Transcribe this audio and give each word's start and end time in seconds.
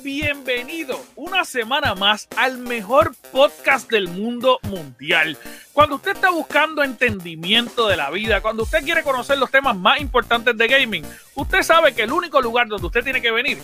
Bienvenido 0.00 1.00
una 1.16 1.44
semana 1.44 1.94
más 1.94 2.28
al 2.36 2.58
mejor 2.58 3.14
podcast 3.30 3.90
del 3.90 4.08
mundo 4.08 4.58
mundial. 4.62 5.36
Cuando 5.72 5.96
usted 5.96 6.12
está 6.12 6.30
buscando 6.30 6.82
entendimiento 6.82 7.88
de 7.88 7.96
la 7.96 8.10
vida, 8.10 8.40
cuando 8.40 8.62
usted 8.62 8.82
quiere 8.82 9.02
conocer 9.02 9.38
los 9.38 9.50
temas 9.50 9.76
más 9.76 10.00
importantes 10.00 10.56
de 10.56 10.68
gaming, 10.68 11.04
usted 11.34 11.62
sabe 11.62 11.94
que 11.94 12.02
el 12.02 12.12
único 12.12 12.40
lugar 12.40 12.68
donde 12.68 12.86
usted 12.86 13.04
tiene 13.04 13.20
que 13.20 13.30
venir 13.30 13.58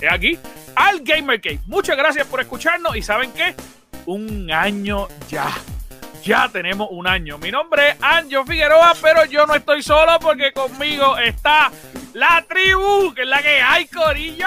es 0.00 0.12
aquí, 0.12 0.38
al 0.74 1.00
Gamer 1.00 1.40
Cave. 1.40 1.60
Muchas 1.66 1.96
gracias 1.96 2.26
por 2.26 2.40
escucharnos 2.40 2.96
y 2.96 3.02
¿saben 3.02 3.32
qué? 3.32 3.54
Un 4.06 4.50
año 4.50 5.08
ya 5.28 5.52
ya 6.24 6.48
tenemos 6.48 6.88
un 6.90 7.06
año. 7.06 7.38
Mi 7.38 7.50
nombre 7.50 7.90
es 7.90 7.96
Anjo 8.00 8.44
Figueroa, 8.44 8.94
pero 9.00 9.24
yo 9.26 9.46
no 9.46 9.54
estoy 9.54 9.82
solo 9.82 10.18
porque 10.20 10.52
conmigo 10.52 11.18
está 11.18 11.70
la 12.14 12.44
tribu, 12.48 13.12
que 13.14 13.22
es 13.22 13.28
la 13.28 13.42
que 13.42 13.60
hay, 13.60 13.86
Corillo. 13.86 14.46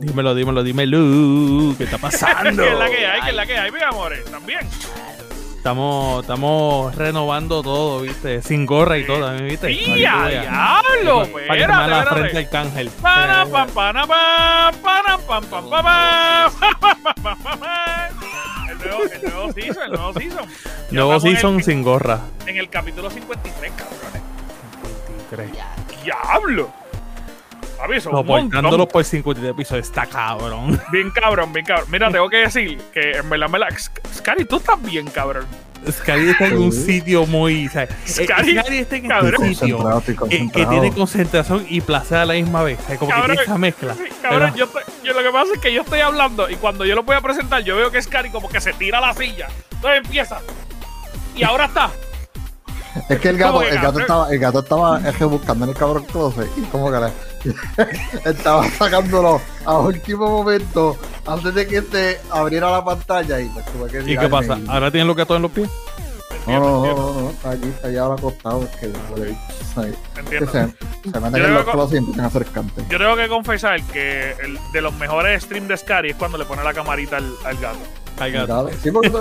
Dímelo, 0.00 0.34
dímelo, 0.34 0.62
dímelo. 0.62 1.76
¿Qué 1.78 1.84
está 1.84 1.98
pasando? 1.98 2.62
que 2.62 2.68
es 2.72 2.78
la 2.78 2.90
que 2.90 3.06
hay, 3.06 3.20
que 3.22 3.30
es 3.30 3.36
la 3.36 3.46
que 3.46 3.56
hay, 3.58 3.70
mis 3.70 3.82
amores, 3.82 4.24
también. 4.30 4.60
Estamos, 5.62 6.22
estamos 6.22 6.92
renovando 6.96 7.62
todo, 7.62 8.00
¿viste? 8.00 8.42
Sin 8.42 8.66
gorra 8.66 8.98
y 8.98 9.06
todo, 9.06 9.32
¿viste? 9.44 9.68
¡Mía, 9.68 10.26
diablo! 10.28 11.28
Para 11.46 11.60
que 11.60 11.68
me 11.68 11.86
la 11.86 12.04
frente 12.04 12.38
al 12.38 12.48
cángel. 12.48 12.90
Para, 13.00 13.46
pam, 13.46 13.68
para, 13.70 14.04
pam, 14.04 14.74
para, 14.82 15.18
pam, 15.18 15.44
pam, 15.44 15.70
pam, 15.70 16.52
El 18.70 18.78
nuevo, 18.78 19.02
el 19.04 19.22
nuevo 19.22 19.52
season, 19.52 19.82
el 19.84 19.92
nuevo 19.92 20.12
season. 20.14 20.44
Nuevo 20.90 21.20
season 21.20 21.62
sin 21.62 21.84
gorra. 21.84 22.22
En 22.44 22.56
el 22.56 22.68
capítulo 22.68 23.08
53, 23.08 23.72
cabrones. 23.76 24.22
53. 25.30 26.02
¡Diablo! 26.02 26.81
Aviso, 27.82 28.10
no, 28.10 28.88
por 28.88 29.04
53 29.04 29.50
episodios 29.50 29.86
está 29.86 30.06
cabrón. 30.06 30.80
Bien 30.92 31.10
cabrón, 31.10 31.52
bien 31.52 31.66
cabrón. 31.66 31.88
Mira, 31.90 32.10
tengo 32.12 32.28
que 32.28 32.36
decir 32.36 32.78
que 32.92 33.12
en 33.12 33.28
verdad, 33.28 33.48
me 33.48 33.58
la... 33.58 33.68
Scary, 34.14 34.44
tú 34.44 34.56
estás 34.56 34.80
bien 34.82 35.06
cabrón. 35.08 35.46
Scary 35.90 36.30
está 36.30 36.46
en 36.46 36.58
un 36.58 36.72
sitio 36.72 37.26
muy. 37.26 37.66
O 37.66 37.70
Scary, 38.06 38.56
está 38.56 39.18
en 39.18 39.34
un 39.36 39.54
sitio 39.54 40.02
que, 40.28 40.66
tiene 40.66 40.92
concentración 40.92 41.66
y 41.68 41.80
placer 41.80 42.18
a 42.18 42.24
la 42.24 42.34
misma 42.34 42.62
vez. 42.62 42.78
como 43.00 43.12
que 43.12 43.20
tiene 43.20 43.42
esa 43.42 43.58
mezcla. 43.58 43.96
cabrón, 44.22 44.54
yo, 44.54 44.68
yo, 45.02 45.12
lo 45.12 45.22
que 45.22 45.30
pasa 45.30 45.54
es 45.54 45.58
que 45.58 45.72
yo 45.72 45.82
estoy 45.82 46.00
hablando 46.00 46.48
y 46.48 46.54
cuando 46.54 46.84
yo 46.84 46.94
lo 46.94 47.02
voy 47.02 47.16
a 47.16 47.20
presentar, 47.20 47.64
yo 47.64 47.74
veo 47.74 47.90
que 47.90 48.00
Scary 48.00 48.30
como 48.30 48.48
que 48.48 48.60
se 48.60 48.72
tira 48.74 48.98
a 48.98 49.00
la 49.00 49.14
silla. 49.14 49.48
Entonces 49.72 50.02
empieza. 50.04 50.38
Y 51.34 51.42
ahora 51.42 51.64
está. 51.64 51.90
Es 53.08 53.18
que 53.18 53.30
el 53.30 53.38
gato, 53.38 53.62
el 53.62 53.78
gato 53.80 54.00
estaba, 54.00 54.30
el 54.30 54.38
gato 54.38 54.60
estaba 54.60 55.00
buscando 55.26 55.64
en 55.64 55.70
el 55.70 55.76
cabrón 55.76 56.04
closet 56.04 56.48
y 56.56 56.60
como 56.66 56.92
que 56.92 56.98
le, 57.00 57.12
estaba 58.24 58.68
sacándolo 58.70 59.40
a 59.64 59.78
último 59.78 60.28
momento 60.28 60.96
antes 61.26 61.54
de 61.54 61.66
que 61.66 61.82
se 61.82 62.20
abriera 62.30 62.70
la 62.70 62.84
pantalla 62.84 63.40
y 63.40 63.48
pues 63.48 63.64
tuve 63.66 63.90
que 63.90 64.12
¿Y 64.12 64.16
qué 64.16 64.28
pasa? 64.28 64.58
¿Ahora 64.68 64.90
tienen 64.90 65.08
los 65.08 65.16
gatos 65.16 65.36
en 65.36 65.42
los 65.42 65.50
pies? 65.50 65.68
No, 66.46 66.58
no, 66.58 66.84
no, 66.84 67.20
no, 67.20 67.30
está 67.30 67.54
está 67.54 67.88
allá 67.88 68.06
acostado, 68.06 68.64
es 68.64 68.76
que 68.76 68.86
Entiendo. 70.18 70.50
se, 70.50 71.10
se 71.12 71.20
meten 71.20 71.44
en 71.44 71.54
los 71.54 71.64
closets 71.66 71.94
y 71.94 71.96
empiezan 71.98 72.24
a 72.24 72.28
hacer 72.28 72.44
cante. 72.46 72.84
Yo 72.90 72.98
tengo 72.98 73.16
que 73.16 73.28
confesar 73.28 73.80
que 73.84 74.32
el, 74.42 74.58
de 74.72 74.80
los 74.80 74.92
mejores 74.94 75.44
streams 75.44 75.68
de 75.68 75.76
Scary 75.76 76.10
es 76.10 76.16
cuando 76.16 76.38
le 76.38 76.44
pone 76.44 76.64
la 76.64 76.74
camarita 76.74 77.18
al, 77.18 77.32
al 77.44 77.56
gato. 77.58 77.78
Al 78.18 78.32
gato. 78.32 78.70
Sí, 78.82 78.90
porque 78.90 79.10
todo, 79.10 79.20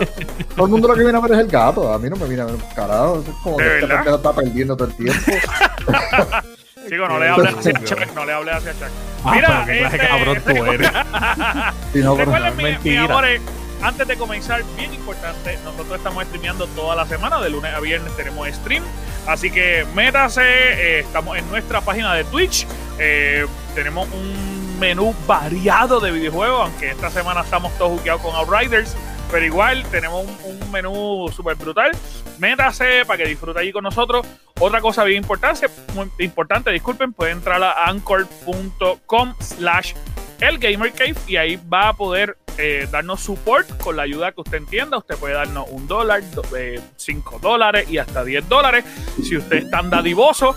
todo, 0.56 0.66
el 0.66 0.72
mundo 0.72 0.88
lo 0.88 0.96
que 0.96 1.04
viene 1.04 1.18
a 1.18 1.22
ver 1.22 1.32
es 1.34 1.40
el 1.40 1.48
gato. 1.48 1.94
A 1.94 2.00
mí 2.00 2.10
no 2.10 2.16
me 2.16 2.26
viene 2.26 2.42
a 2.42 2.46
ver 2.46 2.56
un 2.56 2.62
carajo. 2.76 3.24
Es 3.26 3.36
como 3.44 3.58
que 3.58 3.80
este 3.80 4.16
está 4.16 4.34
perdiendo 4.34 4.76
todo 4.76 4.88
el 4.88 4.96
tiempo. 4.96 5.32
Chico, 6.90 7.08
no 7.08 7.20
le 7.20 7.30
hables 7.30 7.54
hacia 7.56 7.74
Chuck, 7.74 8.14
no 8.16 8.26
le 8.26 8.34
hables 8.34 8.56
hacia 8.56 8.74
Chuck. 8.74 8.90
Ah, 9.24 9.32
Mira, 9.36 9.66
este, 9.70 9.98
cabrón 9.98 10.42
tú 10.44 10.66
eres. 10.72 10.90
sí, 11.94 12.00
no, 12.00 12.16
Recuerden, 12.16 12.58
mi, 12.58 12.90
mi 12.90 12.98
amores, 12.98 13.42
antes 13.82 14.08
de 14.08 14.16
comenzar, 14.16 14.64
bien 14.78 14.94
importante, 14.94 15.58
nosotros 15.64 15.98
estamos 15.98 16.24
streameando 16.26 16.68
toda 16.68 16.96
la 16.96 17.06
semana, 17.06 17.40
de 17.40 17.50
lunes 17.50 17.74
a 17.74 17.80
viernes 17.80 18.16
tenemos 18.16 18.48
stream, 18.50 18.84
así 19.28 19.52
que 19.52 19.86
métase, 19.96 20.42
eh, 20.44 21.00
estamos 21.00 21.38
en 21.38 21.50
nuestra 21.50 21.82
página 21.82 22.14
de 22.14 22.24
Twitch, 22.26 22.68
eh, 23.00 23.46
tenemos 23.74 24.08
un 24.12 24.80
menú 24.80 25.16
variado 25.28 26.00
de 26.00 26.12
videojuegos, 26.12 26.70
aunque 26.70 26.92
esta 26.92 27.10
semana 27.10 27.42
estamos 27.42 27.76
todos 27.78 28.00
jugueados 28.00 28.22
con 28.22 28.36
Outriders, 28.36 28.96
pero 29.32 29.46
igual 29.46 29.84
tenemos 29.90 30.26
un, 30.44 30.72
menú 30.72 31.30
súper 31.34 31.56
brutal. 31.56 31.92
Métase 32.38 33.06
para 33.06 33.18
que 33.18 33.30
disfrute 33.30 33.60
allí 33.60 33.72
con 33.72 33.84
nosotros. 33.84 34.26
Otra 34.60 34.82
cosa 34.82 35.04
bien 35.04 35.24
importante, 35.24 35.68
muy 35.96 36.10
importante, 36.20 36.72
disculpen, 36.72 37.14
puede 37.14 37.32
entrar 37.32 37.62
a 37.64 37.86
anchor.com 37.88 39.34
slash 39.40 39.94
el 40.40 40.58
Gamer 40.58 40.92
Cave 40.92 41.16
y 41.28 41.38
ahí 41.38 41.60
va 41.72 41.90
a 41.90 41.94
poder 41.96 42.38
eh, 42.58 42.88
darnos 42.92 43.22
support 43.22 43.78
con 43.82 43.96
la 43.96 44.04
ayuda 44.04 44.32
que 44.32 44.42
usted 44.42 44.58
entienda. 44.58 44.98
Usted 44.98 45.16
puede 45.16 45.36
darnos 45.36 45.70
un 45.70 45.88
dólar, 45.88 46.22
eh, 46.58 46.80
cinco 46.98 47.40
dólares 47.40 47.90
y 47.90 47.98
hasta 47.98 48.24
10 48.24 48.50
dólares. 48.50 48.86
Si 49.24 49.38
usted 49.38 49.58
es 49.58 49.70
tan 49.70 49.90
dadivoso, 49.90 50.56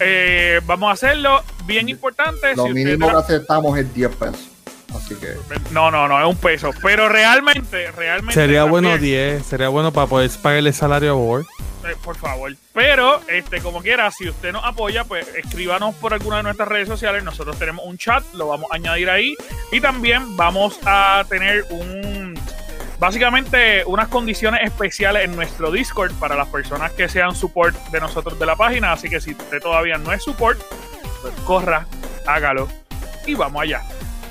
eh, 0.00 0.60
vamos 0.64 0.90
a 0.90 0.92
hacerlo. 0.92 1.42
Bien 1.64 1.88
importante. 1.88 2.54
Lo 2.54 2.68
mínimo 2.68 3.08
que 3.08 3.16
aceptamos 3.16 3.78
es 3.78 3.92
10 3.94 4.16
pesos. 4.16 4.57
Así 4.94 5.14
que. 5.16 5.34
No, 5.70 5.90
no, 5.90 6.08
no, 6.08 6.18
es 6.18 6.26
un 6.26 6.36
peso. 6.36 6.70
Pero 6.82 7.08
realmente, 7.08 7.90
realmente. 7.92 8.34
Sería 8.34 8.64
bueno 8.64 8.96
10, 8.96 9.44
sería 9.44 9.68
bueno 9.68 9.92
para 9.92 10.06
poder 10.06 10.30
pagarle 10.42 10.72
salario 10.72 11.12
a 11.12 11.14
Board. 11.14 11.46
Eh, 11.86 11.94
por 12.02 12.16
favor. 12.16 12.54
Pero, 12.72 13.20
este, 13.28 13.60
como 13.60 13.82
quiera, 13.82 14.10
si 14.10 14.28
usted 14.28 14.52
nos 14.52 14.64
apoya, 14.64 15.04
pues 15.04 15.28
escríbanos 15.34 15.94
por 15.96 16.14
alguna 16.14 16.38
de 16.38 16.42
nuestras 16.44 16.68
redes 16.68 16.88
sociales. 16.88 17.22
Nosotros 17.22 17.58
tenemos 17.58 17.84
un 17.84 17.98
chat, 17.98 18.24
lo 18.34 18.48
vamos 18.48 18.70
a 18.70 18.76
añadir 18.76 19.10
ahí. 19.10 19.34
Y 19.70 19.80
también 19.80 20.36
vamos 20.36 20.78
a 20.84 21.24
tener 21.28 21.66
un. 21.70 22.38
Básicamente, 22.98 23.84
unas 23.86 24.08
condiciones 24.08 24.62
especiales 24.64 25.24
en 25.24 25.36
nuestro 25.36 25.70
Discord 25.70 26.12
para 26.14 26.34
las 26.34 26.48
personas 26.48 26.90
que 26.92 27.08
sean 27.08 27.34
support 27.34 27.76
de 27.90 28.00
nosotros 28.00 28.38
de 28.38 28.46
la 28.46 28.56
página. 28.56 28.92
Así 28.92 29.08
que 29.08 29.20
si 29.20 29.32
usted 29.32 29.60
todavía 29.60 29.98
no 29.98 30.12
es 30.12 30.24
support, 30.24 30.60
pues 31.22 31.32
corra, 31.44 31.86
hágalo 32.26 32.68
y 33.24 33.34
vamos 33.34 33.62
allá. 33.62 33.82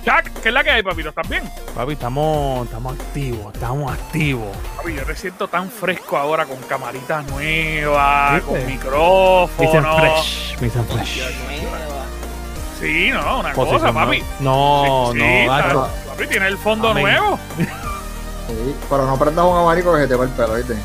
Jack, 0.07 0.31
¿qué 0.41 0.47
es 0.47 0.53
la 0.53 0.63
que 0.63 0.69
hay, 0.72 0.81
papito? 0.84 1.09
¿Estás 1.09 1.28
bien? 1.28 1.44
Papi, 1.75 1.91
estamos, 1.91 2.66
estamos 2.66 2.97
activos, 2.97 3.53
estamos 3.53 3.91
activos. 3.91 4.56
Papi, 4.78 4.94
yo 4.94 5.06
me 5.06 5.16
siento 5.18 5.50
tan 5.50 5.69
fresco 5.69 6.16
ahora 6.16 6.45
con 6.45 6.56
camaritas 6.59 7.25
nuevas, 7.25 8.41
con 8.44 8.66
micrófono. 8.66 9.50
Dicen 9.59 9.84
fresh, 9.84 10.57
dicen 10.62 10.85
fresh. 10.85 11.23
Sí, 12.79 13.09
no, 13.12 13.40
una 13.41 13.51
cosa, 13.51 13.91
papi. 13.91 14.23
No, 14.40 15.09
sí, 15.12 15.19
no, 15.45 15.90
Papi, 16.07 16.28
tiene 16.28 16.47
el 16.47 16.57
fondo 16.57 16.94
nuevo. 16.94 17.38
Sí, 17.57 18.75
pero 18.89 19.07
no 19.07 19.19
prendas 19.19 19.44
un 19.44 19.57
abanico 19.57 19.94
que 19.94 20.03
se 20.03 20.07
te 20.07 20.16
va 20.16 20.24
el 20.24 20.29
pelo, 20.29 20.53
¿viste? 20.53 20.78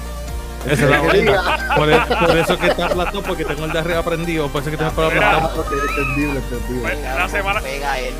Esa 0.66 0.82
es 0.82 0.90
la 0.90 1.00
bonita. 1.00 1.74
Por, 1.76 1.88
eso, 1.88 2.18
por 2.18 2.36
eso 2.38 2.58
que 2.58 2.66
está 2.66 2.86
aplastado, 2.86 3.22
porque 3.22 3.44
tengo 3.44 3.66
el 3.66 3.72
de 3.72 3.78
arriba 3.78 4.02
prendido. 4.02 4.48
Por 4.48 4.62
eso 4.62 4.70
que 4.72 4.76
tengo 4.76 4.90
el 4.90 4.96
pelo 4.96 5.06
aplastado. 5.06 5.64
Entendible, 5.64 6.40
entendible. 6.40 6.82
Pues, 6.82 6.98
la 7.04 7.28
semana. 7.28 7.60
Pega 7.60 8.00
el 8.00 8.14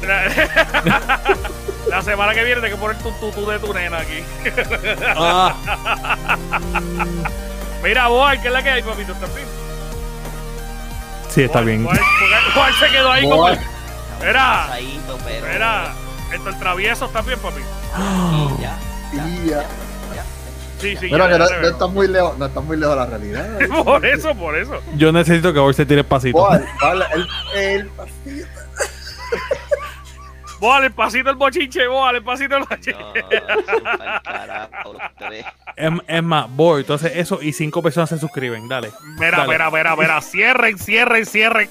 La 1.88 2.02
semana 2.02 2.34
que 2.34 2.44
viene 2.44 2.64
hay 2.64 2.70
que 2.70 2.76
poner 2.76 2.96
tu 2.98 3.10
tutú 3.12 3.46
de 3.46 3.58
tu 3.58 3.74
nena 3.74 3.98
aquí. 3.98 4.22
Ah. 5.16 5.54
Mira, 7.82 8.08
vos, 8.08 8.32
¿qué 8.40 8.48
es 8.48 8.52
la 8.52 8.62
que 8.62 8.70
hay, 8.70 8.82
papito? 8.82 9.12
¿Estás 9.12 9.34
bien? 9.34 9.46
Sí, 11.28 11.42
está 11.42 11.60
bien. 11.62 11.84
¿Cuál 12.54 12.74
se 12.74 12.88
quedó 12.90 13.10
ahí 13.10 13.28
como. 13.28 13.48
Era. 14.22 14.68
Esto, 16.32 16.48
el 16.48 16.58
travieso 16.58 17.06
está 17.06 17.22
bien, 17.22 17.38
papi. 17.40 17.60
ya. 18.60 18.78
ya. 19.44 19.64
Sí, 20.80 20.96
sí, 20.96 21.08
Pero 21.10 21.28
que 21.28 21.38
no, 21.38 21.46
no 21.46 21.68
estás 21.68 21.90
muy 21.90 22.08
lejos, 22.08 22.38
no 22.38 22.46
estás 22.46 22.64
muy 22.64 22.76
lejos 22.76 22.94
de 22.94 23.00
la 23.00 23.06
realidad. 23.06 23.58
por 23.84 24.06
eso, 24.06 24.34
por 24.34 24.56
eso. 24.56 24.80
Yo 24.96 25.12
necesito 25.12 25.52
que 25.52 25.58
hoy 25.58 25.74
se 25.74 25.84
tire 25.84 26.04
pasito. 26.04 26.38
¿Cuál? 26.38 26.66
el, 27.12 27.28
el 27.54 27.86
pasito. 27.88 28.48
Vos 30.60 30.84
el 30.84 30.92
pasito 30.92 31.30
el 31.30 31.36
bochinche, 31.36 31.86
vos 31.86 32.12
el 32.12 32.22
pasito 32.22 32.56
el 32.56 32.64
bochinche. 32.64 32.94
No, 35.78 36.02
es, 36.06 36.22
más, 36.22 36.54
voy, 36.54 36.82
entonces 36.82 37.12
eso 37.14 37.40
y 37.40 37.54
cinco 37.54 37.82
personas 37.82 38.10
se 38.10 38.18
suscriben, 38.18 38.68
dale. 38.68 38.90
Mira, 39.18 39.38
dale. 39.38 39.52
mira, 39.52 39.70
mira, 39.70 39.96
mira, 39.96 40.20
cierren, 40.20 40.78
cierren, 40.78 41.24
cierren. 41.24 41.70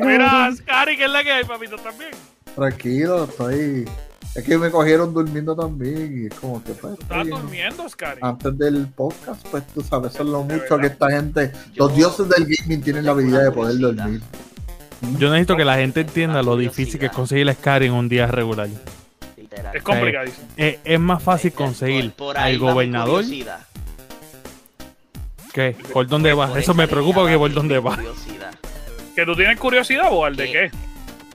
mira, 0.00 0.50
Scary, 0.56 0.96
¿qué 0.96 1.04
es 1.04 1.10
la 1.10 1.22
que 1.22 1.32
hay, 1.32 1.44
papito? 1.44 1.76
¿También? 1.76 2.12
Tranquilo, 2.54 3.24
estoy. 3.24 3.86
Es 4.38 4.44
que 4.44 4.56
me 4.56 4.70
cogieron 4.70 5.12
durmiendo 5.12 5.56
también 5.56 6.22
y 6.22 6.26
es 6.26 6.34
como 6.34 6.62
que 6.62 6.70
pues, 6.70 6.96
¿Estás 6.96 7.26
durmiendo, 7.26 7.88
Scary? 7.88 8.20
Antes 8.22 8.56
del 8.56 8.86
podcast, 8.86 9.44
pues 9.48 9.66
tú 9.74 9.82
sabes, 9.82 10.14
eso 10.14 10.22
es 10.22 10.28
lo 10.28 10.44
mucho 10.44 10.78
que 10.78 10.86
esta 10.86 11.10
gente, 11.10 11.50
los 11.74 11.92
dioses 11.96 12.28
del 12.28 12.46
gaming 12.46 12.80
tienen 12.80 13.04
la 13.04 13.10
habilidad 13.10 13.42
de 13.42 13.50
poder 13.50 13.76
dormir. 13.80 14.22
Yo 15.18 15.28
necesito 15.30 15.56
que 15.56 15.64
la 15.64 15.74
gente 15.74 16.02
entienda 16.02 16.40
lo 16.44 16.56
difícil 16.56 17.00
que 17.00 17.06
es 17.06 17.12
conseguir 17.12 17.46
la 17.46 17.54
Scary 17.54 17.86
en 17.86 17.94
un 17.94 18.08
día 18.08 18.28
regular. 18.28 18.68
Es 19.74 19.82
complicadísimo. 19.82 20.46
Eh, 20.56 20.78
es 20.84 21.00
más 21.00 21.20
fácil 21.20 21.52
conseguir 21.52 22.14
al 22.36 22.58
gobernador 22.60 23.24
¿Qué? 25.52 25.76
¿Por 25.92 26.06
dónde 26.06 26.32
va? 26.32 26.56
Eso 26.56 26.74
me 26.74 26.86
preocupa 26.86 27.26
que 27.26 27.36
por 27.36 27.52
dónde 27.52 27.80
va. 27.80 27.98
¿Que 29.16 29.26
tú 29.26 29.34
tienes 29.34 29.58
curiosidad, 29.58 30.10
o 30.12 30.30
¿De 30.30 30.70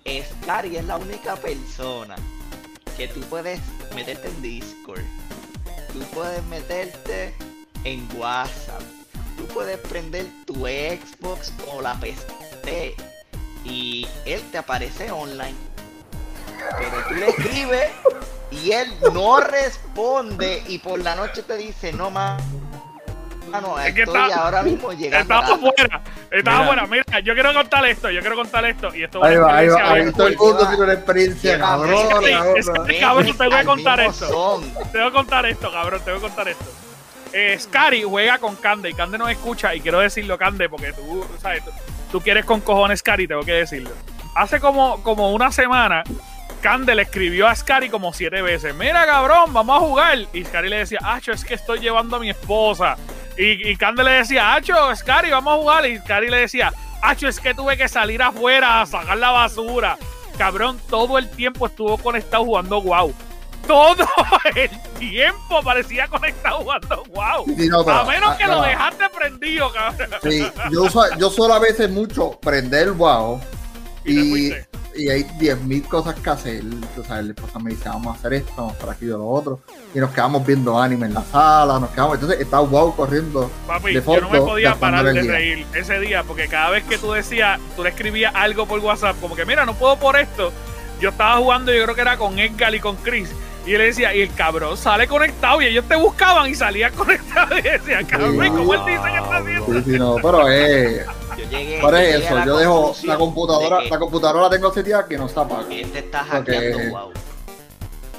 qué? 0.05 0.23
Scary 0.41 0.77
es 0.77 0.85
la 0.85 0.95
única 0.95 1.35
persona 1.35 2.15
que 2.97 3.07
tú 3.07 3.19
puedes 3.21 3.59
meterte 3.95 4.27
en 4.27 4.41
Discord. 4.41 5.01
Tú 5.91 5.99
puedes 6.13 6.43
meterte 6.45 7.33
en 7.83 8.07
WhatsApp. 8.15 8.81
Tú 9.37 9.45
puedes 9.47 9.77
prender 9.79 10.27
tu 10.45 10.65
Xbox 10.65 11.51
o 11.71 11.81
la 11.81 11.99
PC. 11.99 12.95
Y 13.63 14.07
él 14.25 14.41
te 14.51 14.57
aparece 14.57 15.11
online. 15.11 15.55
Pero 16.77 17.07
tú 17.07 17.13
le 17.15 17.29
escribes 17.29 17.91
y 18.51 18.71
él 18.71 18.93
no 19.13 19.39
responde 19.39 20.63
y 20.67 20.79
por 20.79 20.99
la 20.99 21.15
noche 21.15 21.43
te 21.43 21.57
dice, 21.57 21.91
no 21.91 22.09
más 22.11 22.41
Mano, 23.53 23.79
es 23.79 23.93
que 23.93 24.01
estoy 24.01 24.31
ahora 24.31 24.63
mismo 24.63 24.91
llegando. 24.93 25.35
Estaba 25.35 25.57
fuera, 25.59 26.01
estaba 26.31 26.65
fuera. 26.65 26.87
Mira, 26.87 27.19
yo 27.19 27.35
quiero 27.35 27.53
contar 27.53 27.85
esto, 27.85 28.09
yo 28.09 28.19
quiero 28.21 28.35
contar 28.35 28.65
esto. 28.65 28.95
Y 28.95 29.03
esto 29.03 29.23
ahí 29.23 29.37
va, 29.37 29.57
ahí 29.57 29.67
va, 29.67 29.91
ahí 29.91 30.11
todo 30.11 30.27
el 30.27 30.37
mundo 30.37 30.67
tiene 30.67 30.83
una 30.83 30.93
experiencia, 30.93 31.59
cabrón. 31.59 32.07
cabrón, 32.99 33.37
te 33.37 33.47
voy 33.47 33.55
a 33.55 33.63
contar 33.63 33.99
esto. 33.99 34.61
Te 34.91 34.97
voy 34.97 35.07
a 35.07 35.11
contar 35.11 35.45
esto, 35.45 35.71
cabrón, 35.71 36.01
te 36.03 36.09
voy 36.09 36.17
a 36.17 36.21
contar 36.23 36.47
esto. 36.47 36.65
Eh, 37.31 37.55
Scary 37.59 38.01
juega 38.01 38.39
con 38.39 38.55
Cande 38.55 38.89
y 38.89 38.93
Cande 38.95 39.19
no 39.19 39.29
escucha 39.29 39.75
y 39.75 39.81
quiero 39.81 39.99
decirlo, 39.99 40.35
Cande, 40.35 40.67
porque 40.67 40.91
tú, 40.93 41.23
¿sabes? 41.39 41.63
Tú, 41.63 41.71
tú 42.11 42.21
quieres 42.21 42.45
con 42.45 42.59
cojones 42.59 43.01
Scary, 43.01 43.27
tengo 43.27 43.43
que 43.43 43.53
decirlo. 43.53 43.91
Hace 44.35 44.59
como, 44.59 45.03
como 45.03 45.31
una 45.31 45.51
semana 45.51 46.03
Cande 46.63 46.95
le 46.95 47.03
escribió 47.03 47.47
a 47.47 47.55
Scary 47.55 47.89
como 47.89 48.13
siete 48.13 48.41
veces: 48.41 48.73
Mira, 48.73 49.05
cabrón, 49.05 49.53
vamos 49.53 49.77
a 49.77 49.85
jugar. 49.85 50.17
Y 50.31 50.43
Scary 50.43 50.69
le 50.69 50.77
decía: 50.77 50.99
Acho, 51.03 51.33
es 51.33 51.45
que 51.45 51.53
estoy 51.53 51.79
llevando 51.79 52.15
a 52.15 52.19
mi 52.19 52.31
esposa. 52.31 52.97
Y, 53.37 53.69
y 53.69 53.75
Cande 53.75 54.03
le 54.03 54.11
decía: 54.11 54.53
Acho, 54.53 54.73
Scary, 54.95 55.31
vamos 55.31 55.53
a 55.53 55.57
jugar. 55.57 55.85
Y 55.85 55.97
Scary 55.97 56.29
le 56.29 56.37
decía: 56.37 56.73
Acho, 57.01 57.27
es 57.27 57.39
que 57.39 57.53
tuve 57.53 57.77
que 57.77 57.87
salir 57.87 58.21
afuera 58.21 58.81
a 58.81 58.85
sacar 58.85 59.17
la 59.17 59.31
basura. 59.31 59.97
Cabrón, 60.37 60.79
todo 60.89 61.17
el 61.17 61.29
tiempo 61.29 61.67
estuvo 61.67 61.97
conectado 61.97 62.45
jugando 62.45 62.81
wow. 62.81 63.13
Todo 63.67 64.05
el 64.55 64.69
tiempo 64.99 65.61
parecía 65.63 66.07
conectado 66.07 66.59
jugando 66.59 67.03
wow. 67.13 67.89
a 67.89 68.03
menos 68.03 68.35
que 68.35 68.45
lo 68.45 68.61
dejaste 68.61 69.09
prendido, 69.09 69.71
cabrón. 69.71 70.09
Sí, 70.23 70.45
yo, 70.71 70.87
yo 71.17 71.29
suelo 71.29 71.53
a 71.53 71.59
veces 71.59 71.89
mucho 71.89 72.31
prender 72.41 72.91
wow. 72.91 73.39
Y, 74.05 74.53
y 74.95 75.09
hay 75.09 75.23
10.000 75.23 75.87
cosas 75.87 76.15
que 76.15 76.29
hacer. 76.29 76.63
Tú 76.95 77.03
sabes, 77.03 77.25
la 77.25 77.33
esposa 77.33 77.59
me 77.59 77.71
dice, 77.71 77.89
vamos 77.89 78.15
a 78.15 78.19
hacer 78.19 78.33
esto, 78.33 78.51
vamos 78.57 78.73
a 78.73 78.77
hacer 78.77 78.89
aquello, 78.89 79.17
lo 79.17 79.27
otro. 79.27 79.59
Y 79.93 79.99
nos 79.99 80.11
quedamos 80.11 80.45
viendo 80.45 80.79
anime 80.79 81.07
en 81.07 81.13
la 81.13 81.23
sala, 81.23 81.79
nos 81.79 81.89
quedamos. 81.91 82.15
Entonces 82.15 82.39
está 82.39 82.59
wow 82.59 82.95
corriendo. 82.95 83.49
Papi, 83.67 83.93
yo 83.93 84.21
no 84.21 84.29
me 84.29 84.39
podía 84.39 84.75
parar 84.75 85.05
de 85.05 85.21
reír 85.21 85.65
ese 85.73 85.99
día, 85.99 86.23
porque 86.23 86.47
cada 86.47 86.69
vez 86.69 86.83
que 86.83 86.97
tú 86.97 87.11
decías, 87.11 87.59
tú 87.75 87.83
le 87.83 87.89
escribías 87.89 88.33
algo 88.35 88.65
por 88.65 88.79
WhatsApp, 88.79 89.15
como 89.19 89.35
que 89.35 89.45
mira, 89.45 89.65
no 89.65 89.73
puedo 89.75 89.97
por 89.97 90.17
esto. 90.17 90.51
Yo 90.99 91.09
estaba 91.09 91.37
jugando, 91.37 91.73
yo 91.73 91.83
creo 91.83 91.95
que 91.95 92.01
era 92.01 92.17
con 92.17 92.37
Edgar 92.39 92.73
y 92.75 92.79
con 92.79 92.95
Chris. 92.97 93.29
Y 93.65 93.73
él 93.73 93.81
decía, 93.81 94.13
y 94.13 94.21
el 94.21 94.33
cabrón 94.33 94.75
sale 94.75 95.07
conectado 95.07 95.61
y 95.61 95.67
ellos 95.67 95.85
te 95.87 95.95
buscaban 95.95 96.49
y 96.49 96.55
salían 96.55 96.93
conectados 96.95 97.59
y 97.59 97.61
decían, 97.61 98.05
cabrón, 98.05 98.37
¿cómo 98.37 98.73
él 98.73 98.81
dice 98.85 99.03
que 99.03 99.17
está 99.17 99.37
haciendo? 99.37 99.65
Sí, 99.65 99.91
sí, 99.91 99.99
no, 99.99 100.15
pero 100.21 100.49
es... 100.49 101.05
Por 101.81 101.95
eso, 101.95 102.45
yo 102.45 102.57
dejo 102.57 102.95
la 103.03 103.17
computadora, 103.17 103.81
la 103.83 103.99
computadora 103.99 104.43
la 104.43 104.49
tengo 104.49 104.73
seteada 104.73 105.05
que 105.07 105.17
no 105.17 105.25
está 105.25 105.41
apagada. 105.41 105.73
Este 105.73 105.99
está 105.99 106.23
hackeando 106.23 106.89
wow. 106.89 107.11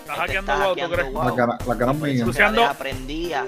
Está 0.00 0.14
hackeando 0.14 0.56
wow, 0.56 0.76
¿tú 0.76 0.90
crees? 0.90 1.12
La 1.12 1.34
cara, 1.34 1.58
la 1.66 1.78
cara 1.78 1.92
mía. 1.92 2.26
aprendía. 2.68 3.46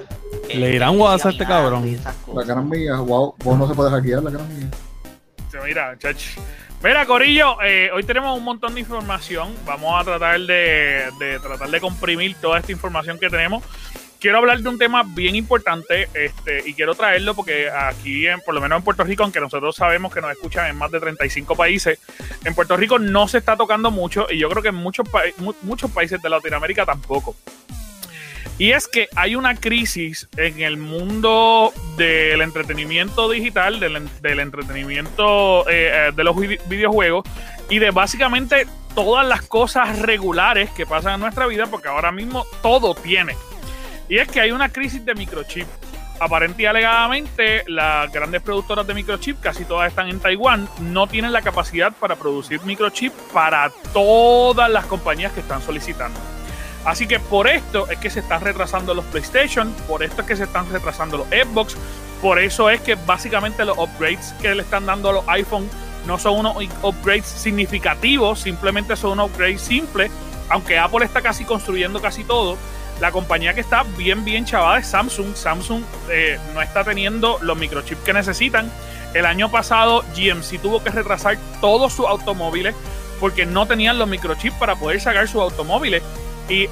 Le 0.53 0.69
dirán 0.69 0.97
wow 0.97 1.07
a 1.09 1.15
este 1.15 1.45
cabrón. 1.45 1.99
La 2.33 2.45
cara 2.45 2.61
mía, 2.61 2.95
wow, 2.97 3.35
vos 3.37 3.57
no 3.57 3.67
se 3.67 3.73
puede 3.73 3.91
hackear 3.91 4.23
la 4.23 4.31
cara 4.31 4.43
mía. 4.45 4.69
Mira, 5.63 5.97
chach. 5.97 6.37
Mira, 6.83 7.05
Corillo, 7.07 7.59
eh, 7.63 7.89
hoy 7.91 8.03
tenemos 8.03 8.37
un 8.37 8.43
montón 8.43 8.75
de 8.75 8.81
información. 8.81 9.55
Vamos 9.65 9.99
a 9.99 10.03
tratar 10.03 10.39
de, 10.39 11.09
de, 11.19 11.39
tratar 11.39 11.69
de 11.69 11.81
comprimir 11.81 12.35
toda 12.35 12.59
esta 12.59 12.71
información 12.71 13.17
que 13.17 13.29
tenemos 13.29 13.63
quiero 14.19 14.39
hablar 14.39 14.59
de 14.59 14.69
un 14.69 14.77
tema 14.77 15.03
bien 15.03 15.35
importante 15.35 16.09
este, 16.13 16.67
y 16.67 16.73
quiero 16.73 16.95
traerlo 16.95 17.35
porque 17.35 17.69
aquí, 17.69 18.25
por 18.45 18.55
lo 18.55 18.61
menos 18.61 18.77
en 18.77 18.83
Puerto 18.83 19.03
Rico, 19.03 19.23
aunque 19.23 19.39
nosotros 19.39 19.75
sabemos 19.75 20.13
que 20.13 20.21
nos 20.21 20.31
escuchan 20.31 20.67
en 20.67 20.75
más 20.75 20.91
de 20.91 20.99
35 20.99 21.55
países, 21.55 21.99
en 22.43 22.55
Puerto 22.55 22.77
Rico 22.77 22.99
no 22.99 23.27
se 23.27 23.37
está 23.37 23.55
tocando 23.55 23.91
mucho 23.91 24.27
y 24.29 24.37
yo 24.37 24.49
creo 24.49 24.63
que 24.63 24.69
en 24.69 24.75
muchos, 24.75 25.07
muchos 25.61 25.91
países 25.91 26.21
de 26.21 26.29
Latinoamérica 26.29 26.85
tampoco. 26.85 27.35
Y 28.59 28.71
es 28.71 28.87
que 28.87 29.07
hay 29.15 29.35
una 29.35 29.53
crisis 29.55 30.27
en 30.35 30.61
el 30.61 30.77
mundo 30.77 31.71
del 31.95 32.41
entretenimiento 32.41 33.29
digital, 33.29 33.79
del, 33.79 34.39
entretenimiento 34.39 35.69
eh, 35.69 36.07
eh, 36.07 36.11
de 36.15 36.23
los 36.23 36.35
videojuegos 36.67 37.27
y 37.69 37.77
de 37.77 37.91
básicamente 37.91 38.65
todas 38.95 39.27
las 39.27 39.43
cosas 39.43 39.99
regulares 39.99 40.71
que 40.71 40.87
pasan 40.87 41.15
en 41.15 41.19
nuestra 41.19 41.45
vida, 41.45 41.67
porque 41.67 41.87
ahora 41.87 42.11
mismo 42.11 42.47
todo 42.63 42.95
tiene 42.95 43.35
y 44.09 44.17
es 44.17 44.27
que 44.27 44.41
hay 44.41 44.51
una 44.51 44.69
crisis 44.69 45.03
de 45.05 45.15
microchip. 45.15 45.67
Aparente 46.19 46.63
y 46.63 46.65
alegadamente, 46.65 47.63
las 47.67 48.11
grandes 48.11 48.41
productoras 48.41 48.87
de 48.87 48.95
microchip, 48.95 49.39
casi 49.39 49.65
todas 49.65 49.89
están 49.89 50.09
en 50.09 50.19
Taiwán, 50.19 50.67
no 50.79 51.05
tienen 51.05 51.31
la 51.31 51.43
capacidad 51.43 51.91
para 51.91 52.15
producir 52.15 52.59
microchip 52.63 53.13
para 53.31 53.71
todas 53.93 54.69
las 54.69 54.85
compañías 54.85 55.31
que 55.33 55.41
están 55.41 55.61
solicitando. 55.61 56.19
Así 56.85 57.05
que 57.05 57.19
por 57.19 57.47
esto 57.47 57.87
es 57.89 57.99
que 57.99 58.09
se 58.09 58.21
están 58.21 58.41
retrasando 58.41 58.93
los 58.93 59.05
PlayStation, 59.05 59.71
por 59.87 60.01
esto 60.01 60.21
es 60.21 60.27
que 60.27 60.35
se 60.35 60.45
están 60.45 60.71
retrasando 60.71 61.17
los 61.17 61.27
Xbox, 61.27 61.75
por 62.21 62.39
eso 62.39 62.69
es 62.69 62.81
que 62.81 62.95
básicamente 62.95 63.65
los 63.65 63.77
upgrades 63.77 64.33
que 64.41 64.55
le 64.55 64.63
están 64.63 64.85
dando 64.85 65.09
a 65.09 65.13
los 65.13 65.27
iPhone 65.27 65.69
no 66.07 66.17
son 66.17 66.39
unos 66.39 66.55
upgrades 66.81 67.25
significativos, 67.25 68.39
simplemente 68.39 68.95
son 68.95 69.11
unos 69.11 69.29
upgrades 69.29 69.61
simples, 69.61 70.09
aunque 70.49 70.79
Apple 70.79 71.05
está 71.05 71.21
casi 71.21 71.43
construyendo 71.43 72.01
casi 72.01 72.23
todo 72.23 72.57
la 72.99 73.11
compañía 73.11 73.53
que 73.53 73.61
está 73.61 73.83
bien, 73.97 74.25
bien 74.25 74.45
chavada 74.45 74.79
es 74.79 74.87
Samsung. 74.87 75.35
Samsung 75.35 75.83
eh, 76.09 76.39
no 76.53 76.61
está 76.61 76.83
teniendo 76.83 77.37
los 77.41 77.57
microchips 77.57 78.01
que 78.01 78.13
necesitan. 78.13 78.71
El 79.13 79.25
año 79.25 79.49
pasado 79.49 80.03
GMC 80.15 80.59
tuvo 80.61 80.83
que 80.83 80.89
retrasar 80.89 81.37
todos 81.61 81.93
sus 81.93 82.07
automóviles 82.07 82.75
porque 83.19 83.45
no 83.45 83.65
tenían 83.65 83.99
los 83.99 84.07
microchips 84.07 84.55
para 84.57 84.75
poder 84.75 84.99
sacar 84.99 85.27
sus 85.27 85.41
automóviles. 85.41 86.01
Y 86.49 86.69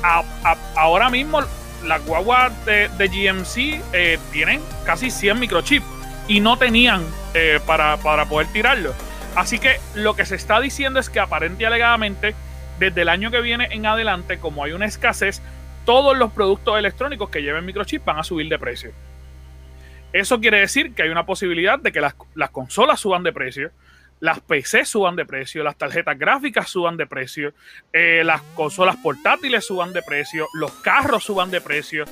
ahora 0.76 1.10
mismo 1.10 1.42
las 1.84 2.04
guaguas 2.06 2.54
de, 2.66 2.90
GMC 2.98 3.84
eh, 3.94 4.20
tienen 4.32 4.62
casi 4.86 5.12
100 5.12 5.40
microchips 5.40 5.86
y 6.28 6.40
no 6.40 6.58
tenían 6.58 7.06
eh, 7.34 7.60
para, 7.66 7.98
para 7.98 8.26
poder 8.26 8.48
tirarlos. 8.48 8.96
Así 9.36 9.60
que 9.60 9.80
lo 9.94 10.16
que 10.16 10.26
se 10.26 10.36
está 10.36 10.60
diciendo 10.60 11.00
es 11.00 11.10
que 11.10 11.20
aparente 11.20 11.64
y 11.64 11.66
alegadamente 11.66 12.34
desde 12.80 13.02
el 13.02 13.10
año 13.10 13.32
que 13.32 13.42
viene 13.42 13.68
en 13.72 13.86
adelante, 13.86 14.40
como 14.40 14.64
hay 14.64 14.72
una 14.72 14.86
escasez, 14.86 15.42
todos 15.86 16.18
los 16.18 16.32
productos 16.32 16.78
electrónicos 16.78 17.30
que 17.30 17.42
lleven 17.42 17.66
microchip 17.66 18.04
van 18.04 18.20
a 18.20 18.24
subir 18.24 18.50
de 18.50 18.60
precio. 18.60 18.92
Eso 20.12 20.40
quiere 20.40 20.60
decir 20.60 20.94
que 20.94 21.04
hay 21.04 21.10
una 21.10 21.26
posibilidad 21.26 21.78
de 21.78 21.92
que 21.92 22.02
las, 22.02 22.16
consolas 22.52 23.00
suban 23.00 23.24
de 23.24 23.34
precio, 23.34 23.72
las 24.20 24.40
PC 24.40 24.86
suban 24.86 25.16
de 25.16 25.26
precio, 25.26 25.64
las 25.64 25.78
tarjetas 25.78 26.18
gráficas 26.18 26.70
suban 26.70 26.96
de 26.96 27.06
precio, 27.06 27.54
eh, 27.92 28.24
las 28.24 28.42
consolas 28.56 28.96
portátiles 28.98 29.66
suban 29.66 29.92
de 29.92 30.02
precio, 30.02 30.48
los 30.54 30.72
carros 30.72 31.26
suban 31.26 31.52
de 31.52 31.60
precio. 31.60 32.06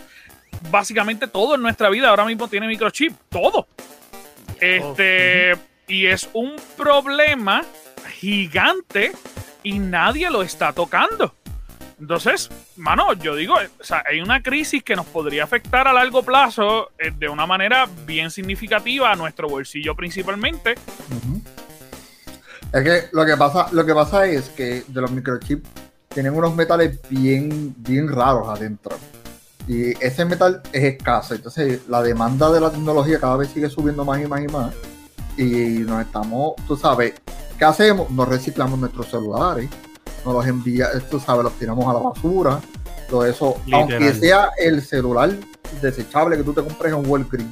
Básicamente 0.70 1.28
todo 1.28 1.56
en 1.56 1.62
nuestra 1.62 1.90
vida 1.90 2.10
ahora 2.10 2.26
mismo 2.26 2.48
tiene 2.48 2.68
microchip, 2.68 3.14
todo. 3.30 3.68
Este, 4.60 5.54
y 5.88 6.06
es 6.06 6.30
un 6.34 6.56
problema 6.78 7.64
gigante 8.20 9.14
y 9.64 9.80
nadie 9.80 10.30
lo 10.30 10.44
está 10.44 10.74
tocando. 10.74 11.34
Entonces, 12.04 12.50
mano, 12.76 13.14
yo 13.14 13.34
digo, 13.34 13.54
o 13.54 13.84
sea, 13.84 14.04
hay 14.06 14.20
una 14.20 14.44
crisis 14.44 14.84
que 14.84 14.94
nos 14.94 15.06
podría 15.06 15.46
afectar 15.46 15.88
a 15.88 15.94
largo 15.94 16.22
plazo 16.22 16.92
eh, 17.00 17.14
de 17.18 17.30
una 17.30 17.46
manera 17.46 17.88
bien 18.06 18.30
significativa 18.30 19.10
a 19.10 19.16
nuestro 19.16 19.48
bolsillo 19.48 19.96
principalmente. 19.96 20.76
Es 22.74 22.84
que 22.84 23.04
lo 23.14 23.26
que 23.26 23.38
pasa, 23.38 23.68
lo 23.72 23.86
que 23.86 23.94
pasa 23.94 24.26
es 24.26 24.50
que 24.50 24.84
de 24.86 25.00
los 25.00 25.12
microchips 25.12 25.66
tienen 26.10 26.34
unos 26.34 26.54
metales 26.54 27.00
bien, 27.10 27.74
bien 27.78 28.10
raros 28.10 28.50
adentro. 28.50 28.98
Y 29.66 29.92
ese 30.06 30.26
metal 30.26 30.62
es 30.74 30.84
escaso. 30.84 31.36
Entonces 31.36 31.88
la 31.88 32.04
demanda 32.04 32.52
de 32.52 32.60
la 32.60 32.70
tecnología 32.70 33.18
cada 33.18 33.38
vez 33.38 33.48
sigue 33.48 33.70
subiendo 33.70 34.04
más 34.04 34.22
y 34.22 34.28
más 34.28 34.42
y 34.42 34.48
más. 34.48 34.76
Y 35.38 35.86
nos 35.86 36.02
estamos, 36.02 36.56
tú 36.68 36.76
sabes, 36.76 37.14
¿qué 37.58 37.64
hacemos? 37.64 38.10
Nos 38.10 38.28
reciclamos 38.28 38.78
nuestros 38.78 39.08
celulares 39.08 39.70
nos 40.26 40.34
los 40.34 40.46
envía, 40.48 40.88
tú 41.10 41.20
sabes, 41.20 41.44
los 41.44 41.54
tiramos 41.54 41.86
a 41.88 41.94
la 41.94 42.00
basura, 42.00 42.60
todo 43.10 43.26
eso, 43.26 43.58
aunque 43.72 44.14
sea 44.14 44.50
el 44.58 44.82
celular 44.82 45.32
desechable 45.82 46.38
que 46.38 46.44
tú 46.44 46.54
te 46.54 46.62
compres 46.62 46.94
en 46.94 47.10
Walgreens, 47.10 47.50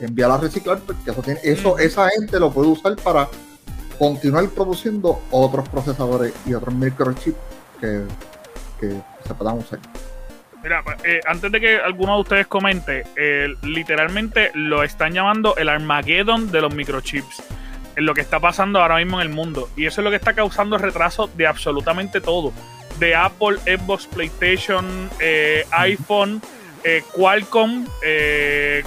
envíalo 0.00 0.34
a 0.34 0.38
reciclar, 0.38 0.78
porque 0.80 1.10
eso 1.10 1.22
tiene, 1.22 1.40
eso, 1.42 1.78
esa 1.78 2.08
gente 2.10 2.38
lo 2.38 2.50
puede 2.50 2.68
usar 2.68 2.96
para 2.96 3.28
continuar 3.98 4.48
produciendo 4.48 5.20
otros 5.30 5.68
procesadores 5.68 6.32
y 6.46 6.54
otros 6.54 6.74
microchips 6.74 7.36
que, 7.80 8.02
que 8.80 9.00
se 9.26 9.34
puedan 9.34 9.58
usar. 9.58 9.80
Mira, 10.62 10.82
eh, 11.04 11.20
antes 11.26 11.52
de 11.52 11.60
que 11.60 11.76
alguno 11.78 12.14
de 12.16 12.20
ustedes 12.20 12.46
comente, 12.46 13.04
literalmente 13.62 14.50
lo 14.54 14.82
están 14.82 15.12
llamando 15.12 15.56
el 15.56 15.68
Armageddon 15.68 16.50
de 16.50 16.60
los 16.60 16.74
microchips. 16.74 17.42
En 17.98 18.06
lo 18.06 18.14
que 18.14 18.20
está 18.20 18.38
pasando 18.38 18.80
ahora 18.80 18.96
mismo 18.96 19.20
en 19.20 19.26
el 19.26 19.34
mundo. 19.34 19.68
Y 19.76 19.86
eso 19.86 20.00
es 20.00 20.04
lo 20.04 20.10
que 20.10 20.16
está 20.16 20.32
causando 20.32 20.78
retraso 20.78 21.28
de 21.34 21.46
absolutamente 21.46 22.20
todo. 22.20 22.52
De 22.98 23.14
Apple, 23.14 23.58
Xbox, 23.58 24.06
PlayStation, 24.06 25.10
eh, 25.20 25.66
iPhone, 25.72 26.40
eh, 26.84 27.02
Qualcomm, 27.12 27.86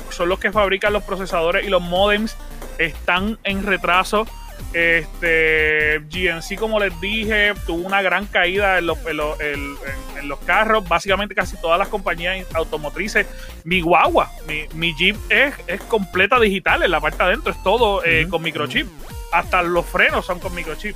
son 0.10 0.30
los 0.30 0.39
que 0.39 0.51
fabrican 0.51 0.94
los 0.94 1.03
procesadores 1.03 1.65
y 1.65 1.70
los 1.70 1.82
modems. 1.82 2.38
Están 2.77 3.38
en 3.44 3.63
retraso 3.63 4.25
este, 4.74 6.00
GNC, 6.10 6.58
como 6.58 6.80
les 6.80 7.00
dije, 7.01 7.53
tuvo 7.65 7.86
una 7.86 8.01
gran 8.01 8.25
caída 8.25 8.77
en 8.77 8.88
los, 8.88 8.98
en, 9.08 10.27
los 10.27 10.39
carros. 10.39 10.88
Básicamente, 10.88 11.36
casi 11.36 11.58
todas 11.58 11.77
las 11.77 11.88
compañías 11.88 12.46
automotrices. 12.53 13.27
Mi 13.63 13.82
guagua, 13.82 14.32
mi, 14.74 14.96
Jeep 14.96 15.18
es, 15.30 15.53
es, 15.68 15.82
completa 15.82 16.39
digital. 16.39 16.84
En 16.84 16.91
la 16.91 17.01
parte 17.01 17.18
de 17.18 17.24
adentro 17.24 17.51
es 17.51 17.62
todo 17.63 18.03
eh, 18.06 18.27
con 18.30 18.41
microchip. 18.41 18.88
Hasta 19.32 19.62
los 19.62 19.86
frenos 19.86 20.25
son 20.25 20.39
con 20.39 20.53
microchip. 20.53 20.96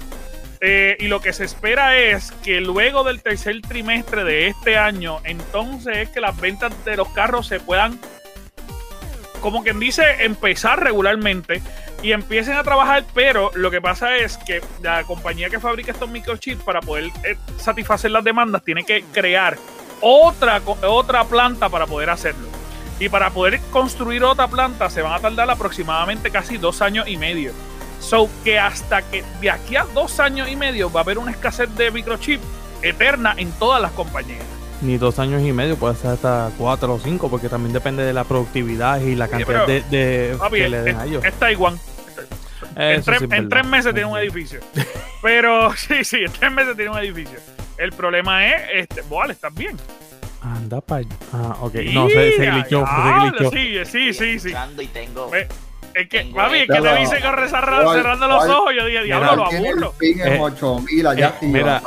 Eh, 0.62 0.98
y 1.00 1.08
lo 1.08 1.22
que 1.22 1.34
se 1.34 1.44
espera 1.44 1.98
es 1.98 2.32
que 2.44 2.62
luego 2.62 3.04
del 3.04 3.22
tercer 3.22 3.62
trimestre 3.62 4.24
de 4.24 4.48
este 4.48 4.78
año, 4.78 5.20
entonces 5.24 5.98
es 5.98 6.10
que 6.10 6.22
las 6.22 6.40
ventas 6.40 6.74
de 6.86 6.98
los 6.98 7.10
carros 7.10 7.48
se 7.48 7.60
puedan, 7.60 8.00
como 9.46 9.62
quien 9.62 9.80
dice, 9.80 10.26
empezar 10.26 10.84
regularmente 10.84 11.62
y 12.02 12.14
empiecen 12.14 12.58
a 12.58 12.64
trabajar, 12.64 13.04
pero 13.14 13.52
lo 13.54 13.70
que 13.70 13.80
pasa 13.80 14.16
es 14.16 14.38
que 14.38 14.60
la 14.82 15.04
compañía 15.04 15.52
que 15.52 15.60
fabrica 15.60 15.92
estos 15.92 16.10
microchips 16.10 16.64
para 16.64 16.82
poder 16.82 17.12
eh, 17.24 17.38
satisfacer 17.60 18.10
las 18.10 18.24
demandas 18.24 18.64
tiene 18.64 18.84
que 18.84 19.04
crear 19.14 19.56
otra, 20.02 20.64
otra 20.88 21.26
planta 21.26 21.70
para 21.70 21.86
poder 21.86 22.10
hacerlo. 22.10 22.48
Y 23.00 23.08
para 23.08 23.30
poder 23.30 23.60
construir 23.70 24.24
otra 24.24 24.48
planta 24.48 24.90
se 24.90 25.04
van 25.04 25.14
a 25.14 25.20
tardar 25.20 25.48
aproximadamente 25.48 26.32
casi 26.32 26.58
dos 26.58 26.82
años 26.82 27.08
y 27.08 27.18
medio. 27.18 27.54
So 28.00 28.28
que 28.44 28.58
hasta 28.58 29.04
que 29.04 29.24
de 29.42 29.52
aquí 29.52 29.76
a 29.76 29.84
dos 29.94 30.20
años 30.20 30.50
y 30.50 30.56
medio 30.56 30.92
va 30.92 31.02
a 31.02 31.04
haber 31.04 31.20
una 31.20 31.30
escasez 31.30 31.70
de 31.76 31.92
microchip 31.92 32.42
eterna 32.82 33.36
en 33.38 33.52
todas 33.52 33.80
las 33.80 33.92
compañías 33.92 34.55
ni 34.86 34.98
dos 34.98 35.20
años 35.20 35.42
y 35.44 35.52
medio, 35.52 35.76
puede 35.76 35.96
ser 35.96 36.12
hasta 36.12 36.52
cuatro 36.58 36.94
o 36.94 37.00
cinco, 37.00 37.30
porque 37.30 37.50
también 37.50 37.74
depende 37.74 38.04
de 38.04 38.14
la 38.14 38.24
productividad 38.24 39.02
y 39.02 39.16
la 39.16 39.28
cantidad 39.28 39.66
de, 39.68 39.82
de 39.90 40.38
que 40.52 40.70
le 40.70 40.82
den 40.82 40.98
a 40.98 41.06
ellos. 41.06 41.24
Es 41.26 41.34
Taiwán 41.34 41.80
en, 42.76 43.50
tres, 43.50 43.66
meses 43.66 43.94
tiene 43.94 44.10
un 44.10 44.18
edificio. 44.18 44.60
Pero 45.22 45.74
sí, 45.78 46.04
sí, 46.04 46.18
en 46.18 46.32
tres 46.32 46.52
meses 46.52 46.76
tiene 46.76 46.92
un 46.92 46.98
edificio. 46.98 47.40
El 47.78 47.92
problema 47.92 48.48
es, 48.48 48.62
este, 48.74 49.02
Boal, 49.02 49.32
¿estás 49.32 49.54
bien? 49.54 49.78
Anda 50.42 50.80
para 50.82 51.00
allá. 51.00 51.10
Ah, 51.34 51.58
ok. 51.62 51.76
no, 51.94 52.08
se, 52.08 52.32
se 52.34 52.52
glitchó, 52.52 52.86
se 53.50 53.50
Sí, 53.50 53.86
sí, 53.86 54.14
sí, 54.14 54.40
sí. 54.40 54.54
Y 54.80 54.88
tengo, 54.88 55.32
es 55.34 56.10
que, 56.10 56.26
papi, 56.26 56.58
es 56.60 56.68
que 56.68 56.82
te 56.82 56.96
dice 56.98 57.22
corre 57.22 57.48
cerrando, 57.48 57.94
cerrando 57.94 58.28
los 58.28 58.46
ojos. 58.46 58.74
Yo 58.78 58.86
dije, 58.86 59.04
diablo, 59.04 59.36
lo 59.38 59.46
aburro. 59.46 59.94
Eh, 60.02 60.38
8000 60.40 61.08
allá, 61.08 61.36
eh, 61.42 61.46
mira, 61.46 61.82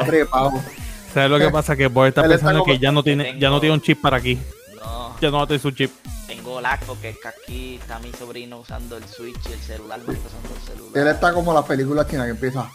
¿Sabes 1.18 1.30
lo 1.30 1.38
que 1.38 1.50
pasa? 1.52 1.76
Que 1.76 1.88
Boal 1.88 2.08
está 2.08 2.22
pensando 2.22 2.62
que 2.64 2.78
ya 2.78 2.92
no, 2.92 3.02
tiene, 3.02 3.38
ya 3.38 3.50
no 3.50 3.60
tiene 3.60 3.75
un 3.75 3.80
chip 3.80 4.00
para 4.00 4.18
aquí. 4.18 4.38
No. 4.76 5.16
Ya 5.20 5.30
no 5.30 5.38
va 5.38 5.42
a 5.44 5.46
tener 5.46 5.60
su 5.60 5.70
chip 5.72 5.90
tengo 6.28 6.60
lag 6.60 6.78
porque 6.80 7.08
es 7.10 7.18
que 7.18 7.28
aquí 7.28 7.75
está 7.80 7.98
mi 8.00 8.12
sobrino 8.12 8.58
usando 8.58 8.98
el 8.98 9.04
Switch 9.08 9.38
y 9.48 9.52
el 9.52 9.58
celular, 9.60 9.98
usando 10.00 10.54
el 10.54 10.62
celular. 10.62 10.92
Él 10.94 11.08
está 11.08 11.32
como 11.32 11.54
la 11.54 11.64
película 11.64 12.06
china 12.06 12.25
que 12.25 12.30
empieza. 12.30 12.70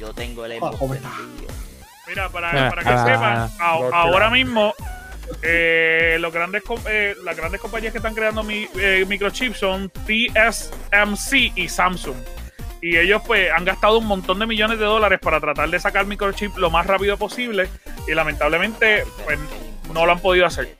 Yo 0.00 0.12
tengo 0.14 0.44
el 0.46 0.58
Xbox 0.58 1.00
Mira, 2.08 2.28
para, 2.30 2.70
para 2.70 2.82
que 2.82 2.88
ah, 2.88 3.48
sepan, 3.58 3.92
ahora 3.92 4.30
mismo 4.30 4.74
eh, 5.42 6.16
los 6.20 6.32
grandes, 6.32 6.62
eh, 6.86 7.14
las 7.22 7.36
grandes 7.36 7.60
compañías 7.60 7.92
que 7.92 7.98
están 7.98 8.14
creando 8.14 8.42
mi, 8.42 8.66
eh, 8.74 9.04
microchips 9.06 9.58
son 9.58 9.90
TSMC 9.90 11.56
y 11.56 11.68
Samsung. 11.68 12.16
Y 12.84 12.98
ellos 12.98 13.22
pues 13.26 13.50
han 13.50 13.64
gastado 13.64 13.96
un 13.96 14.04
montón 14.04 14.38
de 14.38 14.44
millones 14.44 14.78
de 14.78 14.84
dólares 14.84 15.18
para 15.18 15.40
tratar 15.40 15.70
de 15.70 15.80
sacar 15.80 16.04
microchips 16.04 16.58
lo 16.58 16.68
más 16.68 16.86
rápido 16.86 17.16
posible 17.16 17.66
y 18.06 18.12
lamentablemente 18.12 19.04
pues 19.24 19.38
no 19.94 20.04
lo 20.04 20.12
han 20.12 20.18
podido 20.18 20.44
hacer. 20.44 20.76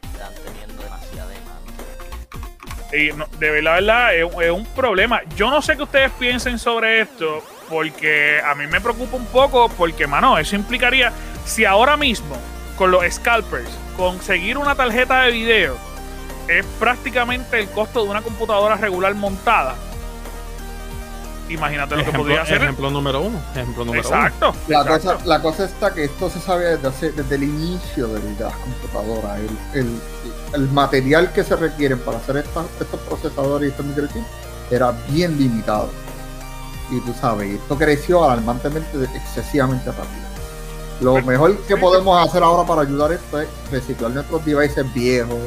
Y 2.92 3.06
de 3.06 3.50
verdad, 3.50 3.76
verdad 3.76 4.14
es, 4.16 4.50
un 4.50 4.66
problema. 4.76 5.22
Yo 5.34 5.50
no 5.50 5.62
sé 5.62 5.78
qué 5.78 5.84
ustedes 5.84 6.10
piensen 6.18 6.58
sobre 6.58 7.00
esto, 7.00 7.42
porque 7.70 8.38
a 8.44 8.54
mí 8.54 8.66
me 8.66 8.82
preocupa 8.82 9.16
un 9.16 9.26
poco, 9.28 9.70
porque, 9.70 10.06
mano, 10.06 10.36
eso 10.36 10.56
implicaría, 10.56 11.10
si 11.46 11.64
ahora 11.64 11.96
mismo, 11.96 12.36
con 12.76 12.90
los 12.90 13.02
scalpers, 13.14 13.78
conseguir 13.96 14.58
una 14.58 14.74
tarjeta 14.74 15.22
de 15.22 15.32
video 15.32 15.78
es 16.48 16.66
prácticamente 16.78 17.58
el 17.58 17.70
costo 17.70 18.04
de 18.04 18.10
una 18.10 18.20
computadora 18.20 18.76
regular 18.76 19.14
montada. 19.14 19.74
Imagínate 21.48 21.96
lo 21.96 22.04
que 22.04 22.12
podría 22.12 22.42
hacer. 22.42 22.62
Ejemplo 22.62 22.90
número 22.90 23.20
uno. 23.20 23.38
Ejemplo 23.52 23.84
número 23.84 24.02
exacto, 24.02 24.54
La, 24.68 24.84
Cosa, 24.84 25.18
la 25.24 25.42
cosa 25.42 25.64
está 25.64 25.92
que 25.92 26.04
esto 26.04 26.30
se 26.30 26.40
sabe 26.40 26.76
desde, 26.78 27.12
desde 27.12 27.34
el 27.34 27.42
inicio 27.42 28.08
de 28.08 28.20
las 28.40 28.54
computadoras. 28.56 29.38
el, 29.74 30.00
el 30.54 30.68
material 30.70 31.32
que 31.32 31.44
se 31.44 31.56
requiere 31.56 31.96
para 31.96 32.18
hacer 32.18 32.38
estos 32.38 32.66
procesadores 33.08 33.68
y 33.68 33.70
estos 33.70 33.86
microchips 33.86 34.26
era 34.70 34.92
bien 35.08 35.36
limitado. 35.38 35.90
Y 36.90 37.00
tú 37.00 37.14
sabes, 37.20 37.54
esto 37.54 37.76
creció 37.76 38.24
alarmantemente, 38.24 38.88
excesivamente 39.14 39.90
rápido. 39.90 40.24
Lo 41.00 41.20
mejor 41.22 41.58
que 41.66 41.76
podemos 41.76 42.26
hacer 42.26 42.42
ahora 42.42 42.66
para 42.66 42.82
ayudar 42.82 43.12
esto 43.12 43.40
es 43.40 43.48
reciclar 43.70 44.12
nuestros 44.12 44.44
devices 44.44 44.92
viejos, 44.94 45.38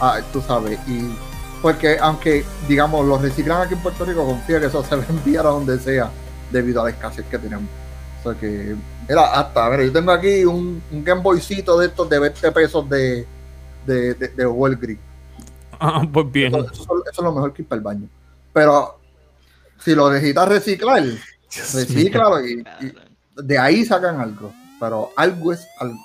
ah, 0.00 0.18
tú 0.32 0.42
sabes, 0.42 0.78
y 0.88 1.14
porque 1.62 1.98
aunque 1.98 2.44
digamos 2.66 3.06
los 3.06 3.20
reciclan 3.20 3.62
aquí 3.62 3.74
en 3.74 3.80
Puerto 3.80 4.04
Rico, 4.04 4.24
confía 4.24 4.60
que 4.60 4.66
eso 4.66 4.84
se 4.84 4.96
va 4.96 5.02
a 5.02 5.06
enviar 5.08 5.46
a 5.46 5.50
donde 5.50 5.78
sea 5.78 6.10
debido 6.50 6.80
a 6.80 6.84
la 6.84 6.90
escasez 6.90 7.24
que 7.26 7.38
tenemos. 7.38 7.68
O 8.20 8.22
sea 8.22 8.40
que, 8.40 8.74
era 9.08 9.32
hasta, 9.32 9.64
a 9.64 9.68
ver, 9.70 9.86
yo 9.86 9.92
tengo 9.92 10.12
aquí 10.12 10.44
un, 10.44 10.82
un 10.90 11.04
Game 11.04 11.22
Boycito 11.22 11.78
de 11.78 11.86
estos 11.86 12.08
de 12.10 12.18
20 12.18 12.52
pesos 12.52 12.88
de, 12.88 13.26
de, 13.86 14.14
de, 14.14 14.28
de 14.28 14.98
Ah, 15.80 16.02
pues 16.12 16.30
bien. 16.30 16.54
Eso, 16.54 17.02
es 17.10 17.18
lo 17.18 17.32
mejor 17.32 17.52
que 17.52 17.62
ir 17.62 17.68
para 17.68 17.78
el 17.78 17.84
baño. 17.84 18.08
Pero 18.52 18.98
si 19.78 19.94
lo 19.94 20.10
necesitas 20.10 20.48
reciclar, 20.48 21.02
reciclalo 21.72 22.44
y, 22.46 22.64
de 23.36 23.58
ahí 23.58 23.84
sacan 23.84 24.20
algo. 24.20 24.52
Pero 24.80 25.10
algo 25.16 25.52
es 25.52 25.66
algo. 25.78 26.02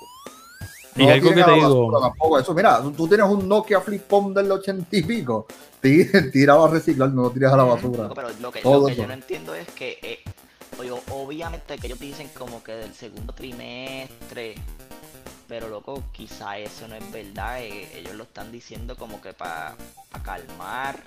Y 0.96 1.08
algo 1.08 1.28
que 1.30 1.42
te 1.42 1.52
digo. 1.52 2.00
Tampoco. 2.00 2.38
Eso, 2.38 2.54
mira, 2.54 2.82
tú 2.96 3.08
tienes 3.08 3.26
un 3.26 3.48
Nokia 3.48 3.80
Flip 3.80 4.02
Phone 4.08 4.34
del 4.34 4.50
ochenta 4.50 4.96
y 4.96 5.02
pico, 5.02 5.46
tirado 6.32 6.64
a 6.64 6.68
reciclar, 6.68 7.10
no 7.10 7.22
lo 7.22 7.30
tiras 7.30 7.52
a 7.52 7.56
la 7.56 7.64
basura. 7.64 8.08
pero 8.14 8.28
lo 8.40 8.50
que, 8.50 8.62
yo 8.62 9.06
no 9.06 9.12
entiendo 9.12 9.54
es 9.54 9.68
que, 9.70 9.98
eh, 10.02 10.20
obviamente, 11.10 11.78
que 11.78 11.86
ellos 11.86 11.98
dicen 11.98 12.30
como 12.36 12.62
que 12.62 12.72
del 12.72 12.94
segundo 12.94 13.32
trimestre 13.32 14.56
pero 15.48 15.68
loco, 15.68 16.02
quizá 16.12 16.58
eso 16.58 16.88
no 16.88 16.94
es 16.94 17.12
verdad. 17.12 17.60
Eh, 17.62 17.98
ellos 17.98 18.14
lo 18.14 18.24
están 18.24 18.50
diciendo 18.50 18.96
como 18.96 19.20
que 19.20 19.32
para 19.32 19.74
calmar 20.22 20.98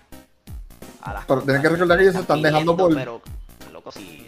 a 1.01 1.13
las 1.13 1.25
Pero 1.25 1.41
tienen 1.41 1.61
que 1.61 1.69
recordar 1.69 1.97
que 1.97 2.03
ellos 2.03 2.15
se 2.15 2.21
están 2.21 2.41
dejando 2.41 2.77
por. 2.77 2.93
Pero, 2.93 3.21
loco, 3.73 3.91
si 3.91 4.27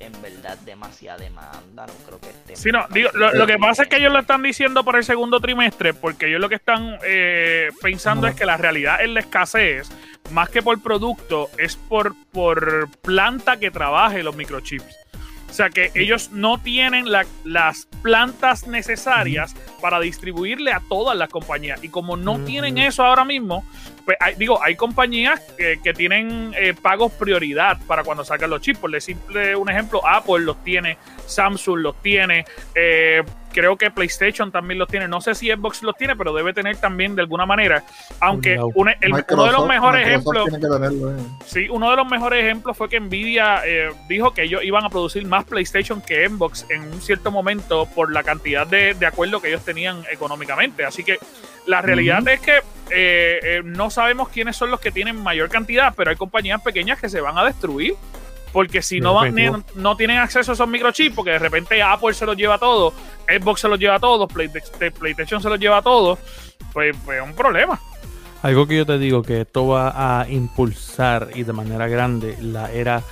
en 0.00 0.12
verdad 0.22 0.58
demasiada 0.64 1.18
demanda, 1.18 1.86
no 1.86 1.92
creo 2.06 2.20
que 2.20 2.30
esté. 2.30 2.56
Sí, 2.56 2.70
no, 2.72 2.86
digo, 2.90 3.10
lo, 3.12 3.46
que 3.46 3.58
pasa 3.58 3.84
es 3.84 3.88
que 3.88 3.96
ellos 3.96 4.12
lo 4.12 4.18
están 4.18 4.42
diciendo 4.42 4.82
por 4.82 4.96
el 4.96 5.04
segundo 5.04 5.40
trimestre, 5.40 5.94
porque 5.94 6.26
ellos 6.26 6.40
lo 6.40 6.48
que 6.48 6.54
están 6.56 6.98
eh, 7.04 7.68
pensando 7.82 8.26
es 8.26 8.34
que 8.34 8.46
la 8.46 8.56
realidad 8.56 9.02
es 9.02 9.10
la 9.10 9.20
escasez, 9.20 9.90
más 10.30 10.48
que 10.48 10.62
por 10.62 10.82
producto, 10.82 11.50
es 11.58 11.76
por, 11.76 12.14
por 12.32 12.88
planta 13.02 13.58
que 13.58 13.70
trabaje 13.70 14.22
los 14.22 14.34
microchips. 14.34 14.96
O 15.50 15.52
sea 15.52 15.68
que 15.68 15.90
ellos 15.94 16.30
no 16.30 16.58
tienen 16.58 17.06
las 17.44 17.88
plantas 18.02 18.68
necesarias 18.68 19.54
para 19.80 19.98
distribuirle 19.98 20.72
a 20.72 20.80
todas 20.88 21.18
las 21.18 21.28
compañías. 21.28 21.82
Y 21.82 21.88
como 21.88 22.16
no 22.16 22.38
tienen 22.44 22.78
eso 22.78 23.04
ahora 23.04 23.24
mismo, 23.24 23.64
pues 24.04 24.16
digo, 24.38 24.62
hay 24.62 24.76
compañías 24.76 25.40
que, 25.56 25.92
tienen 25.92 26.54
eh, 26.56 26.74
pagos 26.80 27.12
prioridad 27.12 27.78
para 27.86 28.04
cuando 28.04 28.24
sacan 28.24 28.50
los 28.50 28.60
chips. 28.60 28.78
Por 28.78 28.90
decirle 28.90 29.56
un 29.56 29.68
ejemplo, 29.68 30.06
Apple 30.06 30.40
los 30.40 30.62
tiene, 30.62 30.96
Samsung 31.26 31.80
los 31.80 32.00
tiene, 32.00 32.44
eh, 32.74 33.22
creo 33.52 33.76
que 33.76 33.90
PlayStation 33.90 34.50
también 34.50 34.78
los 34.78 34.88
tiene. 34.88 35.08
No 35.08 35.20
sé 35.20 35.34
si 35.34 35.48
Xbox 35.50 35.82
los 35.82 35.96
tiene, 35.96 36.16
pero 36.16 36.32
debe 36.32 36.52
tener 36.52 36.76
también 36.76 37.14
de 37.14 37.22
alguna 37.22 37.46
manera. 37.46 37.84
Aunque 38.20 38.58
uno 38.74 38.90
de 39.00 39.52
los 39.52 39.66
mejores 39.66 40.06
ejemplos. 40.06 40.48
Eh. 40.52 41.22
Sí, 41.44 41.68
uno 41.68 41.90
de 41.90 41.96
los 41.96 42.06
mejores 42.08 42.44
ejemplos 42.44 42.76
fue 42.76 42.88
que 42.88 43.00
Nvidia 43.00 43.62
eh, 43.66 43.90
dijo 44.08 44.32
que 44.32 44.44
ellos 44.44 44.62
iban 44.64 44.84
a 44.84 44.90
producir 44.90 45.26
más 45.26 45.44
PlayStation 45.44 46.00
que 46.00 46.28
Xbox 46.28 46.66
en 46.70 46.82
un 46.82 47.00
cierto 47.00 47.30
momento 47.30 47.86
por 47.94 48.12
la 48.12 48.22
cantidad 48.22 48.66
de, 48.66 48.94
de 48.94 49.06
acuerdo 49.06 49.40
que 49.40 49.48
ellos 49.48 49.64
tenían 49.64 50.04
económicamente. 50.10 50.84
Así 50.84 51.04
que 51.04 51.18
la 51.66 51.82
realidad 51.82 52.26
es 52.28 52.40
que 52.40 52.60
eh, 52.90 53.62
no 53.64 53.90
sabemos 53.90 54.28
quiénes 54.28 54.56
son 54.56 54.70
los 54.70 54.80
que 54.80 54.90
tienen 54.90 55.22
mayor 55.22 55.48
cantidad, 55.48 55.94
pero 55.96 56.10
hay 56.10 56.16
compañías 56.16 56.60
pequeñas 56.62 57.00
que 57.00 57.08
se 57.08 57.20
van 57.20 57.38
a 57.38 57.44
destruir 57.44 57.94
porque 58.52 58.82
si 58.82 59.00
no, 59.00 59.20
no 59.76 59.96
tienen 59.96 60.18
acceso 60.18 60.52
a 60.52 60.54
esos 60.54 60.68
microchips, 60.68 61.14
porque 61.14 61.32
de 61.32 61.38
repente 61.38 61.82
Apple 61.82 62.14
se 62.14 62.26
los 62.26 62.36
lleva 62.36 62.58
todo, 62.58 62.92
Xbox 63.28 63.60
se 63.60 63.68
los 63.68 63.78
lleva 63.78 63.96
a 63.96 64.00
todos, 64.00 64.30
PlayStation 64.32 65.40
se 65.40 65.48
los 65.48 65.58
lleva 65.58 65.78
a 65.78 65.82
todos, 65.82 66.18
pues, 66.72 66.96
pues 67.04 67.20
es 67.20 67.24
un 67.24 67.34
problema. 67.34 67.80
Algo 68.42 68.66
que 68.66 68.78
yo 68.78 68.86
te 68.86 68.98
digo 68.98 69.22
que 69.22 69.42
esto 69.42 69.66
va 69.66 70.20
a 70.20 70.28
impulsar 70.28 71.28
y 71.34 71.42
de 71.42 71.52
manera 71.52 71.88
grande 71.88 72.36
la 72.40 72.72
era 72.72 73.02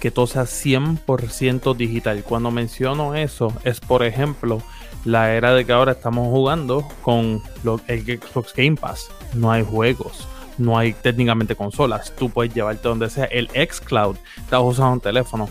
que 0.00 0.10
todo 0.10 0.26
sea 0.26 0.42
100% 0.42 1.74
digital. 1.76 2.24
Cuando 2.24 2.50
menciono 2.50 3.14
eso 3.14 3.52
es 3.62 3.80
por 3.80 4.04
ejemplo 4.04 4.62
la 5.04 5.32
era 5.32 5.54
de 5.54 5.64
que 5.64 5.72
ahora 5.72 5.92
estamos 5.92 6.28
jugando 6.28 6.86
con 7.02 7.42
el 7.86 8.04
Xbox 8.04 8.52
Game 8.54 8.76
Pass. 8.76 9.10
No 9.32 9.52
hay 9.52 9.64
juegos, 9.64 10.26
no 10.58 10.78
hay 10.78 10.92
técnicamente 10.92 11.56
consolas. 11.56 12.12
Tú 12.16 12.30
puedes 12.30 12.54
llevarte 12.54 12.88
donde 12.88 13.10
sea. 13.10 13.24
El 13.24 13.48
xCloud, 13.48 14.16
estás 14.38 14.60
usando 14.62 14.92
un 14.92 15.00
teléfono. 15.00 15.48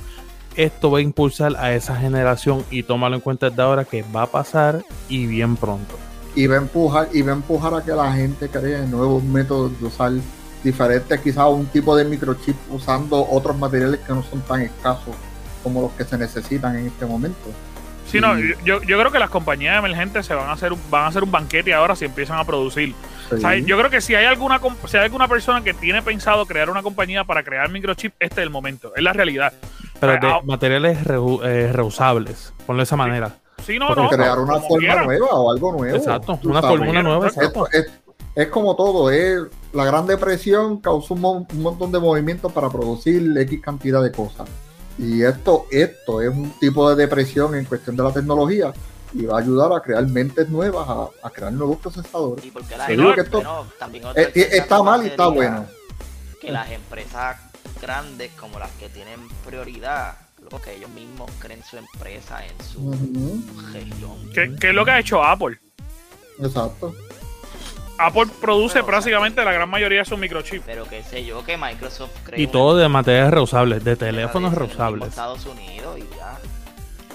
Esto 0.55 0.91
va 0.91 1.00
a 1.00 1.01
impulsar 1.01 1.55
a 1.57 1.74
esa 1.74 1.95
generación 1.95 2.63
y 2.69 2.83
tómalo 2.83 3.15
en 3.15 3.22
cuenta 3.22 3.50
desde 3.50 3.62
ahora 3.62 3.86
que 3.86 4.03
va 4.15 4.24
a 4.24 4.27
pasar 4.27 4.83
y 5.10 5.25
bien 5.25 5.55
pronto. 5.55 5.98
Y 6.36 6.48
va 6.48 6.55
a 6.55 6.60
empujar, 6.60 7.10
y 7.12 7.22
va 7.22 7.31
a, 7.31 7.36
empujar 7.36 7.74
a 7.74 7.83
que 7.83 7.91
la 7.91 8.12
gente 8.13 8.50
cree 8.50 8.86
nuevos 8.86 9.24
métodos 9.24 9.79
de 9.79 9.88
usar 9.88 10.12
diferentes, 10.63 11.19
quizás 11.19 11.48
un 11.50 11.65
tipo 11.67 11.95
de 11.95 12.05
microchip 12.05 12.55
usando 12.69 13.27
otros 13.29 13.57
materiales 13.57 14.00
que 14.00 14.13
no 14.13 14.24
son 14.24 14.41
tan 14.41 14.62
escasos 14.62 15.15
como 15.63 15.81
los 15.81 15.91
que 15.91 16.03
se 16.03 16.17
necesitan 16.17 16.77
en 16.77 16.88
este 16.88 17.05
momento. 17.05 17.50
Sí, 18.07 18.19
no, 18.19 18.38
yo, 18.38 18.81
yo 18.83 19.00
creo 19.00 19.12
que 19.12 19.19
las 19.19 19.29
compañías 19.29 19.77
emergentes 19.77 20.25
se 20.25 20.36
van 20.36 20.50
a 20.50 20.53
hacer 20.53 20.74
van 20.91 21.05
a 21.05 21.07
hacer 21.07 21.24
un 21.24 21.31
banquete 21.31 21.74
ahora 21.74 21.95
si 21.95 22.05
empiezan 22.05 22.38
a 22.38 22.43
producir. 22.43 22.93
Yo 23.65 23.77
creo 23.77 23.89
que 23.89 24.01
si 24.01 24.15
hay 24.15 24.25
alguna 24.25 24.60
si 24.88 24.98
hay 24.98 25.03
alguna 25.03 25.27
persona 25.27 25.63
que 25.63 25.74
tiene 25.74 26.01
pensado 26.01 26.46
crear 26.46 26.70
una 26.70 26.84
compañía 26.84 27.24
para 27.24 27.44
crear 27.44 27.70
microchip, 27.70 28.13
este 28.20 28.42
es 28.42 28.44
el 28.44 28.50
momento, 28.50 28.94
es 28.96 29.03
la 29.03 29.13
realidad. 29.13 29.53
Pero 30.00 30.13
de 30.13 30.20
ah, 30.27 30.42
materiales 30.44 31.00
eh, 31.00 31.70
reusables, 31.72 32.53
ponlo 32.65 32.82
de 32.82 32.84
esa 32.84 32.96
manera. 32.96 33.38
Sí, 33.65 33.80
no, 33.80 33.94
no. 33.96 34.10
Crear 34.10 34.39
una 34.39 34.60
forma 34.60 35.03
nueva 35.03 35.30
o 35.30 35.51
algo 35.51 35.72
nuevo. 35.72 35.96
Exacto, 35.96 36.39
una 36.44 36.62
fórmula 36.62 37.01
nueva. 37.01 37.32
Es, 38.36 38.48
como 38.48 38.75
todo, 38.75 39.12
es 39.12 39.44
la 39.74 39.86
Gran 39.86 40.08
Depresión 40.08 40.82
causó 40.82 41.13
un, 41.13 41.24
un 41.24 41.62
montón 41.62 41.92
de 41.92 42.00
movimientos 42.00 42.51
para 42.51 42.68
producir 42.70 43.32
X 43.38 43.62
cantidad 43.62 44.01
de 44.01 44.12
cosas. 44.12 44.50
Y 44.98 45.24
esto, 45.24 45.65
esto 45.72 46.22
es 46.22 46.30
un 46.30 46.51
tipo 46.60 46.89
de 46.89 46.96
depresión 46.96 47.56
en 47.56 47.65
cuestión 47.65 47.96
de 47.96 48.03
la 48.03 48.12
tecnología 48.12 48.74
y 49.13 49.25
va 49.25 49.38
a 49.38 49.41
ayudar 49.41 49.72
a 49.74 49.82
crear 49.82 50.05
mentes 50.08 50.50
nuevas, 50.50 50.88
a, 51.22 51.29
crear 51.29 51.51
nuevos 51.53 51.77
procesadores. 51.77 52.46
está 54.36 54.84
mal 54.84 55.03
y 55.03 55.08
está 55.08 55.27
bueno. 55.27 55.65
Que 56.39 56.51
las 56.51 56.70
empresas 56.72 57.38
grandes 57.82 58.32
como 58.39 58.60
las 58.60 58.72
que 58.72 58.89
tienen 58.89 59.20
prioridad, 59.46 60.17
que 60.63 60.75
ellos 60.75 60.89
mismos 60.91 61.32
creen 61.39 61.63
su 61.63 61.77
empresa 61.77 62.46
en 62.46 62.63
su 62.63 62.91
región. 63.72 64.58
¿Qué 64.60 64.70
es 64.70 64.75
lo 64.75 64.86
que 64.86 64.91
ha 64.91 65.00
hecho 65.00 65.24
Apple? 65.24 65.60
Exacto. 66.39 66.93
Apple 67.98 68.27
produce 68.41 68.84
prácticamente 68.84 69.43
la 69.46 69.51
gran 69.51 69.70
mayoría 69.70 70.00
de 70.00 70.05
sus 70.05 70.17
microchips. 70.17 70.63
Pero 70.65 70.88
qué 70.88 71.03
sé 71.03 71.24
yo, 71.24 71.46
que 71.46 71.58
Microsoft 71.58 72.12
cree. 72.23 72.41
Y 72.41 72.47
todo 72.47 72.76
de 72.76 72.89
materiales 72.89 73.32
reusables, 73.32 73.84
de 73.84 73.95
teléfonos 73.95 74.54
reusables. 74.54 75.10
Estados 75.10 75.45
Unidos 75.45 75.99
y. 75.99 76.12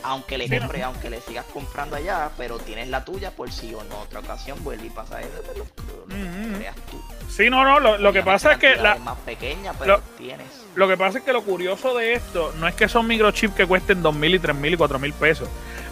Aunque 0.08 0.38
le 0.38 0.48
compre, 0.48 0.82
aunque 0.82 1.10
le 1.10 1.20
sigas 1.20 1.44
comprando 1.52 1.96
allá, 1.96 2.30
pero 2.38 2.58
tienes 2.58 2.88
la 2.88 3.04
tuya 3.04 3.30
por 3.30 3.52
si 3.52 3.74
o 3.74 3.82
en 3.82 3.92
otra 3.92 4.20
ocasión 4.20 4.56
vuelve 4.64 4.86
y 4.86 4.90
pasa 4.90 5.20
eso, 5.20 5.42
pero 5.46 5.66
lo 6.06 6.58
creas 6.58 6.76
tú. 6.90 6.98
Sí, 7.28 7.50
no, 7.50 7.62
no, 7.62 7.98
lo, 7.98 8.12
que 8.12 8.22
pasa 8.22 8.52
es 8.52 8.58
que 8.58 8.76
la 8.76 8.94
es 8.94 9.00
más 9.00 9.18
pequeña, 9.18 9.74
pero 9.78 10.00
tienes. 10.16 10.46
Lo 10.74 10.88
que 10.88 10.96
pasa 10.96 11.18
es 11.18 11.24
que 11.24 11.32
lo 11.34 11.42
curioso 11.42 11.94
de 11.94 12.14
esto 12.14 12.54
no 12.58 12.66
es 12.66 12.74
que 12.74 12.88
son 12.88 13.06
microchips 13.06 13.54
que 13.54 13.66
cuesten 13.66 14.02
2.000 14.02 14.36
y 14.36 14.38
3.000 14.38 14.72
y 14.72 14.76
4.000 14.76 15.12
pesos. 15.12 15.48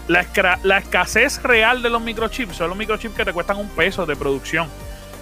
La, 0.09 0.25
la, 0.63 0.79
escasez 0.79 1.43
real 1.43 1.83
de 1.83 1.91
los 1.91 2.01
microchips 2.01 2.57
son 2.57 2.71
los 2.71 2.79
microchips 2.79 3.15
que 3.15 3.25
te 3.27 3.35
cuestan 3.35 3.59
un 3.59 3.69
peso 3.69 4.07
de 4.07 4.17
producción. 4.17 4.67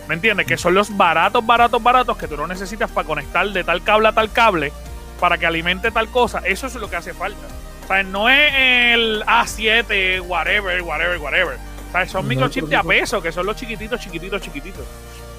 ¿Me 0.06 0.14
entiendes? 0.14 0.46
Que 0.46 0.56
son 0.56 0.72
los 0.72 0.96
baratos, 0.96 1.44
baratos, 1.44 1.82
baratos 1.82 2.16
que 2.16 2.28
tú 2.28 2.36
no 2.36 2.46
necesitas 2.46 2.90
para 2.92 3.08
conectar 3.08 3.48
de 3.48 3.64
tal 3.64 3.82
cable 3.82 4.06
a 4.06 4.12
tal 4.12 4.30
cable 4.30 4.72
para 5.18 5.36
que 5.36 5.46
alimente 5.46 5.90
tal 5.90 6.08
cosa. 6.08 6.42
Eso 6.44 6.68
es 6.68 6.74
lo 6.76 6.88
que 6.88 6.96
hace 6.96 7.12
falta. 7.12 7.48
O 7.84 7.86
sea, 7.86 8.02
no 8.02 8.28
es 8.28 8.52
el 8.94 9.22
A7, 9.26 10.22
whatever, 10.26 10.82
whatever, 10.82 11.18
whatever. 11.18 11.58
O 11.88 11.92
sea, 11.92 12.08
son 12.08 12.26
microchips 12.26 12.68
de 12.68 12.76
a 12.76 12.82
peso, 12.82 13.20
que 13.22 13.30
son 13.30 13.46
los 13.46 13.56
chiquititos, 13.56 14.00
chiquititos, 14.00 14.40
chiquititos. 14.40 14.86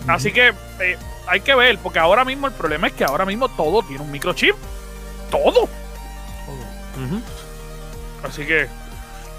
Así 0.07 0.31
que 0.31 0.53
eh, 0.79 0.97
hay 1.27 1.41
que 1.41 1.55
ver, 1.55 1.79
porque 1.79 1.99
ahora 1.99 2.23
mismo 2.23 2.47
el 2.47 2.53
problema 2.53 2.87
es 2.87 2.93
que 2.93 3.03
ahora 3.03 3.25
mismo 3.25 3.49
todo 3.49 3.81
tiene 3.83 4.03
un 4.03 4.11
microchip. 4.11 4.55
Todo. 5.31 5.67
Así 8.23 8.45
que 8.45 8.67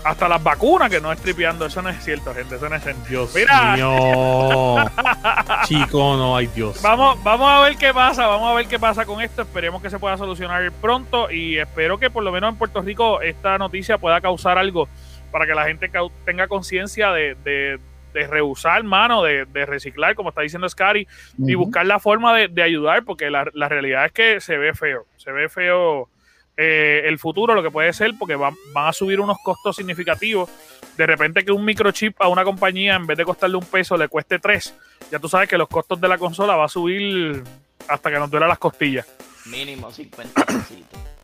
hasta 0.06 0.28
las 0.28 0.42
vacunas 0.42 0.88
que 0.88 1.00
no 1.00 1.10
es 1.10 1.20
tripeando, 1.20 1.66
eso 1.66 1.82
no 1.82 1.88
es 1.88 2.02
cierto, 2.04 2.32
gente, 2.32 2.54
eso 2.54 2.68
no 2.68 2.76
es 2.76 2.82
cierto. 2.82 3.02
Dios 3.08 3.34
mío. 3.34 4.76
Chico, 5.64 6.16
no, 6.16 6.36
hay 6.36 6.46
Dios. 6.46 6.80
Vamos, 6.80 7.20
vamos 7.24 7.48
a 7.50 7.60
ver 7.62 7.76
qué 7.76 7.92
pasa, 7.92 8.28
vamos 8.28 8.48
a 8.48 8.54
ver 8.54 8.68
qué 8.68 8.78
pasa 8.78 9.04
con 9.04 9.20
esto. 9.20 9.42
Esperemos 9.42 9.82
que 9.82 9.90
se 9.90 9.98
pueda 9.98 10.16
solucionar 10.16 10.70
pronto 10.80 11.28
y 11.30 11.58
espero 11.58 11.98
que 11.98 12.08
por 12.08 12.22
lo 12.22 12.30
menos 12.30 12.52
en 12.52 12.56
Puerto 12.56 12.82
Rico 12.82 13.20
esta 13.20 13.58
noticia 13.58 13.98
pueda 13.98 14.20
causar 14.20 14.58
algo 14.58 14.88
para 15.32 15.44
que 15.44 15.54
la 15.54 15.64
gente 15.64 15.90
tenga 16.24 16.46
conciencia 16.46 17.10
de, 17.10 17.34
de, 17.42 17.80
de, 18.14 18.26
reusar, 18.28 18.84
mano, 18.84 19.24
de, 19.24 19.44
reciclar, 19.66 20.14
como 20.14 20.28
está 20.28 20.42
diciendo 20.42 20.68
Scary, 20.68 21.08
y 21.36 21.54
buscar 21.56 21.84
la 21.84 21.98
forma 21.98 22.32
de, 22.32 22.62
ayudar, 22.62 23.04
porque 23.04 23.28
la, 23.28 23.50
la 23.54 23.68
realidad 23.68 24.06
es 24.06 24.12
que 24.12 24.40
se 24.40 24.56
ve 24.56 24.72
feo, 24.72 25.04
se 25.16 25.32
ve 25.32 25.48
feo 25.48 26.08
eh, 26.56 27.02
el 27.04 27.18
futuro, 27.18 27.54
lo 27.54 27.62
que 27.62 27.70
puede 27.70 27.92
ser, 27.92 28.12
porque 28.18 28.36
van, 28.36 28.54
a 28.74 28.92
subir 28.92 29.20
unos 29.20 29.38
costos 29.42 29.76
significativos. 29.76 30.50
De 30.96 31.06
repente 31.06 31.44
que 31.44 31.52
un 31.52 31.64
microchip 31.64 32.20
a 32.20 32.28
una 32.28 32.44
compañía, 32.44 32.94
en 32.94 33.06
vez 33.06 33.18
de 33.18 33.24
costarle 33.24 33.56
un 33.56 33.66
peso, 33.66 33.96
le 33.96 34.08
cueste 34.08 34.38
tres. 34.38 34.74
Ya 35.10 35.18
tú 35.18 35.28
sabes 35.28 35.48
que 35.48 35.58
los 35.58 35.68
costos 35.68 36.00
de 36.00 36.08
la 36.08 36.18
consola 36.18 36.56
va 36.56 36.64
a 36.64 36.68
subir 36.68 37.42
hasta 37.88 38.10
que 38.10 38.18
nos 38.18 38.30
duela 38.30 38.48
las 38.48 38.58
costillas. 38.58 39.06
Mínimo 39.46 39.90
50 39.90 40.44
pesitos. 40.46 41.15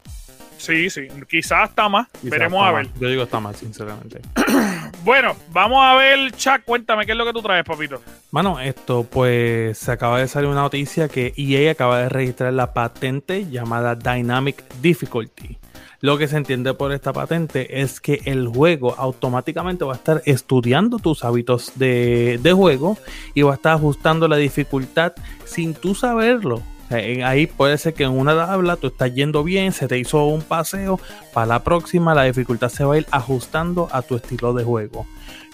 Sí, 0.62 0.88
sí, 0.90 1.08
quizás 1.28 1.70
está 1.70 1.88
más. 1.88 2.06
Veremos 2.22 2.64
a 2.64 2.70
ver. 2.70 2.88
Yo 3.00 3.08
digo 3.08 3.24
está 3.24 3.40
más, 3.40 3.56
sinceramente. 3.56 4.20
bueno, 5.04 5.34
vamos 5.50 5.82
a 5.82 5.96
ver, 5.96 6.30
Chuck, 6.36 6.62
cuéntame 6.64 7.04
qué 7.04 7.12
es 7.12 7.18
lo 7.18 7.26
que 7.26 7.32
tú 7.32 7.42
traes, 7.42 7.64
papito. 7.64 8.00
Mano, 8.30 8.60
esto, 8.60 9.02
pues 9.02 9.76
se 9.76 9.90
acaba 9.90 10.20
de 10.20 10.28
salir 10.28 10.48
una 10.48 10.60
noticia 10.60 11.08
que 11.08 11.34
EA 11.36 11.72
acaba 11.72 11.98
de 11.98 12.08
registrar 12.08 12.52
la 12.52 12.72
patente 12.72 13.50
llamada 13.50 13.96
Dynamic 13.96 14.62
Difficulty. 14.80 15.58
Lo 15.98 16.16
que 16.16 16.28
se 16.28 16.36
entiende 16.36 16.74
por 16.74 16.92
esta 16.92 17.12
patente 17.12 17.82
es 17.82 18.00
que 18.00 18.20
el 18.24 18.46
juego 18.46 18.94
automáticamente 18.96 19.84
va 19.84 19.94
a 19.94 19.96
estar 19.96 20.22
estudiando 20.26 21.00
tus 21.00 21.24
hábitos 21.24 21.72
de, 21.74 22.38
de 22.40 22.52
juego 22.52 22.98
y 23.34 23.42
va 23.42 23.52
a 23.52 23.54
estar 23.56 23.74
ajustando 23.74 24.28
la 24.28 24.36
dificultad 24.36 25.12
sin 25.44 25.74
tú 25.74 25.96
saberlo 25.96 26.62
ahí 26.92 27.46
puede 27.46 27.78
ser 27.78 27.94
que 27.94 28.04
en 28.04 28.10
una 28.10 28.34
tabla 28.34 28.76
tú 28.76 28.88
estás 28.88 29.14
yendo 29.14 29.44
bien, 29.44 29.72
se 29.72 29.88
te 29.88 29.98
hizo 29.98 30.24
un 30.26 30.42
paseo, 30.42 31.00
para 31.32 31.46
la 31.46 31.64
próxima 31.64 32.14
la 32.14 32.24
dificultad 32.24 32.68
se 32.68 32.84
va 32.84 32.94
a 32.94 32.98
ir 32.98 33.06
ajustando 33.10 33.88
a 33.92 34.02
tu 34.02 34.16
estilo 34.16 34.54
de 34.54 34.64
juego. 34.64 35.06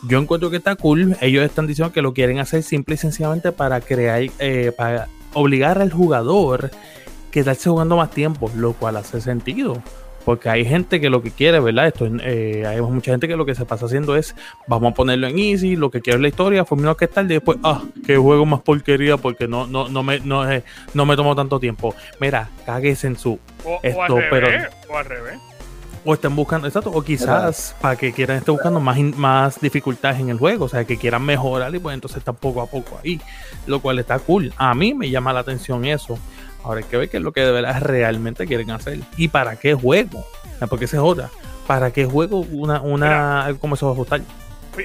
Yo 0.04 0.18
encuentro 0.18 0.50
que 0.50 0.58
está 0.58 0.76
cool, 0.76 1.16
ellos 1.20 1.44
están 1.44 1.66
diciendo 1.66 1.92
que 1.92 2.02
lo 2.02 2.14
quieren 2.14 2.38
hacer 2.38 2.62
simple 2.62 2.94
y 2.94 2.98
sencillamente 2.98 3.52
para 3.52 3.80
crear, 3.80 4.22
eh, 4.38 4.72
para 4.76 5.08
obligar 5.34 5.80
al 5.80 5.92
jugador 5.92 6.70
que 7.30 7.40
estarse 7.40 7.68
jugando 7.68 7.96
más 7.96 8.10
tiempo, 8.10 8.50
lo 8.56 8.72
cual 8.72 8.96
hace 8.96 9.20
sentido. 9.20 9.82
Porque 10.28 10.50
hay 10.50 10.66
gente 10.66 11.00
que 11.00 11.08
lo 11.08 11.22
que 11.22 11.30
quiere, 11.30 11.58
¿verdad? 11.58 11.86
Esto, 11.86 12.06
eh, 12.06 12.66
hay 12.66 12.82
mucha 12.82 13.12
gente 13.12 13.26
que 13.26 13.34
lo 13.34 13.46
que 13.46 13.54
se 13.54 13.64
pasa 13.64 13.86
haciendo 13.86 14.14
es, 14.14 14.36
vamos 14.66 14.92
a 14.92 14.94
ponerlo 14.94 15.26
en 15.26 15.38
easy, 15.38 15.74
lo 15.74 15.90
que 15.90 16.02
quiero 16.02 16.18
es 16.18 16.20
la 16.20 16.28
historia, 16.28 16.66
fue 16.66 16.76
menos 16.76 16.98
que 16.98 17.08
tarde, 17.08 17.32
y 17.32 17.36
después, 17.38 17.56
ah, 17.64 17.80
qué 18.04 18.18
juego 18.18 18.44
más 18.44 18.60
porquería 18.60 19.16
porque 19.16 19.48
no, 19.48 19.66
no, 19.66 19.88
no 19.88 20.02
me, 20.02 20.20
no, 20.20 20.46
eh, 20.52 20.64
no 20.92 21.06
me 21.06 21.16
tomó 21.16 21.34
tanto 21.34 21.58
tiempo. 21.58 21.94
Mira, 22.20 22.50
cagues 22.66 23.04
en 23.04 23.16
su 23.16 23.38
o, 23.64 23.80
esto, 23.82 24.02
al 24.02 24.16
revés, 24.16 24.30
pero. 24.30 24.92
O 24.92 24.98
al 24.98 25.04
revés. 25.06 25.38
O 26.04 26.12
estén 26.12 26.36
buscando, 26.36 26.66
exacto, 26.66 26.90
o 26.90 27.02
quizás 27.02 27.74
para 27.80 27.96
que 27.96 28.12
quieran 28.12 28.36
estar 28.36 28.52
buscando 28.52 28.80
más, 28.80 28.98
más 29.16 29.58
dificultades 29.62 30.20
en 30.20 30.28
el 30.28 30.36
juego, 30.36 30.66
o 30.66 30.68
sea, 30.68 30.84
que 30.84 30.98
quieran 30.98 31.24
mejorar 31.24 31.74
y 31.74 31.78
pues 31.78 31.94
entonces 31.94 32.18
está 32.18 32.34
poco 32.34 32.60
a 32.60 32.66
poco 32.66 33.00
ahí, 33.02 33.18
lo 33.66 33.80
cual 33.80 33.98
está 33.98 34.18
cool. 34.18 34.52
A 34.58 34.74
mí 34.74 34.92
me 34.92 35.08
llama 35.08 35.32
la 35.32 35.40
atención 35.40 35.86
eso. 35.86 36.18
Ahora 36.62 36.80
hay 36.80 36.86
que 36.86 36.96
ver 36.96 37.08
qué 37.08 37.18
es 37.18 37.22
lo 37.22 37.32
que 37.32 37.40
de 37.40 37.52
verdad 37.52 37.80
realmente 37.80 38.46
quieren 38.46 38.70
hacer. 38.70 38.98
¿Y 39.16 39.28
para 39.28 39.56
qué 39.56 39.74
juego? 39.74 40.24
Porque 40.68 40.86
se 40.86 40.98
joda. 40.98 41.30
¿Para 41.66 41.92
qué 41.92 42.04
juego 42.04 42.40
una, 42.40 42.80
una 42.80 43.54
cómo 43.60 43.76
se 43.76 43.84
va 43.84 43.92
a 43.92 43.94
ajustar? 43.94 44.20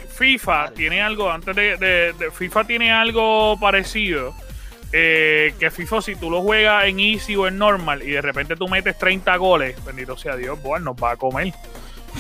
FIFA 0.10 0.72
tiene 0.76 1.02
algo, 1.02 1.32
antes 1.32 1.56
de, 1.56 2.14
FIFA 2.32 2.64
tiene 2.66 2.92
algo 2.92 3.58
parecido. 3.60 4.34
Eh, 4.92 5.56
que 5.60 5.72
FIFA, 5.72 6.02
si 6.02 6.16
tú 6.16 6.30
lo 6.30 6.44
juegas 6.44 6.86
en 6.86 7.00
easy 7.00 7.36
o 7.36 7.48
en 7.48 7.58
normal 7.58 8.04
y 8.04 8.12
de 8.12 8.22
repente 8.22 8.56
tú 8.56 8.68
metes 8.68 8.96
30 8.98 9.36
goles, 9.38 9.84
bendito 9.84 10.16
sea 10.16 10.36
Dios, 10.36 10.62
bueno, 10.62 10.94
nos 10.94 11.04
va 11.04 11.12
a 11.12 11.16
comer. 11.16 11.52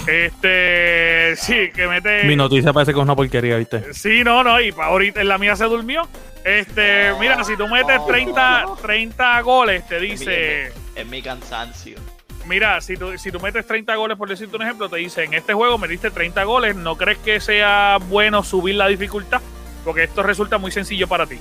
Este, 0.08 1.36
sí, 1.38 1.72
que 1.74 1.88
mete. 1.88 2.24
Mi 2.26 2.36
noticia 2.36 2.74
parece 2.74 2.94
que 2.94 3.00
es 3.00 3.04
una 3.04 3.16
porquería, 3.16 3.58
¿viste? 3.58 3.94
Sí, 3.94 4.24
no, 4.24 4.44
no, 4.44 4.60
y 4.60 4.74
ahorita 4.76 5.22
en 5.22 5.28
la 5.28 5.38
mía 5.38 5.56
se 5.56 5.66
durmió. 5.66 6.08
Este, 6.44 7.14
mira, 7.20 7.44
si 7.44 7.56
tú 7.56 7.68
metes 7.68 8.06
30, 8.06 8.66
30 8.82 9.42
goles, 9.42 9.88
te 9.88 10.00
dice. 10.00 10.74
Es 10.96 11.08
mi 11.08 11.22
cansancio. 11.22 11.98
Mira, 12.46 12.82
si 12.82 12.98
tú, 12.98 13.18
si 13.18 13.32
tú 13.32 13.40
metes 13.40 13.66
30 13.66 13.96
goles, 13.96 14.18
por 14.18 14.28
decirte 14.28 14.56
un 14.58 14.64
ejemplo, 14.64 14.90
te 14.90 14.98
dice: 14.98 15.24
En 15.24 15.34
este 15.34 15.54
juego 15.54 15.78
metiste 15.78 16.12
30 16.12 16.44
goles, 16.44 16.76
¿no 16.76 16.98
crees 16.98 17.18
que 17.20 17.40
sea 17.40 17.98
bueno 18.10 18.44
subir 18.44 18.76
la 18.76 18.88
dificultad? 18.88 19.42
porque 19.84 20.04
esto 20.04 20.24
resulta 20.24 20.58
muy 20.58 20.72
sencillo 20.72 21.08
para 21.08 21.26
ti. 21.26 21.40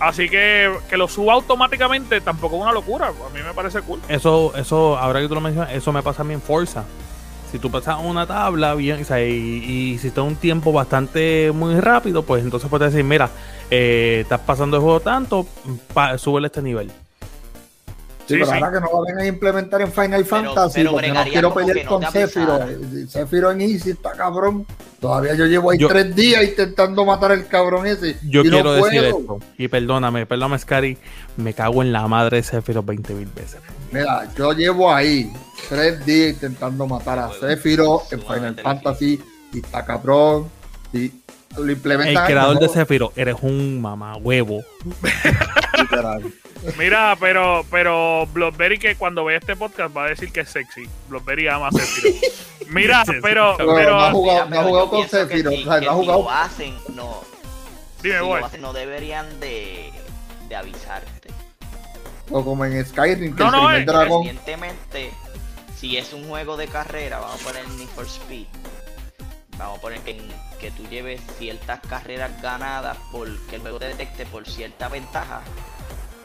Así 0.00 0.28
que 0.28 0.72
que 0.88 0.96
lo 0.96 1.06
suba 1.06 1.34
automáticamente 1.34 2.20
tampoco 2.20 2.56
es 2.56 2.62
una 2.62 2.72
locura. 2.72 3.08
A 3.08 3.34
mí 3.34 3.40
me 3.44 3.54
parece 3.54 3.80
cool. 3.82 4.00
Eso, 4.08 4.52
eso, 4.56 4.98
ahora 4.98 5.20
que 5.20 5.28
tú 5.28 5.34
lo 5.34 5.40
mencionas, 5.40 5.72
eso 5.72 5.92
me 5.92 6.02
pasa 6.02 6.22
a 6.22 6.24
mí 6.24 6.34
en 6.34 6.42
Forza. 6.42 6.84
Si 7.54 7.60
tú 7.60 7.70
pasas 7.70 7.98
una 8.02 8.26
tabla 8.26 8.74
bien, 8.74 9.02
o 9.02 9.04
sea, 9.04 9.24
y, 9.24 9.30
y 9.30 9.92
hiciste 9.92 10.20
un 10.20 10.34
tiempo 10.34 10.72
bastante 10.72 11.52
muy 11.54 11.78
rápido, 11.78 12.24
pues 12.24 12.42
entonces 12.42 12.68
puedes 12.68 12.92
decir, 12.92 13.04
mira, 13.04 13.30
eh, 13.70 14.22
estás 14.22 14.40
pasando 14.40 14.76
el 14.76 14.82
juego 14.82 14.98
tanto, 14.98 15.46
pa, 15.92 16.18
súbele 16.18 16.48
este 16.48 16.62
nivel. 16.62 16.90
Sí, 18.26 18.34
pero 18.38 18.46
ahora 18.52 18.72
que 18.72 18.80
no 18.80 18.86
lo 18.92 19.02
van 19.04 19.18
a 19.20 19.26
implementar 19.26 19.80
en 19.82 19.92
Final 19.92 20.24
Fantasy, 20.24 20.80
pero 20.80 20.92
porque 20.92 21.12
no 21.12 21.24
quiero 21.24 21.52
pelear 21.54 21.84
no 21.84 21.90
con 21.90 22.02
Sephiroth. 22.10 22.60
avisaran. 22.62 23.08
Sephiroth 23.08 23.52
en 23.52 23.60
Easy 23.60 23.90
está 23.90 24.12
cabrón. 24.12 24.66
Todavía 25.00 25.34
yo 25.34 25.44
llevo 25.44 25.70
ahí 25.70 25.78
Yo- 25.78 25.88
tres 25.88 26.14
días 26.16 26.42
intentando 26.42 27.04
matar 27.04 27.32
al 27.32 27.46
cabrón 27.46 27.86
ese. 27.86 28.16
Yo 28.26 28.40
y 28.40 28.44
no 28.44 28.50
quiero 28.50 28.72
decir 28.72 29.00
puedo. 29.02 29.18
esto, 29.18 29.38
y 29.58 29.68
perdóname, 29.68 30.24
perdóname, 30.24 30.58
Scary, 30.58 30.96
me 31.36 31.52
cago 31.52 31.82
en 31.82 31.92
la 31.92 32.08
madre 32.08 32.38
de 32.38 32.42
Sephiroth 32.44 32.86
20 32.86 33.12
mil 33.14 33.28
veces. 33.28 33.58
Mira, 33.92 34.26
yo 34.36 34.52
llevo 34.54 34.92
ahí 34.92 35.30
tres 35.68 36.04
días 36.06 36.30
intentando 36.34 36.86
matar 36.86 37.18
a 37.18 37.30
Sephiroth 37.38 38.10
en 38.12 38.20
Final 38.22 38.54
Fantasy 38.62 39.20
y 39.52 39.58
está 39.58 39.84
cabrón. 39.84 40.48
Y 40.94 41.12
lo. 41.56 42.08
El 42.08 42.24
creador 42.24 42.58
de 42.58 42.68
Sephiroth, 42.68 43.16
eres 43.18 43.36
un 43.42 43.80
mamá 43.80 44.16
huevo. 44.16 44.62
Mira, 46.78 47.16
pero, 47.20 47.64
pero 47.70 48.26
Bloodberry 48.32 48.78
que 48.78 48.96
cuando 48.96 49.24
vea 49.24 49.38
este 49.38 49.54
podcast 49.54 49.94
va 49.94 50.04
a 50.04 50.08
decir 50.08 50.32
que 50.32 50.40
es 50.40 50.48
sexy. 50.48 50.88
Bloodberry 51.08 51.48
ama 51.48 51.68
a 51.68 51.72
Sephiroth. 51.72 52.68
Mira, 52.68 53.04
pero, 53.22 53.56
cabrón. 53.56 53.76
Pero 53.76 53.90
no 53.92 54.00
ha 54.00 54.06
pero, 54.08 54.14
jugado, 54.16 54.44
Mira, 54.44 54.44
no 54.44 54.44
ha 54.44 54.48
pero 54.48 54.68
jugado 54.68 54.88
con 54.90 54.98
pienso 55.00 55.16
que 55.28 55.34
Sephiroth. 55.36 55.54
si- 55.54 55.62
o 55.62 55.64
sea, 55.70 55.80
que 55.80 55.86
no 55.86 55.90
ha 55.92 55.94
si 55.94 56.00
jugado. 56.00 56.22
lo 56.22 56.30
hacen, 56.30 56.74
no. 56.94 57.20
dime, 58.02 58.18
si 58.18 58.24
boy. 58.24 58.40
lo 58.40 58.46
hacen, 58.46 58.60
no 58.62 58.72
deberían 58.72 59.40
de, 59.40 59.90
de 60.48 60.56
avisarte. 60.56 61.28
O 62.30 62.42
como 62.42 62.64
en 62.64 62.84
Skyrim, 62.86 63.36
que 63.36 63.42
No, 63.44 63.48
el 63.50 63.52
no, 63.52 63.58
primer 63.66 63.82
eh, 63.82 63.84
dragón. 63.84 64.22
Recientemente, 64.26 65.10
si 65.78 65.98
es 65.98 66.12
un 66.14 66.26
juego 66.28 66.56
de 66.56 66.66
carrera, 66.68 67.18
vamos 67.18 67.42
a 67.42 67.44
poner 67.44 67.68
Need 67.70 67.88
for 67.88 68.06
Speed. 68.06 68.46
Vamos 69.58 69.78
a 69.78 69.82
poner 69.82 70.00
que, 70.00 70.18
que 70.64 70.70
tú 70.70 70.88
lleves 70.88 71.20
ciertas 71.38 71.78
carreras 71.86 72.40
ganadas 72.40 72.96
porque 73.12 73.56
el 73.56 73.60
juego 73.60 73.78
te 73.78 73.88
detecte 73.88 74.24
por 74.24 74.46
cierta 74.46 74.88
ventaja. 74.88 75.42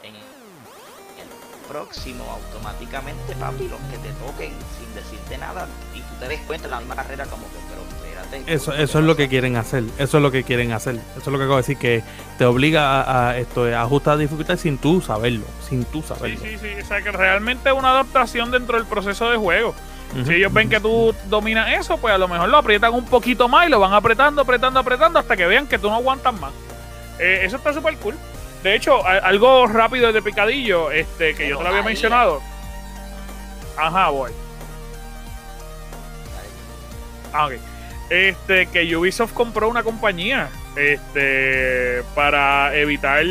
En 0.02 0.14
el 0.14 1.28
próximo, 1.68 2.24
automáticamente, 2.24 3.34
papi, 3.36 3.68
los 3.68 3.78
que 3.90 3.98
te 3.98 4.08
toquen 4.14 4.52
sin 4.78 4.94
decirte 4.94 5.36
nada 5.36 5.66
y 5.94 6.00
tú 6.00 6.14
te 6.18 6.28
des 6.28 6.40
cuenta 6.46 6.68
en 6.68 6.70
la 6.70 6.78
misma 6.78 6.96
carrera, 6.96 7.26
como 7.26 7.42
que, 7.48 7.58
pero 7.68 7.82
espérate. 8.26 8.54
Eso, 8.54 8.72
¿qué 8.72 8.82
eso 8.82 8.98
es 9.00 9.04
lo 9.04 9.14
que 9.14 9.28
quieren 9.28 9.56
hacer. 9.56 9.84
Eso 9.98 10.16
es 10.16 10.22
lo 10.22 10.30
que 10.30 10.42
quieren 10.42 10.72
hacer. 10.72 10.94
Eso 10.94 11.18
es 11.18 11.26
lo 11.26 11.36
que 11.36 11.44
acabo 11.44 11.56
de 11.56 11.62
decir, 11.62 11.76
que 11.76 12.02
te 12.38 12.46
obliga 12.46 13.02
a, 13.02 13.28
a 13.30 13.38
esto, 13.38 13.64
a 13.64 13.82
ajustar 13.82 14.14
la 14.16 14.22
dificultad 14.22 14.56
sin 14.56 14.78
tú 14.78 15.02
saberlo. 15.02 15.44
Sin 15.68 15.84
tú 15.84 16.00
Sí, 16.00 16.08
saberlo. 16.08 16.40
sí, 16.40 16.56
sí. 16.58 16.80
O 16.82 16.86
sea, 16.86 17.02
que 17.02 17.12
realmente 17.12 17.68
es 17.68 17.74
una 17.76 17.90
adaptación 17.90 18.50
dentro 18.50 18.78
del 18.78 18.86
proceso 18.86 19.30
de 19.30 19.36
juego. 19.36 19.74
Si 20.24 20.34
ellos 20.34 20.52
ven 20.52 20.68
que 20.68 20.80
tú 20.80 21.14
dominas 21.28 21.72
eso, 21.72 21.96
pues 21.96 22.12
a 22.12 22.18
lo 22.18 22.26
mejor 22.26 22.48
lo 22.48 22.58
aprietan 22.58 22.92
un 22.92 23.04
poquito 23.04 23.48
más 23.48 23.68
y 23.68 23.70
lo 23.70 23.78
van 23.78 23.94
apretando, 23.94 24.42
apretando, 24.42 24.80
apretando 24.80 25.18
hasta 25.20 25.36
que 25.36 25.46
vean 25.46 25.68
que 25.68 25.78
tú 25.78 25.88
no 25.88 25.94
aguantas 25.94 26.34
más. 26.34 26.52
Eh, 27.20 27.42
eso 27.44 27.56
está 27.56 27.72
súper 27.72 27.96
cool. 27.98 28.16
De 28.62 28.74
hecho, 28.74 29.06
algo 29.06 29.66
rápido 29.66 30.12
de 30.12 30.20
picadillo, 30.20 30.90
este, 30.90 31.34
que 31.34 31.48
yo 31.48 31.58
te 31.58 31.62
lo 31.62 31.68
había 31.70 31.82
mencionado. 31.82 32.42
Ajá, 33.76 34.10
voy. 34.10 34.32
Ah, 37.32 37.46
ok. 37.46 37.52
Este, 38.10 38.66
que 38.66 38.96
Ubisoft 38.96 39.32
compró 39.32 39.68
una 39.68 39.82
compañía. 39.82 40.48
Este, 40.76 42.02
para 42.14 42.74
evitar 42.76 43.24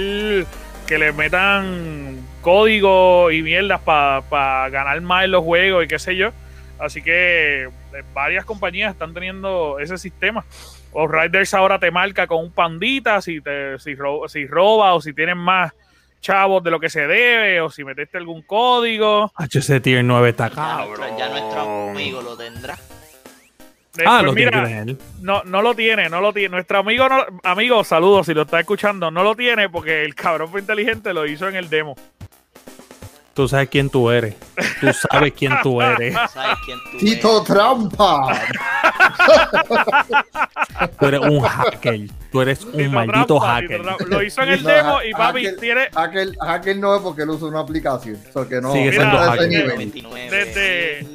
que 0.88 0.98
le 0.98 1.12
metan 1.14 2.20
código 2.42 3.32
y 3.32 3.42
mierdas 3.42 3.82
para 3.82 4.70
ganar 4.70 5.00
más 5.02 5.26
en 5.26 5.32
los 5.32 5.44
juegos 5.44 5.86
y 5.86 5.88
qué 5.88 6.00
sé 6.00 6.16
yo. 6.16 6.32
Así 6.80 7.02
que 7.02 7.64
eh, 7.64 7.70
varias 8.14 8.46
compañías 8.46 8.94
están 8.94 9.14
teniendo 9.14 9.80
ese 9.80 9.98
sistema. 9.98 10.46
O 10.92 11.08
Riders 11.08 11.54
ahora 11.54 11.78
te 11.80 11.92
marca 11.92 12.26
con 12.26 12.44
un 12.44 12.52
pandita 12.52 13.22
si 13.22 13.42
te 13.42 13.78
si, 13.80 13.96
ro- 13.96 14.28
si 14.28 14.48
roba 14.48 14.94
o 14.94 15.02
si 15.02 15.14
tienes 15.14 15.36
más 15.36 15.74
chavos 16.22 16.64
de 16.64 16.72
lo 16.72 16.80
que 16.80 16.90
se 16.90 17.06
debe 17.08 17.62
o 17.62 17.70
si 17.70 17.84
metiste 17.84 18.18
algún 18.18 18.42
código. 18.42 19.32
HC 19.38 19.82
Tier 19.82 20.04
9 20.04 20.30
está 20.30 20.50
nuestro, 20.50 21.18
ya 21.18 21.30
nuestro 21.30 21.90
amigo 21.92 22.22
lo 22.22 22.36
tendrá. 22.38 22.78
Ah, 24.06 24.22
lo 24.22 24.34
tiene 24.34 24.52
mira, 24.52 24.64
tener. 24.66 24.96
No, 25.22 25.44
no 25.44 25.62
lo 25.62 25.74
tiene, 25.76 26.10
no 26.10 26.22
lo 26.22 26.32
tiene. 26.32 26.50
Nuestro 26.50 26.80
amigo, 26.80 27.10
no, 27.10 27.26
amigo, 27.44 27.84
saludos 27.84 28.28
si 28.28 28.34
lo 28.34 28.44
está 28.44 28.60
escuchando, 28.62 29.12
no 29.12 29.24
lo 29.24 29.36
tiene 29.36 29.68
porque 29.68 30.06
el 30.06 30.16
cabrón 30.16 30.50
fue 30.50 30.62
inteligente, 30.62 31.14
lo 31.14 31.26
hizo 31.26 31.50
en 31.50 31.56
el 31.56 31.70
demo. 31.70 31.96
Tú 33.40 33.48
sabes 33.48 33.70
quién 33.70 33.90
tú 33.90 34.12
eres. 34.12 34.36
Tú 34.82 34.88
sabes 34.92 35.32
quién 35.32 35.54
tú 35.64 35.82
eres. 35.82 36.14
¿Sabes 36.34 36.58
quién 36.66 36.78
tú 36.92 36.98
Tito 36.98 37.42
Trampa. 37.44 38.38
Tú 41.00 41.06
eres 41.06 41.22
un 41.22 41.40
hacker. 41.40 42.02
Tú 42.34 42.42
eres 42.42 42.66
un 42.66 42.74
Tito 42.74 42.90
maldito 42.92 43.40
Trampa, 43.40 43.48
hacker. 43.56 43.82
Lo 44.10 44.22
hizo 44.24 44.42
en 44.44 44.50
el 44.50 44.62
No, 44.64 44.70
demo 44.70 44.98
y 45.04 45.14
papi 45.14 45.46
hacker- 45.46 45.60
tiene 45.62 45.88
Hacker, 45.96 46.28
hacker 46.42 46.78
no 46.80 46.96
es 46.98 47.02
porque 47.02 47.22
él 47.22 47.30
usa 47.30 47.48
una 47.48 47.60
aplicación. 47.62 48.18
So 48.34 48.46
que 48.46 48.60
no, 48.60 48.74
Sigue 48.74 48.92
siendo 48.92 49.18
hacker. 49.18 49.48
nivel. 49.48 49.68
99. 49.70 50.30
Desde- 50.30 51.08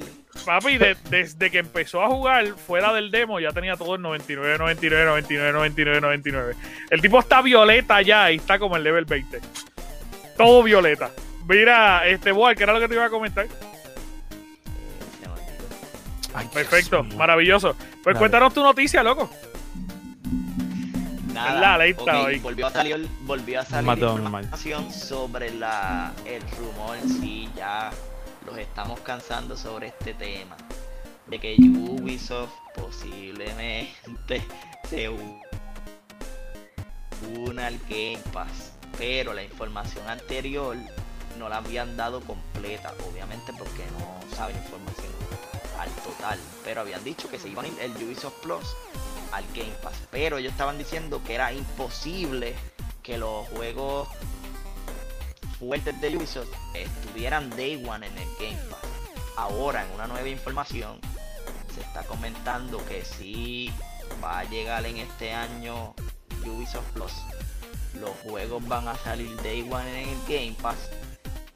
papi 0.46 0.78
de- 0.78 0.96
desde 1.10 1.50
que 1.50 1.58
empezó 1.58 2.02
a 2.02 2.08
jugar 2.08 2.46
fuera 2.66 2.94
del 2.94 3.10
demo 3.10 3.38
ya 3.38 3.50
tenía 3.52 3.76
todo 3.76 3.96
el 3.96 4.00
99, 4.00 4.56
99, 4.56 5.04
99, 5.04 5.52
99, 5.52 6.00
99. 6.00 6.54
El 6.90 7.02
tipo 7.02 7.18
está 7.20 7.42
violeta 7.42 8.00
ya 8.00 8.32
y 8.32 8.37
está 8.37 8.58
como 8.58 8.76
el 8.78 8.82
level 8.82 9.04
20. 9.04 9.40
Todo 10.38 10.62
violeta. 10.62 11.10
Mira, 11.48 12.07
este 12.07 12.33
boy, 12.33 12.54
que 12.54 12.62
era 12.62 12.72
lo 12.72 12.80
que 12.80 12.88
te 12.88 12.94
iba 12.94 13.04
a 13.04 13.11
comentar. 13.11 13.46
Se 13.46 15.26
me 15.26 15.33
olvidó. 15.33 15.44
Ay, 16.35 16.48
Perfecto, 16.52 17.02
maravilloso. 17.02 17.74
Pues 17.74 18.04
Dale. 18.04 18.18
cuéntanos 18.18 18.54
tu 18.54 18.62
noticia, 18.62 19.02
loco. 19.02 19.30
Nada. 21.33 21.61
La 21.61 21.78
ley 21.78 21.90
está 21.90 22.20
ok, 22.20 22.26
hoy. 22.26 22.38
Volvió 22.38 22.66
a 22.66 22.70
salir, 22.70 23.09
volvió 23.22 23.61
a 23.61 23.64
salir 23.64 23.98
información 23.98 24.92
sobre 24.92 25.50
la, 25.52 26.12
el 26.24 26.42
rumor, 26.52 26.96
sí, 27.20 27.48
ya 27.57 27.90
los 28.46 28.57
estamos 28.57 29.00
cansando 29.00 29.57
sobre 29.57 29.88
este 29.88 30.14
tema. 30.14 30.57
De 31.26 31.38
que 31.38 31.57
Ubisoft 31.59 32.52
posiblemente 32.76 33.88
se 34.88 35.11
una 37.37 37.66
al 37.66 37.78
Game 37.88 38.18
Pass. 38.33 38.72
Pero 38.96 39.33
la 39.33 39.42
información 39.42 40.09
anterior 40.09 40.76
no 41.38 41.49
la 41.49 41.59
habían 41.59 41.97
dado 41.97 42.20
completa, 42.20 42.94
obviamente 43.09 43.53
porque 43.59 43.85
no 43.99 44.37
saben 44.37 44.57
información 44.57 45.12
al 45.79 45.90
total. 46.03 46.38
Pero 46.64 46.81
habían 46.81 47.03
dicho 47.05 47.29
que 47.29 47.38
se 47.38 47.49
iban 47.49 47.66
el 47.81 47.92
Ubisoft 47.97 48.40
Plus 48.42 48.77
al 49.33 49.44
Game 49.55 49.75
Pass. 49.83 49.94
Pero 50.11 50.38
ellos 50.38 50.53
estaban 50.53 50.79
diciendo 50.79 51.23
que 51.25 51.35
era 51.35 51.53
imposible 51.53 52.55
que 53.03 53.18
los 53.18 53.47
juegos 53.49 54.09
fuertes 55.59 56.01
de 56.01 56.16
Ubisoft 56.16 56.49
estuvieran 56.75 57.51
Day 57.51 57.85
One 57.87 58.07
en 58.07 58.18
el 58.18 58.29
Game 58.38 58.70
Pass. 58.70 58.81
Ahora, 59.37 59.85
en 59.85 59.90
una 59.92 60.07
nueva 60.07 60.29
información, 60.29 60.99
se 61.75 61.81
está 61.81 62.05
comentando 62.05 62.85
que 62.87 63.05
sí 63.05 63.73
va 64.23 64.40
a 64.40 64.44
llegar 64.44 64.87
en 64.87 64.99
este 64.99 65.33
año 65.33 65.94
Ubisoft 66.47 66.88
Plus. 66.92 67.12
Los 68.01 68.11
juegos 68.23 68.66
van 68.68 68.88
a 68.88 68.97
salir 68.97 69.35
Day 69.42 69.62
One 69.62 70.03
en 70.03 70.09
el 70.09 70.18
Game 70.29 70.57
Pass, 70.61 70.90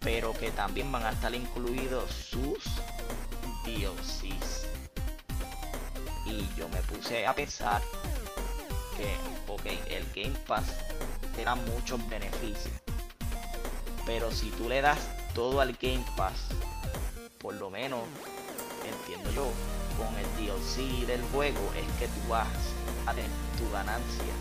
pero 0.01 0.33
que 0.33 0.51
también 0.51 0.91
van 0.93 1.05
a 1.05 1.11
estar 1.11 1.35
incluidos 1.35 2.11
sus 2.11 2.65
DLCs. 3.65 4.67
Y 6.27 6.49
yo 6.57 6.69
me 6.69 6.81
puse 6.83 7.27
a 7.27 7.35
pensar 7.35 7.83
que, 8.97 9.17
ok, 9.51 9.67
el 9.91 10.05
Game 10.15 10.39
Pass 10.47 10.65
te 11.35 11.45
da 11.45 11.55
muchos 11.55 12.07
beneficios. 12.09 12.75
Pero 14.05 14.31
si 14.31 14.51
tú 14.51 14.69
le 14.69 14.81
das 14.81 14.99
todo 15.35 15.61
al 15.61 15.73
Game 15.75 16.05
Pass, 16.17 16.49
por 17.39 17.55
lo 17.55 17.71
menos, 17.71 18.01
entiendo 18.85 19.31
yo, 19.33 19.51
con 19.97 20.15
el 20.17 20.27
DLC 20.37 21.07
del 21.07 21.23
juego 21.33 21.61
es 21.77 21.87
que 21.99 22.07
tú 22.07 22.29
vas 22.29 22.49
a 23.07 23.13
tener 23.13 23.31
tu 23.59 23.71
ganancia. 23.73 24.35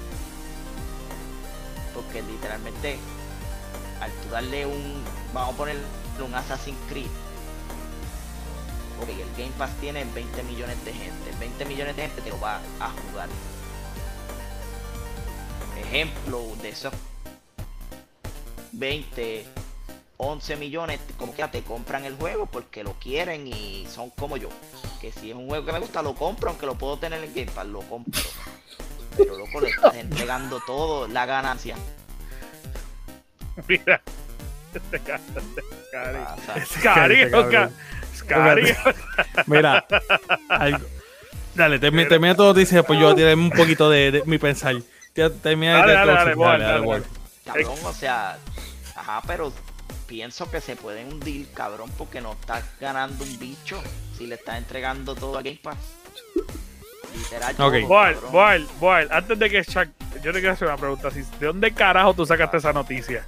Porque 1.94 2.22
literalmente, 2.22 3.00
al 4.02 4.12
tú 4.12 4.30
darle 4.30 4.66
un, 4.66 5.04
vamos 5.34 5.54
a 5.54 5.58
ponerle 5.58 5.82
un 6.26 6.34
Assassin's 6.34 6.78
Creed, 6.90 7.08
ok, 9.02 9.10
el 9.10 9.32
Game 9.38 9.54
Pass 9.58 9.72
tiene 9.80 10.04
20 10.04 10.44
millones 10.44 10.84
de 10.86 10.94
gente, 10.94 11.32
20 11.40 11.66
millones 11.66 11.96
de 11.96 12.02
gente 12.04 12.22
te 12.22 12.30
lo 12.30 12.40
va 12.40 12.60
a 12.80 12.90
jugar. 12.90 13.30
Ejemplo 15.80 16.42
de 16.62 16.70
esos 16.70 16.94
20, 18.72 19.46
11 20.18 20.56
millones, 20.58 21.00
como 21.18 21.34
que 21.36 21.48
te 21.48 21.62
compran 21.62 22.06
el 22.06 22.16
juego 22.16 22.48
porque 22.48 22.84
lo 22.84 22.94
quieren 22.94 23.48
y 23.48 23.88
son 23.88 24.10
como 24.12 24.38
yo. 24.38 24.50
Que 25.00 25.12
si 25.12 25.30
es 25.30 25.36
un 25.36 25.48
juego 25.48 25.66
que 25.66 25.72
me 25.72 25.80
gusta, 25.80 26.02
lo 26.02 26.16
compro, 26.16 26.50
aunque 26.50 26.66
lo 26.66 26.76
puedo 26.76 26.98
tener 26.98 27.24
en 27.24 27.34
Game 27.34 27.52
Pass, 27.52 27.68
lo 27.68 27.82
compro. 27.82 28.22
Pero 29.16 29.38
loco, 29.38 29.62
le 29.62 29.70
estás 29.70 29.96
entregando 29.96 30.60
todo 30.66 31.08
la 31.08 31.26
ganancia. 31.26 31.76
Mira. 33.68 34.02
Este 34.74 35.00
cara, 35.00 35.22
este. 36.38 36.60
Este 36.60 36.80
cari, 38.28 38.70
Este. 38.70 38.96
Mira, 39.48 39.86
algo- 40.50 40.86
dale, 41.56 41.80
termina, 41.80 42.08
termina 42.10 42.36
tu 42.36 42.44
noticia, 42.44 42.84
pues 42.84 43.00
yo 43.00 43.16
tirarme 43.16 43.44
un 43.44 43.52
poquito 43.52 43.90
de, 43.90 44.12
de 44.12 44.24
mi 44.26 44.38
pensar. 44.38 44.76
Termina 45.14 45.78
Dale, 45.80 45.92
de 45.92 45.98
dale, 45.98 46.36
dale. 46.36 47.04
Cabrón, 47.46 47.78
o 47.86 47.94
sea, 47.94 48.38
ajá, 48.96 49.22
pero 49.26 49.52
pienso 50.06 50.50
que 50.52 50.62
se 50.62 50.76
pueden 50.76 51.14
hundir, 51.14 51.52
cabrón, 51.54 51.90
porque 51.98 52.22
no 52.22 52.34
estás 52.34 52.64
ganando 52.80 53.24
un 53.24 53.40
bicho 53.40 53.82
si 54.18 54.28
le 54.28 54.36
estás 54.36 54.58
entregando 54.58 55.16
todo 55.16 55.38
a 55.38 55.42
Game 55.42 55.60
Pass. 55.64 55.78
Literal. 57.16 57.56
Ok. 57.58 57.58
todo, 57.58 57.88
Boal. 57.88 58.16
Boal, 58.32 58.68
Boal, 58.80 59.08
antes 59.12 59.40
de 59.40 59.50
que 59.50 59.64
Chuck, 59.66 59.88
yo 60.22 60.32
te 60.34 60.40
quiero 60.40 60.52
hacer 60.54 60.68
una 60.68 60.78
pregunta. 60.78 61.10
si- 61.10 61.22
¿De 61.40 61.48
dónde 61.48 61.74
carajo 61.74 62.14
tú 62.14 62.26
sacaste 62.26 62.58
esa 62.58 62.74
noticia? 62.74 63.26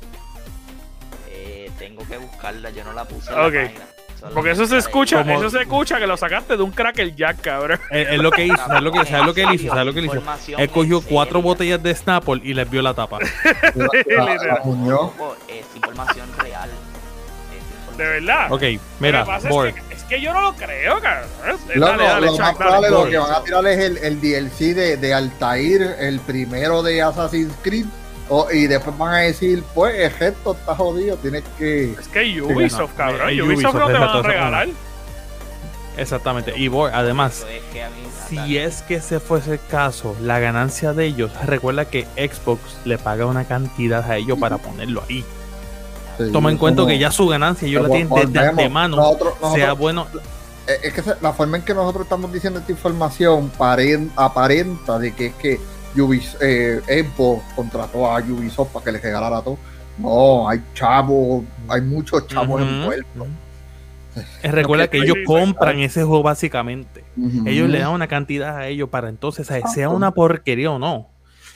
Eh, 1.99 2.05
tengo 2.07 2.09
que 2.09 2.17
buscarla, 2.17 2.69
yo 2.69 2.83
no 2.83 2.93
la 2.93 3.05
puse 3.05 3.31
en 3.31 3.37
la 3.37 3.43
página. 3.43 3.85
Porque 4.33 4.51
eso 4.51 4.65
se 4.65 4.77
escucha, 4.77 5.19
Como- 5.23 5.39
eso 5.39 5.49
se 5.49 5.61
escucha 5.61 5.97
que 5.97 6.05
lo 6.05 6.17
sacaste 6.17 6.57
de 6.57 6.63
un 6.63 6.71
cracker 6.71 7.15
jack, 7.15 7.39
cabrón. 7.41 7.79
Es, 7.89 8.09
es 8.09 8.17
lo 8.19 8.31
que 8.31 8.45
hizo, 8.47 8.57
¿sabes 8.57 8.81
lo 8.83 8.91
que, 8.91 9.05
¿sabes 9.05 9.25
lo 9.25 9.33
que 9.33 9.43
él 9.43 9.53
hizo? 9.53 9.69
¿Sabes 9.69 9.85
lo 9.85 9.93
que 9.93 9.99
él 9.99 10.05
hizo? 10.07 10.15
Información 10.15 10.59
Él 10.59 10.69
cogió 10.69 11.01
cuatro 11.01 11.41
botellas 11.41 11.81
de 11.81 11.95
Snapple 11.95 12.41
y 12.43 12.53
les 12.53 12.69
vio 12.69 12.81
la 12.81 12.93
tapa. 12.93 13.19
La, 13.75 13.87
la, 14.25 14.35
la 14.35 14.61
unió. 14.63 14.91
Loco, 14.91 15.37
Es 15.47 15.65
información 15.75 16.27
real. 16.39 16.69
De 17.97 18.03
verdad. 18.07 18.45
Ok, 18.51 18.61
Lo 18.61 18.67
que 18.67 18.79
mira, 18.99 19.25
pasa 19.25 19.49
Board. 19.49 19.67
es, 19.69 19.73
que, 19.75 19.93
es 19.95 20.03
que 20.03 20.21
yo 20.21 20.33
no 20.33 20.41
lo 20.41 20.53
creo, 20.55 20.99
cabrón. 21.01 21.29
Lo, 21.75 21.85
Dale, 21.85 21.97
lo- 21.97 22.03
dale, 22.09 22.25
lo 22.27 22.37
Chuck, 22.37 22.59
dale. 22.59 22.89
lo 22.89 23.05
que 23.09 23.17
van 23.17 23.31
a 23.33 23.43
tirar 23.43 23.67
es 23.67 23.79
el, 23.79 23.97
el 23.97 24.21
DLC 24.21 24.73
de, 24.73 24.97
de 24.97 25.13
Altair, 25.13 25.95
el 25.99 26.19
primero 26.21 26.81
de 26.83 27.01
Assassin's 27.01 27.53
Creed. 27.61 27.85
Y 28.51 28.67
después 28.67 28.97
van 28.97 29.13
a 29.13 29.17
decir, 29.19 29.63
pues, 29.73 30.11
esto 30.21 30.51
está 30.53 30.75
jodido, 30.75 31.15
tienes 31.17 31.43
que. 31.57 31.93
Es 31.93 32.07
que 32.07 32.41
Ubisoft, 32.41 32.91
no, 32.91 32.95
cabrón. 32.97 33.29
eh, 33.29 33.41
Ubisoft, 33.41 33.73
Ubisoft, 33.75 33.75
no 33.75 33.87
te 33.87 33.93
van 33.93 34.09
a 34.09 34.21
regalar. 34.21 34.67
Exactamente. 35.97 36.53
Y 36.57 36.67
Board, 36.67 36.93
además, 36.93 37.45
es 37.49 37.63
que 37.73 37.83
si 38.29 38.57
es 38.57 38.81
que 38.83 38.95
ese 38.95 39.19
fuese 39.19 39.53
el 39.53 39.59
caso, 39.69 40.15
la 40.21 40.39
ganancia 40.39 40.93
de 40.93 41.05
ellos, 41.05 41.31
recuerda 41.45 41.85
que 41.85 42.03
Xbox 42.15 42.61
le 42.85 42.97
paga 42.97 43.25
una 43.25 43.45
cantidad 43.45 44.09
a 44.09 44.15
ellos 44.17 44.37
para 44.39 44.57
ponerlo 44.57 45.03
ahí. 45.09 45.25
Sí, 46.17 46.31
Toma 46.31 46.51
en 46.51 46.57
cuenta 46.57 46.85
que 46.85 46.97
ya 46.99 47.11
su 47.11 47.27
ganancia 47.27 47.67
ellos 47.67 47.83
la 47.83 47.89
tienen 47.89 48.09
desde 48.13 48.47
antemano. 48.47 48.95
Nosotros- 48.97 49.33
nosotros- 49.41 49.53
sea 49.55 49.73
bueno, 49.73 50.07
es 50.83 50.93
que 50.93 51.01
la 51.21 51.33
forma 51.33 51.57
en 51.57 51.63
que 51.63 51.73
nosotros 51.73 52.03
estamos 52.03 52.31
diciendo 52.31 52.59
esta 52.59 52.71
información 52.71 53.51
paren- 53.57 54.11
aparenta 54.15 54.99
de 54.99 55.13
que 55.15 55.25
es 55.27 55.33
que 55.35 55.59
Ubis, 55.97 56.37
eh, 56.41 56.81
Xbox 56.87 57.43
contrató 57.55 58.09
a 58.09 58.19
Ubisoft 58.19 58.71
para 58.71 58.85
que 58.85 58.91
le 58.91 58.99
regalara 58.99 59.41
todo. 59.41 59.57
No, 59.97 60.47
hay 60.47 60.61
chavos, 60.73 61.43
hay 61.67 61.81
muchos 61.81 62.25
chavos 62.27 62.61
Ujú. 62.61 62.69
envueltos. 62.69 63.27
Eh, 64.43 64.51
Recuerda 64.51 64.87
que 64.87 64.97
ellos 64.97 65.17
compran 65.25 65.79
ese 65.79 66.03
juego 66.03 66.23
básicamente. 66.23 67.03
Ellos 67.45 67.69
le 67.69 67.79
dan 67.79 67.91
una 67.91 68.07
cantidad 68.07 68.57
a 68.57 68.67
ellos 68.67 68.89
para 68.89 69.09
entonces, 69.09 69.47
sea 69.73 69.89
una 69.89 70.11
porquería 70.11 70.71
o 70.71 70.79
no. 70.79 71.09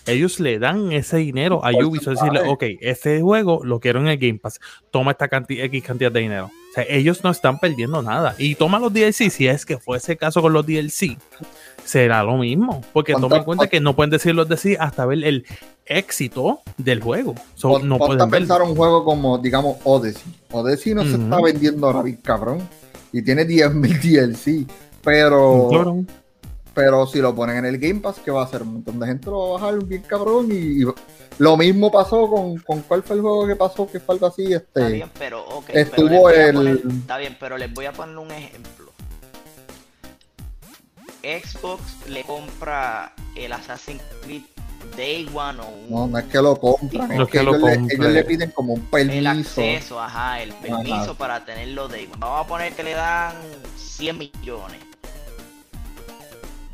Ellos 0.05 0.39
le 0.41 0.59
dan 0.59 0.91
ese 0.91 1.17
dinero 1.17 1.63
a 1.63 1.71
Ubisoft. 1.71 2.19
Decirle, 2.21 2.41
ok, 2.41 2.63
este 2.81 3.21
juego 3.21 3.61
lo 3.63 3.79
quiero 3.79 4.01
en 4.01 4.07
el 4.07 4.17
Game 4.17 4.39
Pass. 4.39 4.59
Toma 4.91 5.11
esta 5.11 5.29
cantidad, 5.29 5.63
X 5.65 5.83
cantidad 5.83 6.11
de 6.11 6.19
dinero. 6.19 6.51
O 6.73 6.75
sea, 6.75 6.85
ellos 6.89 7.23
no 7.23 7.29
están 7.29 7.59
perdiendo 7.59 8.01
nada. 8.01 8.33
Y 8.39 8.55
toma 8.55 8.79
los 8.79 8.91
DLC, 8.91 9.29
si 9.29 9.47
es 9.47 9.63
que 9.63 9.77
fuese 9.77 10.13
el 10.13 10.17
caso 10.17 10.41
con 10.41 10.53
los 10.53 10.65
DLC, 10.65 11.19
será 11.85 12.23
lo 12.23 12.37
mismo. 12.37 12.81
Porque 12.93 13.11
¿Cuánto- 13.13 13.27
toma 13.27 13.37
en 13.37 13.43
cuenta 13.43 13.67
que 13.67 13.79
no 13.79 13.95
pueden 13.95 14.09
decir 14.09 14.33
los 14.33 14.47
DLC 14.49 14.75
hasta 14.79 15.05
ver 15.05 15.23
el 15.23 15.45
éxito 15.85 16.61
del 16.77 16.99
juego. 16.99 17.35
So, 17.53 17.77
no 17.77 17.99
pueden 17.99 18.27
pensar 18.27 18.63
un 18.63 18.75
juego 18.75 19.05
como, 19.05 19.37
digamos, 19.37 19.77
Odyssey. 19.83 20.33
Odyssey 20.51 20.95
no 20.95 21.03
se 21.03 21.11
está 21.13 21.39
vendiendo 21.39 21.85
ahora 21.85 22.03
cabrón. 22.23 22.67
Y 23.11 23.21
tiene 23.21 23.45
10.000 23.45 23.99
DLC. 24.01 24.65
Pero. 25.03 26.03
Pero 26.73 27.05
si 27.07 27.19
lo 27.19 27.35
ponen 27.35 27.57
en 27.57 27.65
el 27.65 27.77
Game 27.77 27.99
Pass, 27.99 28.17
¿qué 28.23 28.31
va 28.31 28.41
a 28.41 28.45
hacer? 28.45 28.61
Un 28.63 28.73
montón 28.73 28.99
de 28.99 29.07
gente 29.07 29.29
lo 29.29 29.39
va 29.39 29.49
a 29.49 29.61
bajar 29.61 29.83
bien 29.83 30.01
cabrón. 30.03 30.47
Y, 30.51 30.81
y 30.83 30.85
lo 31.37 31.57
mismo 31.57 31.91
pasó 31.91 32.27
con, 32.29 32.57
con 32.59 32.81
cuál 32.81 33.03
fue 33.03 33.15
el 33.17 33.21
juego 33.21 33.47
que 33.47 33.55
pasó, 33.55 33.87
que 33.89 33.99
fue 33.99 34.15
algo 34.15 34.27
así. 34.27 34.53
Está 34.53 34.81
Este, 34.81 34.93
bien, 34.93 35.11
pero 35.17 35.43
ok. 35.47 35.69
estuvo 35.69 36.07
pero 36.07 36.29
el- 36.29 36.55
poner- 36.55 36.81
está 37.01 37.17
bien, 37.17 37.37
pero 37.39 37.57
les 37.57 37.73
voy 37.73 37.85
a 37.85 37.93
poner 37.93 38.17
un 38.17 38.31
ejemplo. 38.31 38.91
Xbox 41.23 41.81
le 42.09 42.23
compra 42.23 43.13
el 43.35 43.53
Assassin's 43.53 44.01
Creed 44.23 44.41
Day 44.97 45.25
One 45.33 45.61
o 45.61 45.67
un, 45.69 45.89
no, 45.89 46.07
no 46.07 46.17
es 46.17 46.25
que 46.25 46.41
lo 46.41 46.59
compran, 46.59 47.07
No 47.15 47.23
es 47.23 47.29
que, 47.29 47.37
que 47.37 47.43
lo 47.43 47.51
ellos, 47.55 47.61
le, 47.69 47.75
compren. 47.77 48.01
ellos 48.01 48.13
le 48.13 48.23
piden 48.25 48.51
como 48.51 48.73
un 48.73 48.81
el 48.81 48.87
permiso. 48.87 49.29
acceso, 49.61 50.01
ajá, 50.01 50.41
el 50.41 50.51
permiso 50.55 50.93
Ajá. 50.95 51.13
para 51.13 51.45
tenerlo 51.45 51.87
Day 51.87 52.05
One. 52.07 52.17
Vamos 52.19 52.45
a 52.45 52.47
poner 52.47 52.73
que 52.73 52.83
le 52.83 52.91
dan 52.93 53.33
100 53.77 54.17
millones. 54.17 54.79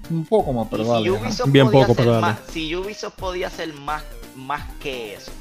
Un 0.09 0.25
poco 0.25 0.51
más, 0.53 0.69
vale. 0.69 1.03
si. 1.03 1.09
Ubisoft 1.09 1.51
Bien 1.51 1.69
podía 1.69 1.87
poco, 1.87 2.03
dale. 2.03 2.21
más, 2.21 2.39
si 2.51 2.75
Ubisoft 2.75 3.13
podía 3.15 3.47
hacer 3.47 3.73
más, 3.73 4.03
más 4.35 4.63
que 4.81 5.13
eso. 5.15 5.31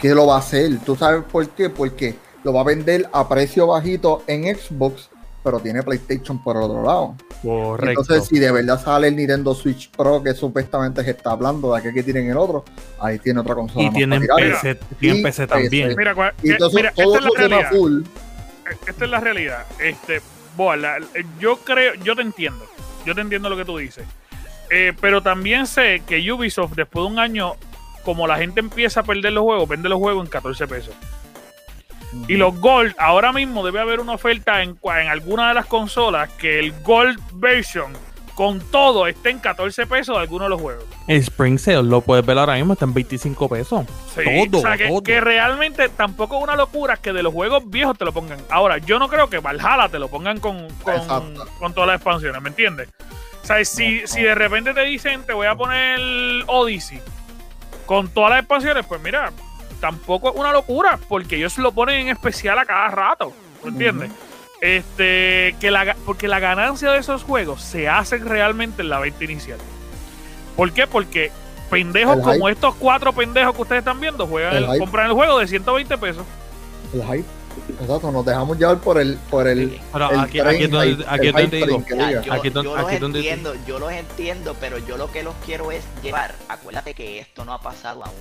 ¿Qué 0.00 0.14
lo 0.14 0.26
va 0.26 0.36
a 0.36 0.38
hacer? 0.38 0.78
¿Tú 0.84 0.96
sabes 0.96 1.24
por 1.24 1.48
qué? 1.50 1.70
Porque 1.70 2.14
lo 2.44 2.52
va 2.52 2.60
a 2.60 2.64
vender 2.64 3.08
a 3.12 3.28
precio 3.28 3.66
bajito 3.66 4.22
en 4.26 4.44
Xbox, 4.56 5.08
pero 5.42 5.60
tiene 5.60 5.82
PlayStation 5.82 6.42
por 6.42 6.56
otro 6.56 6.82
lado. 6.84 7.14
Correcto. 7.42 8.00
Entonces, 8.02 8.28
si 8.28 8.38
de 8.38 8.50
verdad 8.50 8.82
sale 8.82 9.08
el 9.08 9.16
Nintendo 9.16 9.54
Switch 9.54 9.90
Pro, 9.90 10.22
que 10.22 10.34
supuestamente 10.34 11.02
se 11.04 11.10
está 11.10 11.30
hablando 11.32 11.72
de 11.72 11.78
aquel 11.80 11.94
que 11.94 12.02
tienen 12.02 12.30
el 12.30 12.36
otro, 12.36 12.64
ahí 13.00 13.18
tiene 13.18 13.40
otra 13.40 13.54
consola. 13.54 13.82
y 13.82 13.86
más 13.86 13.94
tienen. 13.94 14.26
PC, 14.26 14.74
tienen 14.98 15.20
Y 15.20 15.22
PC 15.22 15.46
también. 15.46 15.94
Mira, 15.96 16.14
que- 16.42 16.54
todo, 16.56 16.70
mira, 16.72 16.92
todo 16.92 17.14
esta 17.16 17.28
es 17.28 17.34
la 17.34 17.48
realidad. 17.48 17.70
full. 17.70 18.02
Esta 18.86 19.04
es 19.04 19.10
la 19.10 19.20
realidad. 19.20 19.66
Este, 19.80 20.20
Boa, 20.56 20.76
la- 20.76 20.98
yo 21.38 21.58
creo, 21.58 21.94
yo 22.02 22.16
te 22.16 22.22
entiendo. 22.22 22.64
Yo 23.08 23.14
te 23.14 23.22
entiendo 23.22 23.48
lo 23.48 23.56
que 23.56 23.64
tú 23.64 23.78
dices. 23.78 24.06
Eh, 24.68 24.92
pero 25.00 25.22
también 25.22 25.66
sé 25.66 26.02
que 26.06 26.30
Ubisoft, 26.30 26.74
después 26.74 27.06
de 27.06 27.10
un 27.10 27.18
año, 27.18 27.54
como 28.04 28.26
la 28.26 28.36
gente 28.36 28.60
empieza 28.60 29.00
a 29.00 29.02
perder 29.02 29.32
los 29.32 29.44
juegos, 29.44 29.66
vende 29.66 29.88
los 29.88 29.98
juegos 29.98 30.26
en 30.26 30.30
14 30.30 30.66
pesos. 30.68 30.94
Y 32.28 32.36
los 32.36 32.54
Gold, 32.60 32.94
ahora 32.98 33.32
mismo 33.32 33.64
debe 33.64 33.80
haber 33.80 34.00
una 34.00 34.12
oferta 34.12 34.62
en, 34.62 34.78
en 34.82 35.08
alguna 35.08 35.48
de 35.48 35.54
las 35.54 35.64
consolas 35.64 36.28
que 36.32 36.58
el 36.58 36.72
Gold 36.82 37.18
version 37.32 37.94
con 38.38 38.60
todo 38.60 39.08
esté 39.08 39.30
en 39.30 39.40
14 39.40 39.88
pesos 39.88 40.14
de 40.14 40.22
algunos 40.22 40.46
de 40.46 40.50
los 40.50 40.60
juegos. 40.60 40.84
El 41.08 41.16
Spring 41.16 41.58
Sale 41.58 41.82
lo 41.82 42.02
puedes 42.02 42.24
ver 42.24 42.38
ahora 42.38 42.54
mismo, 42.54 42.74
está 42.74 42.84
en 42.84 42.94
25 42.94 43.48
pesos. 43.48 43.84
Sí, 44.14 44.48
todo, 44.48 44.60
o 44.60 44.62
sea, 44.62 44.76
que, 44.76 44.86
todo. 44.86 45.02
que 45.02 45.20
realmente 45.20 45.88
tampoco 45.88 46.36
es 46.36 46.44
una 46.44 46.54
locura 46.54 46.96
que 46.98 47.12
de 47.12 47.24
los 47.24 47.32
juegos 47.32 47.68
viejos 47.68 47.98
te 47.98 48.04
lo 48.04 48.12
pongan. 48.12 48.38
Ahora, 48.48 48.78
yo 48.78 49.00
no 49.00 49.08
creo 49.08 49.28
que 49.28 49.40
Valhalla 49.40 49.88
te 49.88 49.98
lo 49.98 50.06
pongan 50.06 50.38
con, 50.38 50.68
con, 50.84 51.34
con 51.58 51.74
todas 51.74 51.88
las 51.88 51.96
expansiones, 51.96 52.40
¿me 52.40 52.50
entiendes? 52.50 52.88
O 53.42 53.44
sea, 53.44 53.64
si, 53.64 54.02
No, 54.02 54.06
si 54.06 54.22
de 54.22 54.36
repente 54.36 54.72
te 54.72 54.84
dicen 54.84 55.24
te 55.24 55.32
voy 55.32 55.48
a 55.48 55.56
poner 55.56 55.98
Odyssey 56.46 57.00
con 57.86 58.06
todas 58.06 58.30
las 58.30 58.38
expansiones, 58.38 58.86
pues 58.86 59.02
mira, 59.02 59.32
tampoco 59.80 60.30
es 60.30 60.36
una 60.36 60.52
locura, 60.52 60.96
porque 61.08 61.34
ellos 61.38 61.58
lo 61.58 61.72
ponen 61.72 62.02
en 62.02 62.08
especial 62.10 62.56
a 62.60 62.64
cada 62.64 62.86
rato, 62.86 63.32
¿me 63.64 63.70
entiendes? 63.70 64.12
Este, 64.60 65.54
que 65.60 65.70
la, 65.70 65.94
porque 66.04 66.26
la 66.28 66.40
ganancia 66.40 66.90
de 66.90 66.98
esos 66.98 67.22
juegos 67.22 67.62
se 67.62 67.88
hace 67.88 68.18
realmente 68.18 68.82
en 68.82 68.88
la 68.88 68.98
venta 68.98 69.24
inicial. 69.24 69.58
¿Por 70.56 70.72
qué? 70.72 70.86
Porque 70.86 71.30
pendejos 71.70 72.16
El 72.16 72.22
como 72.22 72.48
estos 72.48 72.74
cuatro 72.74 73.12
pendejos 73.12 73.54
que 73.54 73.62
ustedes 73.62 73.80
están 73.80 74.00
viendo 74.00 74.26
juegan 74.26 74.56
El 74.56 74.64
el- 74.64 74.78
compran 74.80 75.06
el 75.06 75.12
juego 75.12 75.38
de 75.38 75.46
120 75.46 75.96
pesos. 75.98 76.24
El 76.92 77.02
hype. 77.04 77.24
Exacto, 77.80 78.10
nos 78.12 78.24
dejamos 78.24 78.56
llevar 78.58 78.78
por 78.78 78.98
el, 79.00 79.16
por 79.30 79.46
el, 79.48 79.80
Pero 79.92 80.06
aquí, 80.06 80.38
aquí 80.40 80.66
donde, 80.68 81.04
aquí 81.08 81.32
digo. 81.32 81.84
yo, 82.22 82.32
Aquí 82.32 82.50
los 82.50 82.92
es 82.92 83.00
donde- 83.00 83.18
entiendo, 83.18 83.54
yo 83.66 83.78
los 83.80 83.92
entiendo, 83.92 84.56
pero 84.60 84.78
yo 84.78 84.96
lo 84.96 85.10
que 85.10 85.22
los 85.24 85.34
quiero 85.44 85.70
es 85.72 85.82
llevar. 86.02 86.34
Acuérdate 86.48 86.94
que 86.94 87.18
esto 87.18 87.44
no 87.44 87.52
ha 87.52 87.60
pasado 87.60 88.04
aún. 88.04 88.14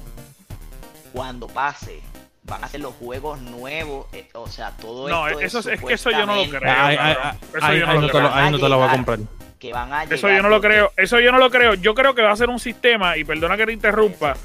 Cuando 1.13 1.47
pase, 1.47 2.01
van 2.47 2.63
a 2.63 2.67
ser 2.67 2.79
los 2.81 2.93
juegos 2.95 3.39
nuevos, 3.41 4.07
eh, 4.13 4.27
o 4.33 4.47
sea, 4.47 4.71
todo 4.71 5.07
No, 5.09 5.27
esto 5.27 5.41
eso 5.41 5.59
es- 5.59 5.65
es 5.67 5.83
que 5.83 5.93
eso 5.93 6.09
yo 6.11 6.25
no 6.25 6.35
lo 6.35 6.49
creo. 6.49 6.61
Ay, 6.75 6.97
ay, 6.99 7.13
cabrón. 7.15 7.23
ay, 7.23 7.37
Eso 7.57 7.65
ay, 7.67 7.79
yo 7.79 7.85
no 7.85 7.93
no 7.93 8.01
te 8.01 8.07
creo. 8.11 8.21
lo- 8.23 8.69
no 8.69 8.77
voy 8.77 8.87
a 8.87 8.91
comprar. 8.91 9.19
Que 9.59 9.73
van 9.73 9.91
a 9.93 10.03
Eso 10.03 10.29
yo 10.29 10.41
no 10.41 10.49
lo 10.49 10.55
porque- 10.55 10.67
creo, 10.67 10.91
eso 10.97 11.19
yo 11.19 11.31
no 11.31 11.39
lo 11.39 11.49
creo. 11.49 11.73
Yo 11.73 11.93
creo 11.93 12.15
que 12.15 12.21
va 12.21 12.31
a 12.31 12.35
ser 12.35 12.49
un 12.49 12.59
sistema, 12.59 13.17
y 13.17 13.23
perdona 13.25 13.57
que 13.57 13.65
te 13.65 13.73
interrumpa, 13.73 14.35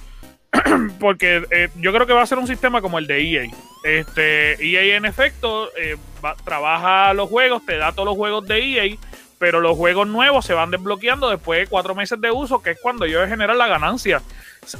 porque 1.00 1.44
eh, 1.50 1.68
yo 1.76 1.92
creo 1.92 2.06
que 2.06 2.12
va 2.12 2.22
a 2.22 2.26
ser 2.26 2.38
un 2.38 2.46
sistema 2.46 2.80
como 2.80 2.98
el 2.98 3.06
de 3.06 3.20
EA. 3.20 3.50
Este, 3.84 4.52
EA 4.64 4.96
en 4.96 5.04
efecto 5.04 5.68
eh, 5.76 5.96
va- 6.24 6.34
trabaja 6.44 7.12
los 7.14 7.28
juegos, 7.28 7.64
te 7.64 7.76
da 7.76 7.92
todos 7.92 8.06
los 8.06 8.16
juegos 8.16 8.46
de 8.46 8.58
EA, 8.58 8.96
pero 9.38 9.60
los 9.60 9.76
juegos 9.76 10.06
nuevos 10.08 10.44
se 10.44 10.54
van 10.54 10.70
desbloqueando 10.70 11.28
después 11.30 11.60
de 11.60 11.66
cuatro 11.66 11.94
meses 11.94 12.20
de 12.20 12.30
uso, 12.30 12.62
que 12.62 12.70
es 12.70 12.78
cuando 12.80 13.04
ellos 13.04 13.28
generan 13.28 13.58
la 13.58 13.66
ganancia. 13.66 14.22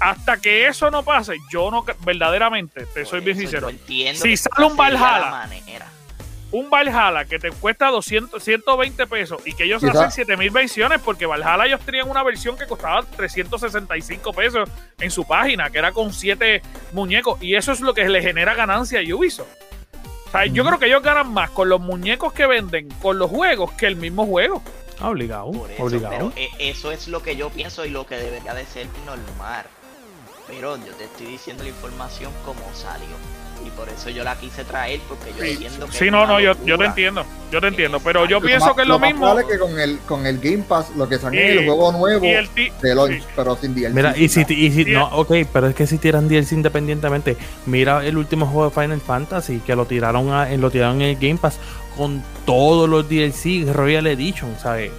Hasta 0.01 0.37
que 0.37 0.69
eso 0.69 0.91
no 0.91 1.03
pase, 1.03 1.35
yo 1.53 1.71
no 1.71 1.85
verdaderamente, 2.05 2.87
te 2.87 3.05
soy 3.05 3.21
bien 3.21 3.37
sincero. 3.37 3.69
Si 4.17 4.37
sale 4.37 4.67
un 4.67 4.77
Valhalla, 4.77 5.49
un 6.53 6.71
Valhalla 6.71 7.25
que 7.25 7.39
te 7.39 7.51
cuesta 7.51 7.89
200, 7.89 8.43
120 8.43 9.07
pesos 9.09 9.43
y 9.45 9.55
que 9.55 9.65
ellos 9.65 9.81
Quizá- 9.83 10.05
hacen 10.07 10.11
7000 10.13 10.51
versiones 10.51 11.01
porque 11.05 11.27
Valhalla 11.27 11.67
ellos 11.67 11.81
tenían 11.81 12.09
una 12.09 12.23
versión 12.23 12.57
que 12.57 12.67
costaba 12.67 13.03
365 13.03 14.33
pesos 14.33 14.69
en 15.01 15.11
su 15.11 15.27
página, 15.27 15.69
que 15.71 15.79
era 15.79 15.91
con 15.93 16.13
7 16.13 16.63
muñecos 16.93 17.43
y 17.43 17.57
eso 17.57 17.73
es 17.73 17.81
lo 17.81 17.93
que 17.93 18.09
le 18.09 18.23
genera 18.23 18.55
ganancia 18.55 19.01
a 19.01 19.15
Ubisoft. 19.15 19.49
O 20.29 20.31
sea, 20.31 20.47
yo 20.47 20.65
creo 20.65 20.79
que 20.79 20.87
ellos 20.87 21.03
ganan 21.03 21.31
más 21.33 21.51
con 21.51 21.69
los 21.69 21.81
muñecos 21.81 22.33
que 22.33 22.47
venden, 22.47 22.89
con 23.03 23.19
los 23.19 23.29
juegos, 23.31 23.73
que 23.73 23.87
el 23.87 23.97
mismo 23.97 24.25
juego. 24.27 24.63
Ah, 25.01 25.09
obligado, 25.11 25.51
Por 25.53 25.71
eso, 25.71 25.83
obligado. 25.85 26.15
pero 26.17 26.33
e- 26.37 26.71
eso 26.71 26.93
es 26.93 27.09
lo 27.09 27.23
que 27.23 27.37
yo 27.37 27.51
pienso 27.51 27.85
y 27.85 27.91
lo 27.91 28.07
que 28.07 28.17
debería 28.17 28.55
de 28.55 28.65
ser 28.67 28.87
normal. 29.07 29.65
Pero 30.47 30.77
yo 30.77 30.93
te 30.99 31.05
estoy 31.05 31.27
diciendo 31.27 31.63
la 31.63 31.71
información 31.71 32.33
como 32.45 32.61
salió. 32.75 33.07
Y 33.65 33.71
por 33.71 33.89
eso 33.89 34.11
yo 34.11 34.25
la 34.25 34.35
quise 34.37 34.65
traer, 34.65 34.99
porque 35.09 35.31
yo 35.39 35.45
Sí, 35.45 35.51
entiendo 35.53 35.87
que 35.87 35.93
sí, 35.97 36.11
no, 36.11 36.27
no, 36.27 36.41
yo, 36.41 36.53
yo 36.65 36.77
te 36.77 36.85
entiendo, 36.87 37.25
yo 37.53 37.61
te 37.61 37.69
entiendo, 37.69 38.01
pero 38.01 38.25
yo 38.27 38.41
Lo 38.41 38.47
pienso 38.47 38.67
más- 38.67 38.75
que 38.75 38.83
es 38.83 38.89
lo 38.89 38.99
más 38.99 39.11
mismo. 39.11 39.21
probable 39.25 39.47
que 39.53 39.59
con 39.61 39.79
el, 39.79 39.99
con 40.01 40.27
el 40.27 40.39
Game 40.41 40.65
Pass, 40.65 40.91
lo 40.97 41.09
que 41.09 41.15
es 41.15 41.23
el 41.23 41.65
juego 41.65 41.93
nuevo 41.93 42.25
el 42.27 42.49
de 42.83 42.95
launch, 42.95 43.21
sí. 43.21 43.27
pero 43.37 43.55
sin 43.55 43.73
DLC. 43.73 43.95
Mira, 43.95 44.17
y 44.19 44.29
si, 44.29 44.45
y 44.49 44.71
si 44.73 44.85
no, 44.87 45.07
ok, 45.13 45.33
pero 45.53 45.69
es 45.69 45.77
que 45.77 45.87
si 45.87 45.99
tiran 45.99 46.27
DLC 46.29 46.53
independientemente, 46.57 47.37
mira 47.67 48.05
el 48.05 48.17
último 48.17 48.47
juego 48.47 48.69
de 48.69 48.75
Final 48.83 49.01
Fantasy 49.01 49.61
que 49.61 49.77
lo 49.77 49.87
tiraron 49.87 50.33
a, 50.33 50.49
lo 50.57 50.69
tiraron 50.73 50.97
en 51.01 51.11
el 51.11 51.17
Game 51.17 51.37
Pass 51.37 51.59
con 51.97 52.23
todos 52.45 52.89
los 52.89 53.09
DLC 53.09 53.73
Royal 53.73 54.07
Edition, 54.07 54.57
¿sabes? 54.59 54.93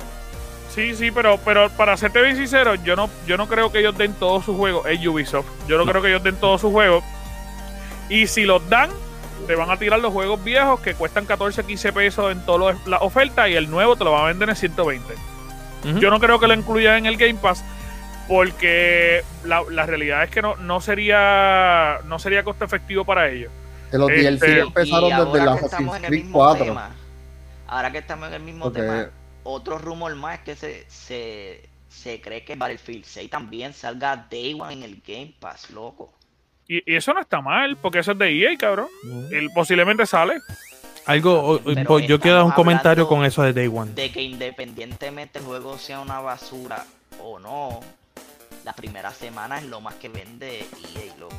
Sí, 0.73 0.95
sí, 0.95 1.11
pero, 1.11 1.39
pero 1.45 1.69
para 1.69 1.95
serte 1.97 2.21
bien 2.21 2.35
sincero, 2.35 2.75
yo 2.75 2.95
no, 2.95 3.09
yo 3.27 3.37
no 3.37 3.47
creo 3.47 3.71
que 3.71 3.79
ellos 3.79 3.95
den 3.95 4.13
todos 4.13 4.43
sus 4.43 4.57
juegos. 4.57 4.87
Es 4.87 5.05
Ubisoft. 5.05 5.45
Yo 5.67 5.77
no, 5.77 5.85
creo 5.85 6.01
que 6.01 6.09
ellos 6.09 6.23
den 6.23 6.35
todos 6.37 6.61
sus 6.61 6.71
juegos. 6.71 7.03
Y 8.09 8.25
si 8.25 8.43
los 8.43 8.67
dan, 8.69 8.89
te 9.45 9.55
van 9.55 9.69
a 9.69 9.77
tirar 9.77 9.99
los 9.99 10.11
juegos 10.11 10.43
viejos 10.43 10.79
que 10.79 10.95
cuestan 10.95 11.25
14, 11.25 11.63
15 11.63 11.93
pesos 11.93 12.31
en 12.31 12.43
todas 12.45 12.75
las 12.87 13.01
ofertas 13.03 13.49
y 13.49 13.53
el 13.53 13.69
nuevo 13.69 13.95
te 13.95 14.03
lo 14.03 14.11
van 14.11 14.23
a 14.23 14.27
vender 14.27 14.49
en 14.49 14.55
120. 14.55 15.13
Ujú. 15.13 15.99
Yo 15.99 16.09
no 16.09 16.19
creo 16.19 16.39
que 16.39 16.47
lo 16.47 16.55
incluyan 16.55 16.97
en 16.97 17.05
el 17.05 17.17
Game 17.17 17.35
Pass 17.35 17.63
porque 18.27 19.21
la, 19.43 19.61
la 19.69 19.85
realidad 19.85 20.23
es 20.23 20.31
que 20.31 20.41
no, 20.41 20.55
no 20.55 20.81
sería 20.81 21.99
no 22.05 22.19
sería 22.19 22.43
costo 22.43 22.65
efectivo 22.65 23.05
para 23.05 23.29
ellos. 23.29 23.51
Que 23.93 23.99
los 23.99 24.09
Este, 24.09 24.47
DLC 24.47 24.61
empezaron 24.63 25.09
desde 25.09 25.37
estamos 25.37 25.63
Assassin's 25.63 25.95
en 25.97 26.03
el 26.05 26.07
Creed 26.09 26.23
mismo 26.23 26.39
4. 26.39 26.65
tema, 26.65 26.89
ahora 27.67 27.91
que 27.91 27.97
estamos 27.99 28.27
en 28.29 28.33
el 28.33 28.41
mismo 28.41 28.71
tema, 28.71 29.09
otro 29.43 29.77
rumor 29.77 30.15
más 30.15 30.39
es 30.39 30.43
que 30.43 30.55
se, 30.55 30.89
se, 30.89 31.69
se 31.89 32.19
cree 32.19 32.43
que 32.43 32.55
Battlefield 32.55 33.05
6 33.05 33.29
también 33.29 33.71
salga 33.71 34.27
Day 34.31 34.57
One 34.59 34.73
en 34.73 34.81
el 34.81 34.99
Game 35.05 35.35
Pass, 35.39 35.69
loco. 35.69 36.11
Y, 36.67 36.91
y 36.91 36.95
eso 36.95 37.13
no 37.13 37.21
está 37.21 37.39
mal, 37.39 37.77
porque 37.77 37.99
eso 37.99 38.13
es 38.13 38.17
de 38.17 38.31
EA, 38.31 38.57
cabrón. 38.57 38.87
Él 39.31 39.51
posiblemente 39.53 40.07
sale. 40.07 40.41
Algo, 41.05 41.61
Pero 41.63 41.83
pues, 41.85 42.07
yo 42.07 42.19
quiero 42.19 42.37
dar 42.37 42.45
un 42.45 42.51
comentario 42.51 43.07
con 43.07 43.23
eso 43.23 43.43
de 43.43 43.53
Day 43.53 43.67
One. 43.67 43.91
De 43.93 44.11
que 44.11 44.23
independientemente 44.23 45.37
el 45.37 45.45
juego 45.45 45.77
sea 45.77 45.99
una 45.99 46.19
basura 46.19 46.83
o 47.21 47.37
no, 47.37 47.79
la 48.63 48.73
primera 48.73 49.11
semana 49.11 49.57
es 49.59 49.65
lo 49.65 49.81
más 49.81 49.95
que 49.95 50.09
vende 50.09 50.59
EA, 50.59 51.15
loco. 51.19 51.35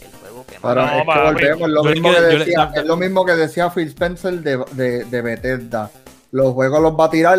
El 0.00 0.12
juego 0.20 0.44
que 0.46 0.56
Pero 0.60 0.74
No, 0.74 0.82
es 0.86 0.92
que 0.92 1.54
volvemos, 1.54 1.62
es 1.62 1.68
lo, 1.74 1.84
mismo 1.84 2.12
que 2.12 2.20
decía, 2.20 2.72
es 2.74 2.84
lo 2.84 2.96
mismo 2.96 3.24
que 3.24 3.32
decía 3.32 3.70
Phil 3.70 3.88
Spencer 3.88 4.34
de, 4.40 4.58
de, 4.72 5.04
de 5.04 5.22
Bethesda. 5.22 5.90
Los 6.32 6.52
juegos 6.52 6.80
los 6.82 6.92
va 6.92 7.06
a 7.06 7.10
tirar 7.10 7.38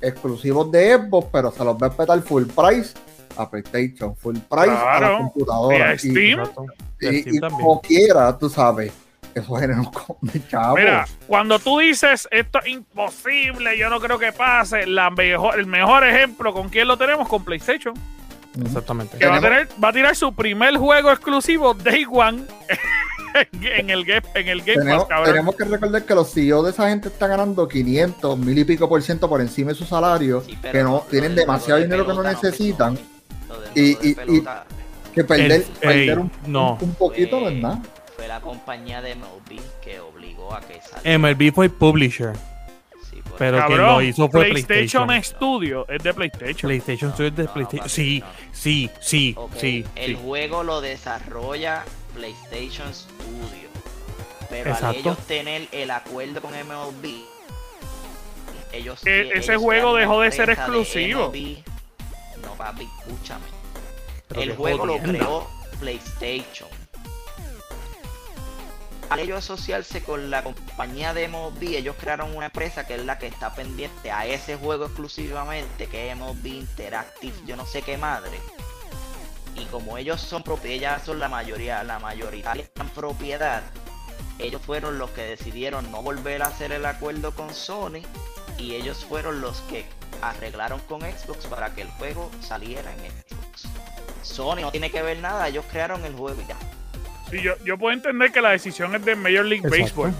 exclusivos 0.00 0.70
de 0.72 0.94
Xbox, 0.96 1.28
pero 1.32 1.52
se 1.52 1.64
los 1.64 1.74
va 1.76 1.86
a 1.86 1.88
respetar 1.90 2.20
full 2.22 2.44
price 2.46 2.94
a 3.36 3.48
PlayStation, 3.48 4.14
full 4.16 4.36
price 4.50 4.70
a 4.70 4.98
Claro. 4.98 5.12
la 5.12 5.18
computadora. 5.18 5.78
Y 5.78 5.80
a 5.82 5.98
Steam. 5.98 6.16
Y, 6.16 7.06
Y 7.06 7.08
y- 7.08 7.20
Steam 7.22 7.34
y 7.36 7.40
también. 7.40 7.60
como 7.60 7.80
quiera, 7.80 8.36
tú 8.38 8.50
sabes, 8.50 8.92
eso 9.34 9.54
genera 9.54 9.80
un 9.80 9.90
chavos. 10.48 10.78
Mira, 10.78 11.06
cuando 11.26 11.58
tú 11.58 11.78
dices 11.78 12.28
esto 12.30 12.58
es 12.60 12.66
imposible, 12.68 13.78
yo 13.78 13.88
no 13.88 14.00
creo 14.00 14.18
que 14.18 14.32
pase, 14.32 14.86
la 14.86 15.10
mejor, 15.10 15.58
el 15.58 15.66
mejor 15.66 16.04
ejemplo 16.06 16.52
con 16.52 16.68
quién 16.68 16.88
lo 16.88 16.96
tenemos 16.96 17.28
con 17.28 17.44
PlayStation. 17.44 17.94
Exactamente. 18.60 19.16
que 19.18 19.26
va 19.26 19.36
a, 19.36 19.40
tener, 19.40 19.68
va 19.82 19.88
a 19.88 19.92
tirar 19.92 20.14
su 20.16 20.34
primer 20.34 20.76
juego 20.76 21.10
exclusivo 21.10 21.72
Day 21.74 22.04
One 22.10 22.44
en 23.62 23.88
el 23.90 24.04
Game, 24.04 24.22
en 24.34 24.48
el 24.48 24.58
Game 24.60 24.74
Tenemos, 24.78 25.04
Pass, 25.04 25.08
cabrón. 25.08 25.26
tenemos 25.32 25.56
que 25.56 25.64
recordar 25.64 26.04
que 26.04 26.14
los 26.14 26.30
CEO 26.32 26.62
de 26.62 26.70
esa 26.70 26.88
gente 26.90 27.08
están 27.08 27.30
ganando 27.30 27.66
500, 27.66 28.38
mil 28.38 28.58
y 28.58 28.64
pico 28.64 28.88
por 28.88 29.00
ciento 29.02 29.28
por 29.28 29.40
encima 29.40 29.70
de 29.70 29.74
su 29.76 29.84
salario, 29.84 30.42
Sí, 30.46 30.56
que 30.56 30.82
no 30.82 31.04
tienen 31.10 31.34
demasiado 31.34 31.78
de 31.80 31.86
dinero 31.86 32.06
que 32.06 32.12
no 32.12 32.22
necesitan, 32.22 32.98
Y- 33.74 33.94
que 35.14 35.24
perder, 35.24 35.52
El- 35.52 35.62
perder 35.80 35.96
ey, 35.98 36.10
un, 36.10 36.30
no. 36.46 36.78
un 36.80 36.94
poquito 36.94 37.38
no 37.50 37.82
fue- 38.16 38.28
la 38.28 38.40
compañía 38.40 39.02
de 39.02 39.14
MLB 39.14 39.60
que 39.82 40.00
obligó 40.00 40.54
a 40.54 40.60
que 40.60 40.80
saliera. 40.80 41.18
MLB 41.18 41.52
fue 41.52 41.66
el 41.66 41.70
publisher, 41.72 42.32
pero 43.38 43.58
Cabrón, 43.58 43.86
lo 43.94 44.02
hizo 44.02 44.28
fue 44.28 44.48
PlayStation, 44.50 45.06
PlayStation. 45.06 45.36
Studio 45.40 45.86
es 45.88 46.02
de 46.02 46.14
PlayStation. 46.14 46.68
PlayStation 46.68 47.10
No, 47.10 47.14
Studio 47.14 47.28
es 47.30 47.36
de 47.36 47.42
no, 47.44 47.48
no, 47.48 47.54
PlayStation. 47.54 47.88
Sí, 47.88 48.20
no. 48.20 48.26
sí, 48.52 48.90
sí, 49.00 49.34
Ok, 49.36 49.52
sí. 49.56 49.84
el 49.96 50.16
sí. 50.16 50.22
juego 50.22 50.62
lo 50.64 50.80
desarrolla 50.80 51.84
PlayStation 52.14 52.92
Studio. 52.94 53.68
Pero 54.50 54.70
al 54.70 54.76
Exacto. 54.76 54.98
ellos 54.98 55.18
tener 55.26 55.68
el 55.72 55.90
acuerdo 55.90 56.40
con 56.42 56.52
MLB, 56.52 57.22
ellos 58.72 59.04
E- 59.06 59.20
ellos 59.22 59.32
ese 59.34 59.56
juego 59.56 59.94
dejó 59.94 60.20
de 60.20 60.30
ser 60.32 60.50
exclusivo. 60.50 61.30
MLB. 61.30 61.62
No, 62.42 62.54
papi, 62.54 62.88
escúchame. 62.98 63.44
Pero 64.28 64.40
el 64.42 64.56
juego 64.56 64.86
lo 64.86 64.98
creó 64.98 65.48
PlayStation. 65.80 66.68
Al 69.12 69.20
ellos 69.20 69.38
asociarse 69.38 70.02
con 70.02 70.30
la 70.30 70.42
compañía 70.42 71.12
de 71.12 71.28
MLB, 71.28 71.76
ellos 71.76 71.96
crearon 71.98 72.34
una 72.34 72.46
empresa 72.46 72.86
que 72.86 72.94
es 72.94 73.04
la 73.04 73.18
que 73.18 73.26
está 73.26 73.54
pendiente 73.54 74.10
a 74.10 74.26
ese 74.26 74.56
juego 74.56 74.86
exclusivamente, 74.86 75.86
que 75.86 76.10
es 76.10 76.16
MLB 76.16 76.46
Interactive, 76.46 77.34
yo 77.46 77.56
no 77.56 77.66
sé 77.66 77.82
qué 77.82 77.98
madre. 77.98 78.40
Y 79.54 79.66
como 79.66 79.98
ellos 79.98 80.20
son 80.20 80.42
propiedad, 80.42 81.04
son 81.04 81.18
la 81.18 81.28
mayoría, 81.28 81.82
la 81.84 81.98
mayoritaria 81.98 82.70
en 82.74 82.88
propiedad, 82.88 83.62
ellos 84.38 84.62
fueron 84.62 84.98
los 84.98 85.10
que 85.10 85.22
decidieron 85.22 85.90
no 85.90 86.02
volver 86.02 86.42
a 86.42 86.46
hacer 86.46 86.72
el 86.72 86.86
acuerdo 86.86 87.34
con 87.34 87.54
Sony 87.54 88.02
y 88.58 88.74
ellos 88.74 89.04
fueron 89.04 89.40
los 89.40 89.60
que 89.62 89.84
arreglaron 90.22 90.80
con 90.80 91.02
Xbox 91.02 91.46
para 91.46 91.74
que 91.74 91.82
el 91.82 91.88
juego 91.90 92.30
saliera 92.40 92.92
en 92.92 93.10
Xbox. 93.10 93.68
Sony 94.22 94.62
no 94.62 94.70
tiene 94.70 94.90
que 94.90 95.02
ver 95.02 95.18
nada, 95.18 95.48
ellos 95.48 95.64
crearon 95.70 96.04
el 96.04 96.14
juego 96.14 96.40
y 96.40 96.46
ya. 96.46 96.56
Yo, 97.32 97.52
yo 97.64 97.78
puedo 97.78 97.92
entender 97.94 98.30
que 98.30 98.40
la 98.42 98.50
decisión 98.50 98.94
es 98.94 99.04
de 99.04 99.16
Major 99.16 99.44
League 99.44 99.66
Exacto. 99.66 100.02
Baseball, 100.02 100.12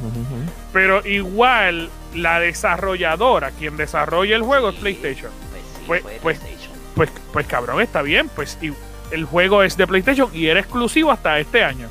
pero 0.72 1.06
igual 1.06 1.90
la 2.14 2.40
desarrolladora, 2.40 3.50
quien 3.50 3.76
desarrolla 3.76 4.34
el 4.36 4.42
juego 4.42 4.70
es 4.70 4.76
PlayStation. 4.76 5.30
Pues, 5.50 5.62
sí, 5.62 5.82
Pues- 5.86 6.02
pues- 6.22 6.38
PlayStation. 6.38 6.72
Pues, 6.94 7.10
pues 7.32 7.46
cabrón, 7.46 7.80
está 7.80 8.02
bien, 8.02 8.28
pues 8.34 8.58
y 8.60 8.72
el 9.12 9.24
juego 9.24 9.62
es 9.62 9.76
de 9.76 9.86
PlayStation 9.86 10.30
y 10.34 10.46
era 10.48 10.60
exclusivo 10.60 11.10
hasta 11.10 11.38
este 11.38 11.64
año. 11.64 11.88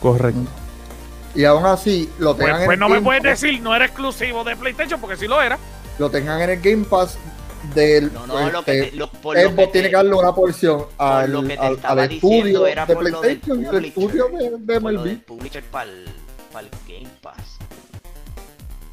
Correcto. 0.00 0.40
Y 1.34 1.44
aún 1.44 1.66
así 1.66 2.10
lo 2.18 2.34
Pues, 2.34 2.46
tengan 2.46 2.64
pues 2.64 2.74
en 2.74 2.80
no 2.80 2.86
el 2.86 2.92
me 2.92 3.00
puedes 3.02 3.22
Pass, 3.22 3.40
decir 3.42 3.60
no 3.60 3.74
era 3.74 3.84
exclusivo 3.84 4.42
de 4.44 4.56
PlayStation 4.56 5.00
porque 5.00 5.16
sí 5.16 5.26
lo 5.26 5.40
era. 5.42 5.58
lo 5.98 6.10
tengan 6.10 6.40
en 6.42 6.50
el 6.50 6.60
Game 6.60 6.84
Pass 6.84 7.18
del 7.74 8.12
No, 8.12 8.26
no, 8.26 8.50
lo 8.50 8.58
este, 8.60 8.72
que 8.80 8.90
te, 8.90 8.96
lo, 8.96 9.10
por 9.10 9.36
lo 9.36 9.42
que 9.42 9.48
Xbox 9.54 9.72
tiene 9.72 9.86
te- 9.86 9.90
que 9.90 9.96
darle 9.96 10.14
una 10.14 10.34
porción 10.34 10.86
al, 10.98 11.32
lo 11.32 11.42
que 11.42 11.56
te 11.56 11.58
al, 11.58 11.74
estaba 11.74 12.02
al 12.02 12.08
diciendo 12.08 12.36
estudio 12.46 12.66
era 12.66 12.86
de 12.86 12.94
por 12.94 13.10
lo 13.10 13.20
del 13.20 13.38
PlayStation 13.38 13.60
y 13.60 13.64
el 13.64 13.92
publisher. 13.92 14.20
estudio 14.20 14.58
de, 14.58 14.72
de 14.74 14.80
MLB. 14.80 15.18
publisher 15.24 15.62
para 15.64 15.90
el, 15.90 16.04
Game 16.88 17.08
Pass. 17.20 17.58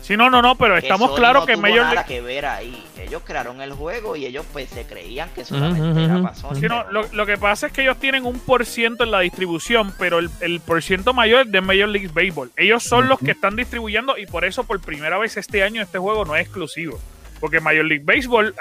Sí, 0.01 0.17
no, 0.17 0.29
no, 0.29 0.41
no, 0.41 0.55
pero 0.57 0.73
Que 0.73 0.79
estamos 0.81 1.11
claros 1.15 1.43
no 1.43 1.47
que 1.47 1.53
tuvo 1.53 1.61
Major 1.61 1.77
nada 1.83 1.93
League... 1.93 2.07
que 2.09 2.19
ver 2.19 2.45
ahí. 2.45 2.83
Ellos 2.99 3.21
crearon 3.23 3.61
el 3.61 3.71
juego 3.71 4.17
y 4.17 4.25
ellos 4.25 4.45
pues 4.51 4.67
se 4.69 4.83
creían 4.83 5.29
que 5.33 5.45
solamente 5.45 6.03
era 6.03 6.15
ujú. 6.15 6.23
para 6.23 6.35
Sony. 6.35 6.55
Sí, 6.55 6.65
no, 6.67 6.83
lo, 6.91 7.07
lo 7.13 7.25
que 7.25 7.37
pasa 7.37 7.67
es 7.67 7.71
que 7.71 7.83
ellos 7.83 7.95
tienen 7.99 8.25
un 8.25 8.37
por 8.39 8.65
ciento 8.65 9.05
en 9.05 9.11
la 9.11 9.21
distribución, 9.21 9.93
pero 9.97 10.19
el, 10.19 10.29
el 10.41 10.59
por 10.59 10.83
ciento 10.83 11.13
mayor 11.13 11.45
es 11.45 11.51
de 11.53 11.61
Major 11.61 11.87
League 11.87 12.09
Baseball. 12.13 12.51
Ellos 12.57 12.83
son 12.83 13.07
los 13.07 13.17
que 13.17 13.31
están 13.31 13.55
distribuyendo 13.55 14.17
y 14.17 14.25
por 14.25 14.43
eso 14.43 14.65
por 14.65 14.81
primera 14.81 15.17
vez 15.17 15.37
este 15.37 15.63
año 15.63 15.81
este 15.81 15.99
juego 15.99 16.25
no 16.25 16.35
es 16.35 16.41
exclusivo. 16.41 16.99
Porque 17.43 17.59
Major 17.59 17.83
League 17.83 18.05
Baseball 18.05 18.55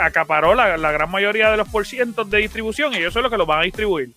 acaparó 0.00 0.54
la, 0.54 0.78
la 0.78 0.90
gran 0.90 1.10
mayoría 1.10 1.50
de 1.50 1.58
los 1.58 1.68
por 1.68 1.86
cientos 1.86 2.30
de 2.30 2.38
distribución 2.38 2.94
y 2.94 2.96
ellos 2.96 3.12
son 3.12 3.24
los 3.24 3.30
que 3.30 3.36
lo 3.36 3.44
van 3.44 3.60
a 3.60 3.62
distribuir. 3.64 4.08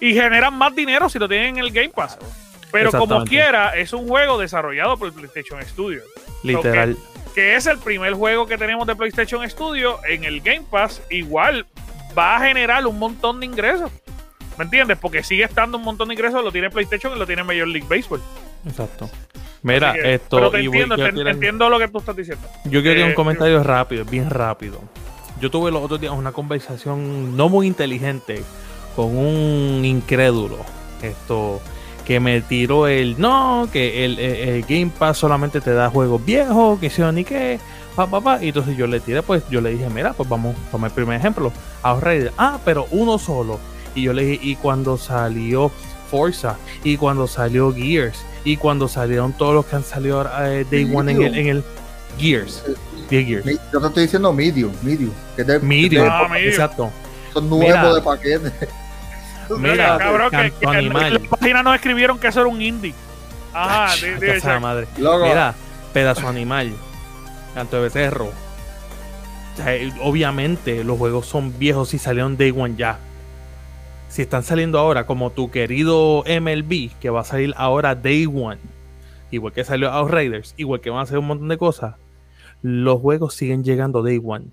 Y 0.00 0.14
generan 0.14 0.54
más 0.54 0.74
dinero 0.74 1.10
si 1.10 1.18
lo 1.18 1.28
tienen 1.28 1.58
en 1.58 1.64
el 1.64 1.70
Game 1.70 1.90
Pass. 1.90 2.16
claro. 2.16 2.34
Pero 2.72 2.90
como 2.92 3.22
quiera, 3.26 3.76
es 3.76 3.92
un 3.92 4.08
juego 4.08 4.38
desarrollado 4.38 4.96
por 4.96 5.12
PlayStation 5.12 5.62
Studio. 5.66 6.00
Literal. 6.42 6.96
que 7.34 7.54
es 7.54 7.66
el 7.66 7.76
primer 7.76 8.14
juego 8.14 8.46
que 8.46 8.56
tenemos 8.56 8.86
de 8.86 8.96
PlayStation 8.96 9.46
Studio 9.50 10.00
en 10.08 10.24
el 10.24 10.40
Game 10.40 10.64
Pass, 10.70 11.02
igual 11.10 11.66
va 12.16 12.36
a 12.36 12.40
generar 12.40 12.86
un 12.86 12.98
montón 12.98 13.40
de 13.40 13.44
ingresos. 13.44 13.92
¿Me 14.56 14.64
entiendes? 14.64 14.96
Porque 14.96 15.22
sigue 15.22 15.44
estando 15.44 15.76
un 15.76 15.84
montón 15.84 16.08
de 16.08 16.14
ingresos, 16.14 16.42
lo 16.42 16.50
tiene 16.50 16.70
PlayStation 16.70 17.14
y 17.14 17.18
lo 17.18 17.26
tiene 17.26 17.44
Major 17.44 17.68
League 17.68 17.86
Baseball. 17.86 18.22
Exacto. 18.66 19.10
Mira, 19.62 19.92
que- 19.92 20.14
esto. 20.14 20.36
pero 20.36 20.50
te 20.50 20.62
y 20.62 20.66
entiendo, 20.66 20.94
quiero 20.94 21.10
te- 21.10 21.16
tirar- 21.18 21.34
entiendo 21.34 21.68
lo 21.68 21.78
que 21.78 21.88
tú 21.88 21.98
estás 21.98 22.16
diciendo. 22.16 22.46
Yo 22.64 22.82
Eh, 23.02 23.04
un 23.08 23.14
comentario 23.14 23.62
rápido, 23.62 24.04
bien 24.04 24.30
rápido. 24.30 24.80
Yo 25.40 25.50
tuve 25.50 25.70
los 25.70 25.82
otros 25.82 26.00
días 26.00 26.12
una 26.12 26.32
conversación 26.32 27.36
no 27.36 27.48
muy 27.48 27.66
inteligente 27.66 28.42
con 28.96 29.16
un 29.16 29.84
incrédulo. 29.84 30.58
Esto 31.02 31.60
que 32.04 32.20
me 32.20 32.40
tiró 32.40 32.86
el 32.88 33.20
no, 33.20 33.68
que 33.72 34.04
el, 34.04 34.18
el, 34.18 34.62
Game 34.62 34.90
Pass 34.98 35.18
solamente 35.18 35.60
te 35.60 35.72
da 35.72 35.88
juegos 35.90 36.24
viejos, 36.24 36.78
que 36.80 36.90
sea 36.90 37.12
ni 37.12 37.24
qué, 37.24 37.58
pa, 37.94 38.06
pa, 38.06 38.20
pa. 38.20 38.42
Y 38.42 38.48
entonces 38.48 38.76
yo 38.76 38.86
le 38.86 39.00
tiré, 39.00 39.22
pues 39.22 39.42
yo 39.48 39.60
le 39.60 39.70
dije, 39.70 39.88
mira, 39.88 40.12
pues 40.12 40.28
vamos, 40.28 40.56
toma 40.70 40.88
el 40.88 40.92
primer 40.92 41.18
ejemplo, 41.18 41.52
a 41.82 41.98
Ah, 42.36 42.58
pero 42.64 42.86
uno 42.90 43.18
solo. 43.18 43.58
Y 43.94 44.02
yo 44.02 44.12
le 44.12 44.24
dije, 44.24 44.40
y 44.44 44.56
cuando 44.56 44.96
salió 44.96 45.70
Forza, 46.10 46.56
y 46.82 46.96
cuando 46.96 47.26
salió 47.26 47.72
Gears, 47.72 48.24
y 48.44 48.56
cuando 48.56 48.88
salieron 48.88 49.32
todos 49.32 49.54
los 49.54 49.66
que 49.66 49.76
han 49.76 49.84
salido 49.84 50.28
eh, 50.40 50.66
Day 50.70 50.90
One 50.94 51.12
en 51.12 51.22
el, 51.22 51.34
en 51.36 51.46
el 51.46 51.64
Gears. 52.18 52.64
Gears. 53.08 53.44
Yo 53.72 53.80
te 53.80 53.86
estoy 53.86 54.02
diciendo 54.04 54.32
medium, 54.32 54.72
medium. 54.82 55.12
Que 55.36 55.44
medium, 55.60 56.08
ah, 56.10 56.28
exacto. 56.38 56.90
Son 57.32 57.48
nuevos 57.48 57.94
de 57.94 58.02
paquete. 58.02 58.52
Mira, 59.58 59.98
cabrón, 59.98 60.30
que, 60.30 60.52
que 60.52 60.78
en 60.78 60.88
la 60.92 61.18
página 61.28 61.62
nos 61.62 61.74
escribieron 61.74 62.18
que 62.18 62.28
eso 62.28 62.40
era 62.40 62.48
un 62.48 62.62
indie. 62.62 62.94
Ajá, 63.52 63.96
de, 63.96 64.16
de, 64.16 64.60
madre. 64.60 64.86
Mira, 64.96 65.54
pedazo 65.92 66.28
animal. 66.28 66.72
Canto 67.54 67.76
de 67.76 67.82
becerro. 67.82 68.30
Obviamente 70.02 70.84
los 70.84 70.98
juegos 70.98 71.26
son 71.26 71.58
viejos 71.58 71.92
y 71.94 71.98
salieron 71.98 72.36
Day 72.36 72.54
One 72.56 72.76
ya. 72.76 72.98
Si 74.10 74.22
están 74.22 74.42
saliendo 74.42 74.80
ahora, 74.80 75.06
como 75.06 75.30
tu 75.30 75.52
querido 75.52 76.24
MLB, 76.26 76.90
que 76.98 77.10
va 77.10 77.20
a 77.20 77.24
salir 77.24 77.54
ahora 77.56 77.94
Day 77.94 78.26
One, 78.26 78.58
igual 79.30 79.52
que 79.52 79.62
salió 79.62 79.88
Outriders, 79.88 80.52
igual 80.56 80.80
que 80.80 80.90
van 80.90 80.98
a 80.98 81.02
hacer 81.02 81.18
un 81.18 81.28
montón 81.28 81.46
de 81.46 81.56
cosas, 81.56 81.94
los 82.60 83.00
juegos 83.00 83.34
siguen 83.34 83.62
llegando 83.62 84.02
Day 84.02 84.20
One. 84.22 84.46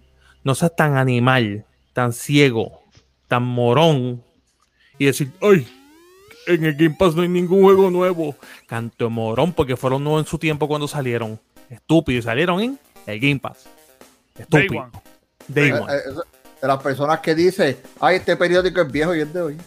No 0.43 0.53
seas 0.53 0.75
tan 0.75 0.95
animal, 0.95 1.65
tan 1.93 2.13
ciego, 2.13 2.83
tan 3.27 3.41
morón 3.41 4.23
y 4.99 5.05
decir, 5.05 5.31
¡ay! 5.41 5.67
En 6.45 6.63
el 6.63 6.75
Game 6.75 6.95
Pass 6.97 7.15
no 7.15 7.23
hay 7.23 7.27
ningún 7.27 7.63
juego 7.63 7.89
nuevo. 7.89 8.35
Canto 8.67 9.09
morón, 9.09 9.53
porque 9.53 9.75
fueron 9.75 10.03
nuevos 10.03 10.21
en 10.21 10.27
su 10.27 10.37
tiempo 10.37 10.67
cuando 10.67 10.87
salieron. 10.87 11.39
Estúpido, 11.71 12.19
y 12.19 12.21
salieron 12.21 12.61
en 12.61 12.79
el 13.07 13.19
Game 13.19 13.39
Pass. 13.39 13.67
Estúpido. 14.37 14.91
Day 15.47 15.71
one. 15.71 15.91
Eh, 15.91 15.97
eh, 15.97 16.36
de 16.61 16.67
las 16.67 16.81
personas 16.81 17.19
que 17.19 17.35
dicen, 17.35 17.77
ay, 17.99 18.17
este 18.17 18.35
periódico 18.35 18.81
es 18.81 18.91
viejo 18.91 19.15
y 19.15 19.21
es 19.21 19.33
de 19.33 19.41
hoy. 19.41 19.57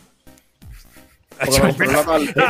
es 1.40 1.56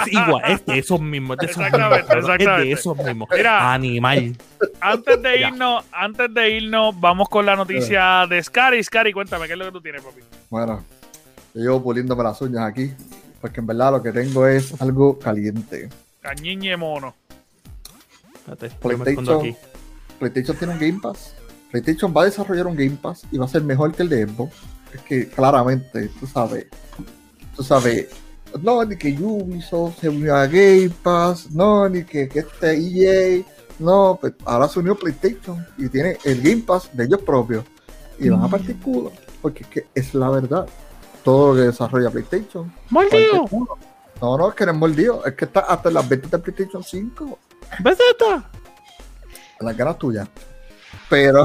igual, 0.09 0.43
es 0.47 0.67
de 0.67 0.79
esos 0.79 1.01
mismos. 1.01 1.37
De 1.37 1.47
esos 1.47 1.65
exactamente, 1.65 2.17
mismos, 2.17 2.37
Es 2.39 2.47
de 2.47 2.73
esos 2.73 2.97
mismos. 2.97 3.29
Mira, 3.35 3.73
Animal. 3.73 4.37
Antes 4.81 5.23
de 5.23 5.41
irnos, 5.41 5.85
antes 5.93 6.35
de 6.35 6.51
irnos, 6.51 6.99
vamos 6.99 7.29
con 7.29 7.47
la 7.47 7.55
noticia 7.57 8.27
de 8.29 8.43
Scary. 8.43 8.83
Scary, 8.83 9.13
cuéntame, 9.13 9.47
¿qué 9.47 9.53
es 9.53 9.59
lo 9.59 9.67
que 9.67 9.73
tú 9.73 9.81
tienes, 9.81 10.03
papi? 10.03 10.21
Bueno, 10.49 10.83
yo 11.55 11.61
llevo 11.63 11.83
puliéndome 11.83 12.25
las 12.25 12.41
uñas 12.43 12.65
aquí, 12.65 12.93
porque 13.41 13.61
en 13.61 13.67
verdad 13.67 13.93
lo 13.93 14.03
que 14.03 14.13
tengo 14.13 14.47
es 14.47 14.81
algo 14.81 15.19
caliente. 15.19 15.89
Cañiñe 16.21 16.77
mono. 16.77 17.15
Espérate, 18.35 18.71
PlayStation, 18.81 19.41
aquí. 19.41 19.57
PlayStation 20.19 20.57
tiene 20.57 20.73
un 20.75 20.81
Game 20.81 21.01
Pass. 21.01 21.35
PlayStation 21.71 22.13
va 22.17 22.23
a 22.23 22.25
desarrollar 22.27 22.67
un 22.67 22.77
Game 22.77 22.99
Pass 23.01 23.23
y 23.31 23.39
va 23.39 23.45
a 23.45 23.49
ser 23.49 23.63
mejor 23.63 23.93
que 23.93 24.03
el 24.03 24.09
de 24.09 24.27
Xbox. 24.27 24.53
Es 24.93 25.01
que 25.03 25.29
claramente, 25.29 26.11
tú 26.19 26.27
sabes, 26.27 26.67
tú 27.57 27.63
sabes, 27.63 28.09
no, 28.61 28.85
ni 28.85 28.97
que 28.97 29.17
Ubisoft 29.19 30.01
se 30.01 30.09
unió 30.09 30.35
a 30.35 30.47
Game 30.47 30.91
Pass, 31.03 31.51
no, 31.53 31.89
ni 31.89 32.05
que, 32.05 32.29
que 32.29 32.41
este 32.41 32.77
EA, 32.77 33.45
no, 33.79 34.19
pues 34.21 34.35
ahora 34.45 34.69
se 34.69 34.81
unió 34.81 34.97
PlayStation 34.97 35.65
y 35.79 35.89
tiene 35.89 36.19
el 36.25 36.43
Game 36.43 36.63
Pass 36.63 36.91
de 36.93 37.05
ellos 37.05 37.23
propios. 37.23 37.65
Y 38.19 38.29
van 38.29 38.43
a 38.43 38.49
partir 38.49 38.79
culo, 38.81 39.13
porque 39.41 39.63
es 39.63 39.69
que 39.69 39.87
es 39.95 40.15
la 40.15 40.29
verdad 40.29 40.67
todo 41.23 41.55
lo 41.55 41.61
que 41.61 41.67
desarrolla 41.67 42.11
PlayStation. 42.11 42.73
¡Mordido! 42.91 43.47
No, 44.21 44.37
no, 44.37 44.49
es 44.51 44.55
que 44.55 44.67
no 44.67 44.73
es 44.73 44.79
mordido. 44.79 45.25
Es 45.25 45.35
que 45.35 45.47
está 45.47 45.61
hasta 45.61 45.91
las 45.91 46.07
ventas 46.09 46.31
de 46.31 46.39
PlayStation 46.39 46.83
5. 46.83 47.39
¡Beseta! 47.83 48.51
Las 49.61 49.77
ganas 49.77 49.99
tuyas. 49.99 50.29
Pero. 51.11 51.45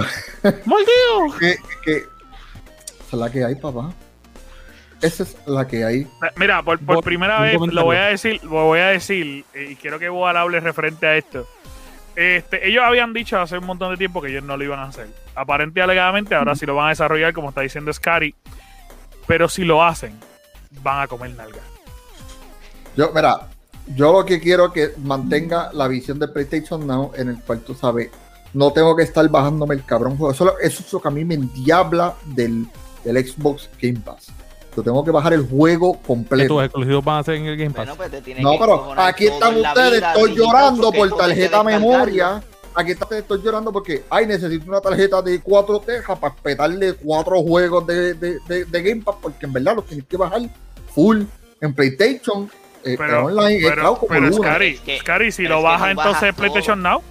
¡Mordido! 0.66 1.38
que, 1.40 1.58
que, 1.84 1.98
esa 1.98 3.12
es 3.12 3.14
la 3.14 3.32
que 3.32 3.44
hay, 3.44 3.56
papá. 3.56 3.94
Esa 5.02 5.24
es 5.24 5.36
la 5.46 5.68
que 5.68 5.84
hay. 5.84 6.08
Mira, 6.38 6.64
por, 6.64 6.80
por 6.80 7.04
primera 7.04 7.42
vez 7.42 7.60
lo 7.60 7.84
voy 7.84 7.98
a 7.98 8.06
decir, 8.06 8.42
lo 8.44 8.66
voy 8.66 8.80
a 8.80 8.88
decir, 8.88 9.44
y 9.54 9.76
quiero 9.76 10.00
que 10.00 10.08
vos 10.08 10.34
hable 10.34 10.60
referente 10.62 11.06
a 11.06 11.18
esto. 11.18 11.48
Este, 12.16 12.68
ellos 12.68 12.84
habían 12.86 13.12
dicho 13.12 13.40
hace 13.40 13.58
un 13.58 13.66
montón 13.66 13.92
de 13.92 13.98
tiempo 13.98 14.22
que 14.22 14.30
ellos 14.30 14.44
no 14.44 14.56
lo 14.56 14.64
iban 14.64 14.80
a 14.80 14.86
hacer. 14.86 15.08
Aparente 15.36 15.80
y 15.80 15.84
alegadamente, 15.84 16.34
ahora 16.34 16.56
sí 16.56 16.66
lo 16.66 16.76
van 16.76 16.88
a 16.88 16.90
desarrollar, 16.90 17.34
como 17.34 17.50
está 17.50 17.62
diciendo 17.62 17.92
Scary. 17.92 18.34
Pero 19.28 19.50
si 19.50 19.66
lo 19.66 19.84
hacen, 19.84 20.18
van 20.82 21.02
a 21.02 21.08
comer 21.08 21.32
nalga. 21.36 21.62
Yo, 22.96 23.12
mira, 23.14 23.50
yo 23.96 24.14
lo 24.14 24.26
que 24.26 24.40
quiero 24.40 24.68
es 24.68 24.72
que 24.72 24.92
mantenga 25.02 25.72
la 25.74 25.88
visión 25.88 26.20
de 26.20 26.28
PlayStation 26.30 26.88
Now, 26.88 27.12
en 27.16 27.30
el 27.30 27.42
cual 27.42 27.60
tú 27.62 27.74
sabes, 27.74 28.10
no 28.56 28.72
tengo 28.72 28.96
que 28.96 29.04
estar 29.04 29.28
bajándome 29.30 29.76
el 29.76 29.86
cabrón 29.86 30.18
juego. 30.18 30.34
Eso, 30.34 30.60
eso 30.60 30.84
es 30.86 30.94
lo 30.94 31.02
que 31.02 31.08
a 31.08 31.12
mí 31.12 31.26
me 31.26 31.36
endiabla 31.36 32.16
del, 32.26 32.66
del 33.04 33.28
Xbox 33.28 33.70
Game 33.82 34.00
Pass. 34.00 34.32
Yo 34.76 34.82
tengo 34.82 35.04
que 35.06 35.12
bajar 35.12 35.34
el 35.34 35.48
juego 35.48 36.00
completo. 36.02 36.56
¿Tus 36.56 36.64
exclusivos 36.64 37.04
van 37.04 37.20
a 37.20 37.24
ser 37.24 37.36
en 37.36 37.46
el 37.46 37.58
Game 37.58 37.72
Pass? 37.72 37.90
Pues 37.96 38.12
no, 38.40 38.54
pero 38.60 38.94
aquí 38.98 39.28
están 39.28 39.58
ustedes, 39.58 40.02
estoy 40.02 40.36
llorando 40.36 40.92
por 40.92 41.16
tarjeta 41.16 41.64
memoria 41.64 42.42
aquí 42.76 42.92
está, 42.92 43.08
estoy 43.18 43.42
llorando 43.42 43.72
porque, 43.72 44.04
ay, 44.10 44.28
necesito 44.28 44.66
una 44.68 44.82
tarjeta 44.82 45.22
de 45.22 45.40
4 45.40 45.80
tejas 45.80 46.20
para 46.20 46.36
petarle 46.36 46.94
cuatro 46.94 47.42
juegos 47.42 47.88
de, 47.88 48.14
de, 48.14 48.66
de, 48.66 48.82
Game 48.82 49.02
Pass, 49.02 49.16
porque 49.22 49.46
en 49.46 49.54
verdad 49.54 49.78
los 49.78 49.86
tienes 49.86 50.06
que 50.06 50.18
bajar 50.18 50.42
full 50.94 51.24
en 51.62 51.74
PlayStation, 51.74 52.50
eh, 52.84 52.96
pero, 52.98 53.26
online, 53.26 53.60
pero, 53.64 54.00
pero 54.08 54.34
Scary, 54.34 54.80
Scary, 55.00 55.32
si 55.32 55.44
lo 55.44 55.62
baja 55.62 55.92
entonces 55.92 56.34
PlayStation 56.36 56.82
Now. 56.82 57.02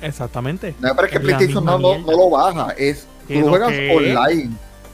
Exactamente. 0.00 0.74
No, 0.80 0.94
pero 0.94 1.06
es 1.06 1.12
que 1.12 1.20
PlayStation 1.20 1.64
Now 1.64 1.78
no, 1.78 1.98
no, 1.98 2.12
lo 2.12 2.30
baja, 2.30 2.74
es 2.78 3.06
tú 3.26 3.40
lo 3.40 3.48
juegas 3.48 3.72
online. 3.72 4.50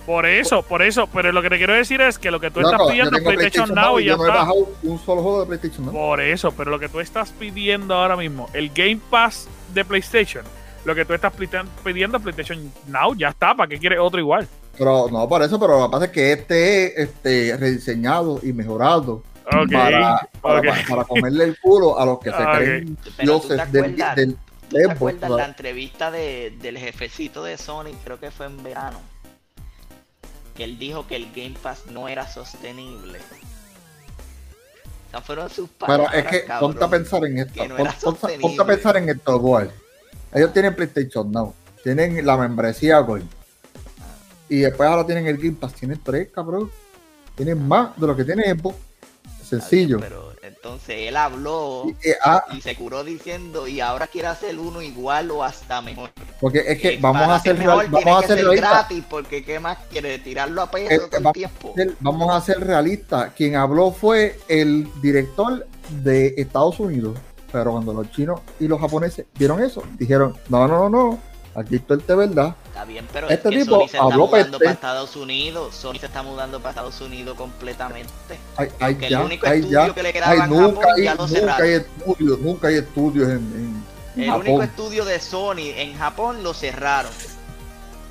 Por 0.06 0.26
eso, 0.26 0.62
por 0.62 0.82
eso, 0.82 1.06
pero 1.06 1.32
lo 1.32 1.40
que 1.40 1.48
te 1.48 1.56
quiero 1.56 1.72
decir 1.72 2.00
es 2.02 2.18
que 2.18 2.30
lo 2.30 2.38
que 2.38 2.50
tú 2.50 2.60
estás 2.60 2.80
pidiendo 2.88 3.16
es 3.16 3.22
PlayStation, 3.22 3.74
Now 3.74 3.98
y 3.98 4.06
ya 4.06 4.16
no 4.16 4.26
está. 4.26 4.34
he 4.34 4.38
bajado 4.38 4.68
un 4.82 4.98
solo 4.98 5.22
juego 5.22 5.40
de 5.40 5.46
PlayStation 5.46 5.86
Now. 5.86 5.94
Por 5.94 6.20
eso, 6.20 6.52
pero 6.52 6.70
lo 6.70 6.78
que 6.78 6.90
tú 6.90 7.00
estás 7.00 7.30
pidiendo 7.30 7.94
ahora 7.94 8.16
mismo, 8.16 8.50
el 8.52 8.70
Game 8.74 9.00
Pass 9.08 9.48
de 9.72 9.82
PlayStation, 9.84 10.44
lo 10.84 10.94
que 10.94 11.06
tú 11.06 11.14
estás 11.14 11.32
pidiendo 11.82 12.20
PlayStation 12.20 12.70
Now 12.88 13.14
ya 13.14 13.30
está, 13.30 13.54
¿para 13.54 13.66
qué 13.66 13.78
quieres 13.78 13.98
otro 13.98 14.20
igual? 14.20 14.46
Pero 14.76 15.08
no, 15.10 15.26
por 15.26 15.42
eso, 15.42 15.58
pero 15.58 15.78
lo 15.78 15.86
que 15.86 15.92
pasa 15.92 16.04
es 16.06 16.10
que 16.10 16.32
este 16.32 17.02
es 17.02 17.08
este, 17.08 17.56
rediseñado 17.56 18.40
y 18.42 18.52
mejorado. 18.52 19.22
Para, 19.70 20.26
para, 20.40 21.04
comerle 21.04 21.44
el 21.44 21.60
culo 21.60 21.98
a 21.98 22.06
los 22.06 22.18
que 22.18 22.30
se 22.30 22.44
creen 22.56 22.96
dioses 23.22 23.70
del, 23.70 23.94
del, 24.16 24.38
¿Te 24.70 24.90
acuerdas 24.90 25.30
la 25.30 25.44
entrevista 25.44 26.10
de, 26.10 26.56
del 26.60 26.78
jefecito 26.78 27.44
de 27.44 27.56
Sony? 27.56 27.92
Creo 28.04 28.18
que 28.18 28.30
fue 28.30 28.46
en 28.46 28.62
verano. 28.62 29.00
Que 30.56 30.64
él 30.64 30.78
dijo 30.78 31.06
que 31.06 31.16
el 31.16 31.26
Game 31.32 31.54
Pass 31.62 31.86
no 31.90 32.08
era 32.08 32.28
sostenible. 32.28 33.18
fueron 35.24 35.50
sus 35.50 35.68
palabras. 35.70 36.10
Pero 36.12 36.28
es 36.28 36.42
que 36.42 36.52
ponte 36.60 36.84
a 36.84 36.88
pensar 36.88 37.24
en 37.24 37.38
esto. 37.38 37.62
ponte, 38.02 38.62
a 38.62 38.66
pensar 38.66 38.96
en 38.96 39.08
esto, 39.08 39.38
boy. 39.38 39.68
Ellos 40.32 40.52
tienen 40.52 40.74
PlayStation 40.74 41.30
Now, 41.30 41.54
tienen 41.82 42.24
la 42.24 42.36
membresía 42.36 42.98
Gold. 43.00 43.28
Y 44.48 44.58
después 44.58 44.88
ahora 44.88 45.06
tienen 45.06 45.26
el 45.26 45.36
Game 45.36 45.52
Pass, 45.52 45.74
tienen 45.74 46.00
tres, 46.02 46.28
cabrón. 46.30 46.70
Tienen 47.34 47.66
más 47.66 47.98
de 47.98 48.06
lo 48.06 48.16
que 48.16 48.24
tiene 48.24 48.44
Xbox. 48.54 48.76
Sencillo. 49.42 49.98
Pero 50.00 50.23
entonces 50.64 51.08
él 51.08 51.16
habló 51.18 51.84
ah. 52.24 52.42
y, 52.56 52.62
se 52.62 52.74
curó 52.74 53.04
diciendo 53.04 53.68
y 53.68 53.80
ahora 53.80 54.06
quiere 54.06 54.28
hacer 54.28 54.58
uno 54.58 54.80
igual 54.80 55.30
o 55.30 55.44
hasta 55.44 55.82
mejor. 55.82 56.10
Porque 56.40 56.64
es 56.66 56.80
que 56.80 56.96
vamos 56.96 57.28
a 57.28 57.34
hacer 57.34 57.58
real, 57.58 57.86
vamos 57.90 58.06
a 58.06 58.18
hacer 58.24 58.42
gratis 58.56 59.04
porque 59.10 59.44
qué 59.44 59.60
más 59.60 59.76
quiere 59.90 60.18
tirarlo 60.20 60.62
a 60.62 60.70
peso 60.70 60.90
eh, 60.90 61.00
todo 61.10 61.28
el 61.28 61.32
tiempo. 61.34 61.74
vamos 62.00 62.34
a 62.34 62.40
ser 62.40 62.60
realistas. 62.60 63.34
Quien 63.36 63.56
habló 63.56 63.92
fue 63.92 64.38
el 64.48 64.88
director 65.02 65.66
de 66.02 66.34
Estados 66.38 66.80
Unidos 66.80 67.18
pero 67.52 67.70
cuando 67.70 67.92
los 67.92 68.10
chinos 68.10 68.40
y 68.58 68.66
los 68.66 68.80
japoneses 68.80 69.26
vieron 69.38 69.62
eso, 69.62 69.84
dijeron, 69.96 70.34
no, 70.48 70.66
no, 70.66 70.88
no, 70.88 70.90
no, 70.90 71.18
aquí 71.54 71.76
está 71.76 71.94
el 71.94 72.04
de 72.04 72.14
verdad. 72.16 72.56
Está 72.74 72.84
bien, 72.86 73.06
pero 73.12 73.28
este 73.28 73.50
es 73.50 73.54
que 73.54 73.60
tipo 73.60 73.76
Sony 73.76 73.88
se 73.88 73.96
está 73.98 74.16
mudando 74.16 74.58
para 74.58 74.72
Estados 74.72 75.14
Unidos, 75.14 75.76
Sony 75.76 75.94
se 76.00 76.06
está 76.06 76.24
mudando 76.24 76.58
para 76.58 76.70
Estados 76.70 77.00
Unidos 77.00 77.36
completamente. 77.36 78.10
Ya, 78.80 78.88
el 78.88 79.16
único 79.18 79.46
estudio 79.46 79.86
ya, 79.86 79.94
que 79.94 80.02
le 80.02 80.12
quedaba 80.12 80.46
nunca, 80.48 80.80
Japón, 80.80 80.94
hay, 80.96 81.04
ya 81.04 81.14
lo 81.14 81.26
nunca 81.28 81.56
hay 81.56 81.72
estudios, 81.74 82.38
nunca 82.40 82.66
hay 82.66 82.74
estudios 82.74 83.28
en, 83.28 83.84
en 84.16 84.22
El 84.24 84.30
único 84.30 84.62
estudio 84.64 85.04
de 85.04 85.20
Sony 85.20 85.70
en 85.76 85.96
Japón 85.96 86.42
lo 86.42 86.52
cerraron. 86.52 87.12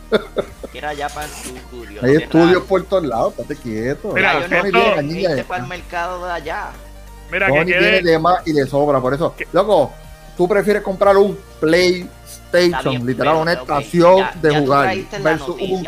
que 0.72 0.78
era 0.78 0.95
Japan 0.95 1.28
Studio. 1.68 1.99
Hay 2.01 2.16
estudios 2.16 2.64
por 2.64 2.86
todos 2.86 3.03
lados, 3.03 3.34
estate 3.38 3.57
quieto. 3.57 4.14
Mira, 4.14 4.47
Sony 4.47 5.01
viene 5.03 5.43
para 5.43 5.64
el 5.64 5.68
mercado 5.68 6.26
de 6.26 6.32
allá. 6.32 6.72
Mira, 7.30 7.51
que 7.51 7.66
tiene 7.66 8.01
de 8.01 8.18
más 8.18 8.47
y 8.47 8.53
de 8.53 8.66
sobra, 8.66 9.01
por 9.01 9.14
eso. 9.14 9.36
Loco, 9.51 9.91
tú 10.38 10.47
prefieres 10.47 10.81
comprar 10.84 11.17
un 11.17 11.38
PlayStation, 11.59 13.05
literal, 13.05 13.36
una 13.38 13.53
estación 13.53 14.25
de 14.41 14.59
jugar, 14.59 14.95
versus 15.21 15.55
un 15.59 15.88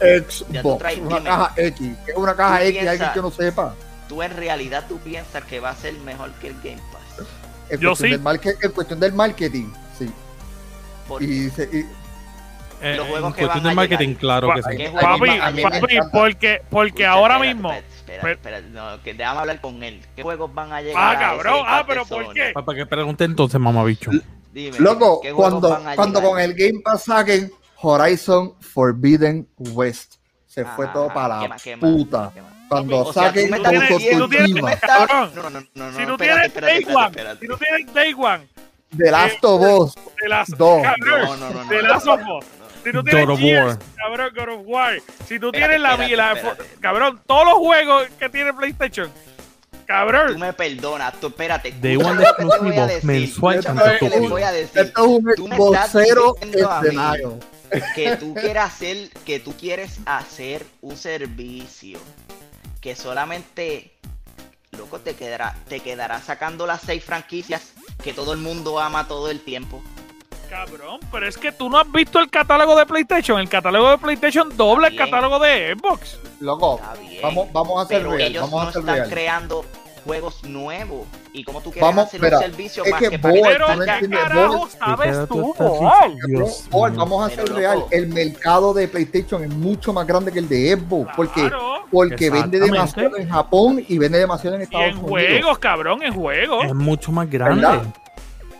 Xbox, 0.00 0.96
una 0.98 1.22
caja 1.22 1.52
X, 1.56 1.90
que 2.04 2.10
es 2.12 2.16
una 2.16 2.34
caja 2.36 2.64
X, 2.64 2.86
alguien 2.88 3.10
que 3.12 3.20
no 3.22 3.30
sepa. 3.30 3.74
tú 4.08 4.22
en 4.22 4.36
realidad 4.36 4.84
tú 4.88 4.98
piensas 4.98 5.42
que 5.44 5.60
va 5.60 5.70
a 5.70 5.76
ser 5.76 5.94
mejor 6.04 6.30
que 6.40 6.48
el 6.48 6.54
Game 6.62 6.80
Pass. 6.92 7.26
En 7.70 7.80
Yo 7.80 7.90
cuestión 7.90 7.96
sí. 8.08 8.10
del 8.12 8.20
market- 8.20 8.56
en 8.64 8.70
cuestión 8.72 9.00
del 9.00 9.12
marketing, 9.12 9.70
sí. 9.98 10.10
Porque 11.06 11.24
Y, 11.26 11.50
se- 11.50 11.64
y- 11.72 11.86
Eh, 12.80 12.94
Los 12.96 13.06
en 13.06 13.10
juegos 13.10 13.34
que 13.34 13.40
cuestión 13.42 13.48
van 13.48 13.62
de 13.64 13.70
a 13.70 13.74
marketing, 13.74 14.08
llegar. 14.08 14.20
claro 14.20 14.54
que 14.54 14.62
sí. 14.62 14.76
¿Qué 14.76 14.86
a 14.86 14.90
juego 14.92 15.18
Papi, 15.18 15.62
papi, 15.62 15.98
porque, 16.12 16.62
porque 16.70 17.04
ahora 17.06 17.38
mismo. 17.40 17.72
Espérate, 18.12 18.22
Pe- 18.26 18.32
espérate, 18.32 18.66
espérate, 18.66 18.96
no, 18.96 19.02
que 19.02 19.14
déjame 19.14 19.40
hablar 19.40 19.60
con 19.60 19.82
él. 19.82 20.00
¿Qué 20.16 20.22
juegos 20.22 20.52
van 20.54 20.72
a 20.72 20.80
llegar? 20.80 21.16
Ah, 21.16 21.18
cabrón. 21.18 21.62
Ah, 21.66 21.84
pero 21.86 22.04
¿por 22.06 22.32
qué? 22.34 22.52
Para 22.54 22.76
que 22.76 22.86
pregunte 22.86 23.24
entonces, 23.24 23.60
mamabicho. 23.60 24.10
Dime, 24.52 24.78
Loco, 24.78 25.20
¿qué 25.20 25.32
cuando, 25.32 25.68
van 25.70 25.88
a 25.88 25.94
cuando 25.96 26.22
con 26.22 26.40
el 26.40 26.54
Game 26.54 26.80
Pass 26.82 27.04
saquen 27.04 27.50
Horizon 27.80 28.54
Forbidden 28.60 29.46
West, 29.58 30.14
se 30.46 30.64
fue 30.64 30.86
Ajá, 30.86 30.94
todo 30.94 31.08
para 31.12 31.36
¿qué 31.36 31.42
la 31.42 31.48
más, 31.48 31.62
qué 31.62 31.76
más, 31.76 31.90
puta. 31.92 32.30
qué 32.34 32.42
más? 32.42 32.52
Cuando 32.68 32.98
O 33.06 33.12
sea, 33.12 33.24
saquen 33.24 33.50
tú 33.50 33.70
diciendo- 33.70 34.24
tú 34.24 34.30
tienes- 34.30 34.80
Cabrón. 34.80 35.30
No, 35.34 35.42
no, 35.42 35.50
no, 35.50 35.60
no, 35.74 35.92
si 35.92 35.98
no, 36.00 36.06
tú 36.06 36.12
espérate, 36.14 36.18
tienes 36.18 36.46
espérate, 36.46 36.66
Day 36.66 36.78
espérate, 36.78 36.94
One, 36.96 37.06
espérate. 37.08 37.40
si 37.40 37.46
tú 37.46 37.56
tienes 37.56 37.94
Day 37.94 38.14
One, 38.14 38.48
The 38.96 39.10
Last 39.10 39.44
of 39.44 39.60
Us, 39.60 39.94
de 40.22 40.28
las 40.28 40.48
Dos. 40.48 40.82
cabrón, 40.82 41.20
No, 41.20 41.36
no, 41.36 41.50
no, 41.50 41.64
no, 41.64 41.70
de 41.70 41.82
no, 41.82 41.88
Last 41.88 42.06
of 42.06 42.20
Us. 42.20 42.44
Si 42.90 42.96
tú 42.96 43.04
tienes 43.04 43.26
God 43.26 43.32
of 43.34 43.40
Gears, 43.40 43.66
War. 43.66 43.78
cabrón, 43.96 44.30
God 44.34 44.48
of 44.54 44.60
War, 44.66 44.94
si 45.26 45.38
tú 45.38 45.46
Espérate, 45.46 45.50
tienes 45.50 45.80
la, 45.80 45.92
espérate, 45.92 46.16
la- 46.16 46.56
cabrón, 46.80 47.20
todos 47.26 47.44
los 47.44 47.54
juegos 47.54 48.08
que 48.18 48.28
tiene 48.28 48.52
PlayStation, 48.54 49.10
Tú 49.70 49.76
cabrón, 49.94 50.38
me 50.38 50.52
perdonas, 50.52 51.14
tú 51.20 51.28
espérate. 51.28 51.68
Escucha 51.68 52.10
one 52.10 52.22
exclusivo 52.22 53.02
mensual 53.04 53.64
tú. 53.98 54.08
les 54.08 54.30
voy 54.30 54.42
a 54.42 54.52
decir. 54.52 54.80
esto 54.82 55.00
es 55.02 55.08
un 55.08 55.34
Tú 55.34 55.48
me 55.48 55.56
estás 55.56 55.92
vocero 55.94 56.34
diciendo 56.42 56.70
a 56.70 56.80
mí 56.82 56.86
escenario. 56.88 57.38
que 57.94 58.16
tú 58.16 58.34
quieres 58.34 58.62
hacer, 58.62 59.10
que 59.24 59.40
tú 59.40 59.54
quieres 59.56 59.98
hacer 60.04 60.66
un 60.82 60.96
servicio 60.96 61.98
que 62.82 62.94
solamente 62.96 63.92
loco 64.76 65.00
te 65.00 65.14
quedará, 65.14 65.56
te 65.68 65.80
quedará 65.80 66.20
sacando 66.20 66.66
las 66.66 66.82
seis 66.82 67.02
franquicias 67.02 67.72
que 68.02 68.12
todo 68.12 68.32
el 68.34 68.38
mundo 68.38 68.78
ama 68.78 69.08
todo 69.08 69.30
el 69.30 69.40
tiempo. 69.40 69.82
Cabrón, 70.48 71.00
pero 71.12 71.26
es 71.28 71.36
que 71.36 71.52
tú 71.52 71.68
no 71.68 71.78
has 71.78 71.90
visto 71.92 72.18
el 72.18 72.30
catálogo 72.30 72.76
de 72.76 72.86
PlayStation, 72.86 73.38
el 73.38 73.48
catálogo 73.48 73.90
de 73.90 73.98
PlayStation 73.98 74.56
dobla 74.56 74.88
el 74.88 74.96
catálogo 74.96 75.38
de 75.38 75.74
Xbox. 75.76 76.18
Loco, 76.40 76.80
vamos, 77.22 77.48
vamos 77.52 77.84
a 77.84 77.88
pero 77.88 78.12
real, 78.12 78.30
ellos 78.30 78.42
vamos 78.50 78.60
no 78.62 78.66
a 78.66 78.70
están 78.80 78.96
real. 78.96 79.08
creando 79.10 79.64
juegos 80.04 80.42
nuevos. 80.44 81.06
Y 81.34 81.44
como 81.44 81.60
tú 81.60 81.70
quieres 81.70 81.86
Vamos, 81.88 82.06
hacer 82.06 82.20
mira, 82.22 82.38
un 82.38 82.42
servicio 82.44 82.84
es 82.84 82.90
más 82.90 83.00
que 83.02 83.10
que, 83.10 83.18
para 83.18 83.34
Pero 83.34 83.66
¿qué 84.00 84.08
carajo 84.08 84.68
sabes 84.70 85.28
tú, 85.28 85.54
vamos 86.70 87.24
a 87.26 87.28
Pero, 87.28 87.46
ser 87.46 87.54
real. 87.54 87.84
El 87.90 88.08
mercado 88.08 88.72
de 88.72 88.88
PlayStation 88.88 89.44
es 89.44 89.50
mucho 89.50 89.92
más 89.92 90.06
grande 90.06 90.32
que 90.32 90.38
el 90.38 90.48
de 90.48 90.76
Xbox. 90.76 91.12
Porque, 91.14 91.40
Claro. 91.48 91.84
porque 91.92 92.30
vende 92.30 92.56
Exactamente. 92.56 92.70
demasiado 92.70 93.16
en 93.18 93.28
Japón 93.28 93.84
y 93.86 93.98
vende 93.98 94.18
demasiado 94.18 94.56
en 94.56 94.62
Y 94.62 94.64
Estados 94.64 94.86
en 94.86 94.92
Unidos. 94.96 95.10
juegos, 95.10 95.58
cabrón, 95.58 96.02
en 96.02 96.14
juegos. 96.14 96.64
Es 96.64 96.74
mucho 96.74 97.12
más 97.12 97.28
grande. 97.30 97.60
¿Verdad? 97.66 97.82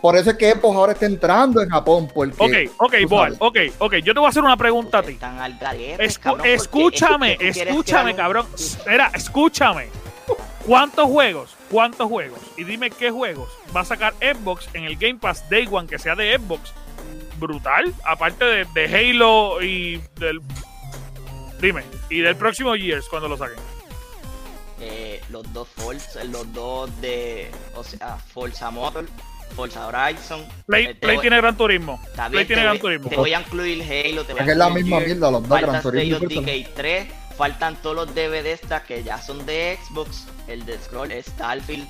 Por 0.01 0.15
eso 0.15 0.29
es 0.31 0.37
que 0.37 0.51
Xbox 0.51 0.75
ahora 0.77 0.93
está 0.93 1.05
entrando 1.05 1.61
en 1.61 1.69
Japón. 1.69 2.09
Porque, 2.13 2.69
Ok, 2.77 2.93
ok, 2.93 2.93
Boal, 3.09 3.35
ok, 3.39 3.57
ok. 3.79 3.95
Yo 3.95 4.13
te 4.13 4.19
voy 4.19 4.27
a 4.27 4.29
hacer 4.29 4.43
una 4.43 4.55
pregunta 4.57 4.99
a 4.99 5.03
ti. 5.03 5.11
Están 5.13 5.39
al 5.39 5.57
garete, 5.57 6.03
Escu- 6.05 6.19
cabrón, 6.21 6.45
escúchame, 6.47 7.37
es 7.39 7.57
que 7.57 7.63
escúchame, 7.63 8.15
cabrón. 8.15 8.47
Mira, 8.87 9.11
escúchame. 9.13 9.87
¿Cuántos 10.65 11.05
juegos? 11.07 11.55
¿Cuántos 11.69 12.07
juegos? 12.07 12.39
Y 12.55 12.63
dime 12.63 12.89
qué 12.91 13.09
juegos 13.11 13.49
va 13.75 13.81
a 13.81 13.85
sacar 13.85 14.13
Xbox 14.21 14.69
en 14.73 14.83
el 14.85 14.95
Game 14.97 15.15
Pass 15.19 15.49
Day 15.49 15.67
One 15.69 15.87
que 15.87 15.97
sea 15.99 16.15
de 16.15 16.37
Xbox. 16.37 16.71
Brutal. 17.37 17.93
Aparte 18.05 18.45
de, 18.45 18.65
de 18.73 18.85
Halo 19.11 19.61
y 19.61 20.01
del. 20.19 20.41
Dime. 21.61 21.83
Y 22.09 22.19
del 22.21 22.35
próximo 22.35 22.75
Years 22.75 23.07
cuando 23.09 23.27
lo 23.27 23.37
saquen. 23.37 23.57
eh, 24.81 25.21
los 25.29 25.51
dos 25.53 25.67
Forza, 25.75 26.23
los 26.25 26.51
dos 26.53 26.89
de, 27.01 27.51
o 27.75 27.83
sea, 27.83 28.17
Forza 28.33 28.71
Motor, 28.71 29.05
Forza 29.55 29.87
Horizon. 29.87 30.45
Play, 30.65 30.85
eh, 30.85 30.95
Play 30.95 31.15
voy- 31.17 31.21
tiene 31.21 31.37
Gran 31.37 31.57
Turismo. 31.57 31.99
Play 32.29 32.45
tiene 32.45 32.47
te 32.47 32.53
Gran 32.61 32.73
voy- 32.75 32.79
Turismo. 32.79 33.09
Te 33.09 33.15
voy 33.17 33.33
a 33.33 33.39
incluir 33.41 33.81
Halo, 33.83 34.23
te 34.25 34.33
voy 34.33 34.39
a 34.39 34.43
Es 34.43 34.45
que 34.45 34.51
es 34.51 34.57
la 34.57 34.65
incluir 34.67 34.83
misma 34.85 34.99
mierda, 35.01 35.31
los 35.31 35.41
dos 35.41 35.49
faltan 35.49 35.69
Gran 35.71 35.81
Turismo. 35.81 36.19
Decay 36.41 36.67
3, 36.75 37.07
faltan 37.37 37.75
todos 37.81 37.95
los 37.95 38.15
DVDs 38.15 38.61
que 38.87 39.03
ya 39.03 39.21
son 39.21 39.45
de 39.45 39.77
Xbox, 39.83 40.25
el 40.47 40.65
de 40.65 40.77
Scroll, 40.79 41.11
Starfield. 41.23 41.87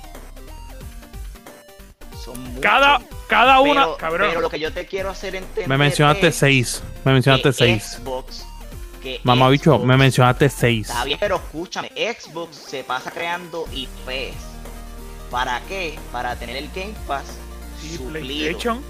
Son 2.24 2.38
muchos. 2.42 2.60
Cada, 2.60 3.00
cada 3.28 3.60
una, 3.60 3.72
pero, 3.84 3.96
cabrón. 3.96 4.28
pero 4.28 4.40
lo 4.42 4.50
que 4.50 4.60
yo 4.60 4.72
te 4.72 4.84
quiero 4.86 5.08
hacer 5.10 5.34
entender 5.36 5.68
Me 5.68 5.78
mencionaste 5.78 6.26
es 6.28 6.34
seis. 6.36 6.82
Me 7.04 7.12
mencionaste 7.12 7.48
que 7.48 7.52
seis. 7.54 7.98
Xbox, 8.02 8.44
que 9.02 9.20
Mamabicho, 9.24 9.76
Xbox- 9.78 9.84
me 9.84 9.96
mencionaste 9.96 10.48
seis. 10.50 10.88
Está 10.90 11.04
bien, 11.04 11.18
pero 11.18 11.36
escúchame, 11.36 11.90
Xbox 11.96 12.56
se 12.56 12.84
pasa 12.84 13.10
creando 13.10 13.64
IPs. 13.72 14.34
¿Para 15.30 15.60
qué? 15.62 15.98
Para 16.12 16.36
tener 16.36 16.56
el 16.56 16.68
Game 16.74 16.92
Pass 17.06 17.24
Y. 17.82 17.98
PlayStation. 17.98 18.82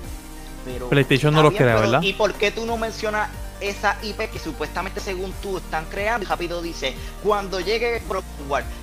Pero, 0.65 0.89
PlayStation 0.89 1.35
no 1.35 1.43
lo 1.43 1.53
crea, 1.53 1.77
¿verdad? 1.77 2.03
¿Y 2.03 2.13
por 2.13 2.35
qué 2.35 2.51
tú 2.51 2.67
no 2.67 2.77
mencionas 2.77 3.31
esa 3.61 3.97
IP 4.03 4.31
que 4.31 4.39
supuestamente 4.39 5.01
según 5.01 5.33
tú 5.43 5.59
están 5.59 5.87
creando? 5.87 6.25
Y 6.25 6.29
rápido 6.29 6.61
dice, 6.61 6.95
cuando 7.23 7.61
llegue 7.61 8.03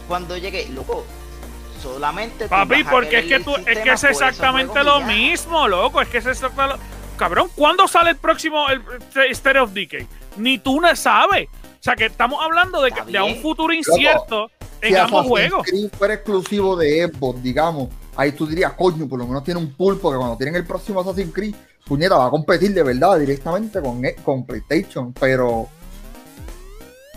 cuando 0.08 0.38
llegue, 0.38 0.68
loco, 0.70 1.06
solamente 1.82 2.46
tú 2.46 2.50
Papi, 2.50 2.84
porque 2.84 3.20
es 3.20 3.26
que 3.26 3.40
tú, 3.40 3.56
es 3.56 3.80
que 3.80 3.92
es 3.92 4.04
exactamente 4.04 4.84
lo 4.84 5.00
ya. 5.00 5.06
mismo, 5.08 5.68
loco. 5.68 6.02
Es 6.02 6.08
que 6.08 6.18
es 6.18 6.26
exactamente 6.26 6.78
lo... 6.78 6.98
Cabrón, 7.18 7.50
¿cuándo 7.56 7.88
sale 7.88 8.12
el 8.12 8.18
próximo 8.18 8.70
el, 8.70 8.82
el 9.16 9.32
State 9.32 9.60
of 9.60 9.72
Decay? 9.72 10.08
Ni 10.38 10.60
tú 10.60 10.80
no 10.80 10.96
sabes. 10.96 11.48
O 11.80 11.84
sea, 11.84 11.96
que 11.96 12.06
estamos 12.06 12.44
hablando 12.44 12.82
de, 12.82 12.92
que, 12.92 13.00
Está 13.00 13.12
de 13.12 13.22
un 13.22 13.42
futuro 13.42 13.74
incierto 13.74 14.52
en 14.82 14.94
si 14.94 15.00
ambos 15.00 15.26
juegos. 15.26 15.66
Creed 15.68 15.90
fuera 15.98 16.14
exclusivo 16.16 16.76
de 16.76 17.08
Xbox, 17.08 17.42
digamos, 17.42 17.90
ahí 18.18 18.32
tú 18.34 18.46
dirías, 18.48 18.74
coño, 18.74 19.08
por 19.08 19.20
lo 19.20 19.28
menos 19.28 19.44
tiene 19.44 19.60
un 19.60 19.74
pulpo 19.74 20.12
que 20.12 20.18
cuando 20.18 20.36
tienen 20.38 20.56
el 20.56 20.66
próximo 20.66 21.00
Assassin's 21.02 21.34
Creed, 21.34 21.56
puñeta, 21.86 22.16
va 22.18 22.28
a 22.28 22.30
competir 22.30 22.74
de 22.74 22.84
verdad 22.84 23.18
directamente 23.20 23.82
con, 23.82 24.04
e- 24.04 24.16
con 24.16 24.46
PlayStation, 24.46 25.14
pero 25.14 25.70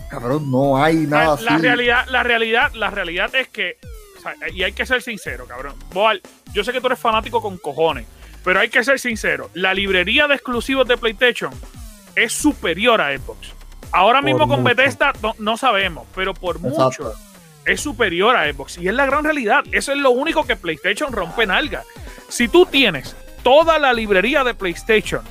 cabrón, 0.09 0.49
no 0.51 0.81
hay 0.81 0.95
nada 0.97 1.35
La, 1.37 1.41
la 1.41 1.55
así. 1.55 1.61
realidad, 1.63 2.05
la 2.09 2.23
realidad, 2.23 2.71
la 2.73 2.89
realidad 2.89 3.33
es 3.35 3.47
que, 3.47 3.77
o 4.17 4.21
sea, 4.21 4.33
y 4.49 4.63
hay 4.63 4.73
que 4.73 4.85
ser 4.85 5.01
sincero, 5.01 5.45
cabrón. 5.47 5.75
Boal, 5.93 6.21
yo 6.53 6.63
sé 6.63 6.71
que 6.73 6.81
tú 6.81 6.87
eres 6.87 6.99
fanático 6.99 7.41
con 7.41 7.57
cojones, 7.57 8.05
pero 8.43 8.59
hay 8.59 8.69
que 8.69 8.83
ser 8.83 8.99
sincero. 8.99 9.49
La 9.53 9.73
librería 9.73 10.27
de 10.27 10.35
exclusivos 10.35 10.87
de 10.87 10.97
PlayStation 10.97 11.51
es 12.15 12.33
superior 12.33 12.99
a 13.01 13.17
Xbox. 13.17 13.53
Ahora 13.93 14.19
Por 14.19 14.25
mismo 14.25 14.47
con. 14.47 14.63
Bethesda 14.63 15.13
no, 15.21 15.33
no 15.39 15.57
sabemos, 15.57 16.05
pero 16.15 16.33
por 16.33 16.57
Exacto. 16.57 16.83
mucho 16.83 17.13
es 17.65 17.81
superior 17.81 18.35
a 18.35 18.51
Xbox. 18.51 18.77
Y 18.77 18.87
es 18.87 18.93
la 18.93 19.05
gran 19.05 19.23
realidad. 19.23 19.63
Eso 19.71 19.91
es 19.91 19.97
lo 19.97 20.11
único 20.11 20.45
que 20.45 20.55
PlayStation 20.55 21.11
rompe 21.11 21.45
nalga. 21.45 21.83
Si 22.29 22.47
tú 22.47 22.65
tienes 22.65 23.15
toda 23.43 23.77
la 23.79 23.93
librería 23.93 24.43
de 24.43 24.53
PlayStation 24.53 25.21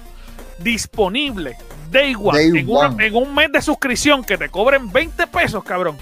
disponible 0.58 1.56
Day 1.90 2.14
One, 2.14 2.38
Day 2.38 2.60
en, 2.60 2.68
una- 2.68 3.04
en 3.04 3.14
un 3.16 3.34
mes 3.34 3.50
de 3.52 3.62
suscripción 3.62 4.22
que 4.24 4.38
te 4.38 4.48
cobren 4.48 4.92
20 4.92 5.26
pesos, 5.26 5.64
cabrón, 5.64 5.96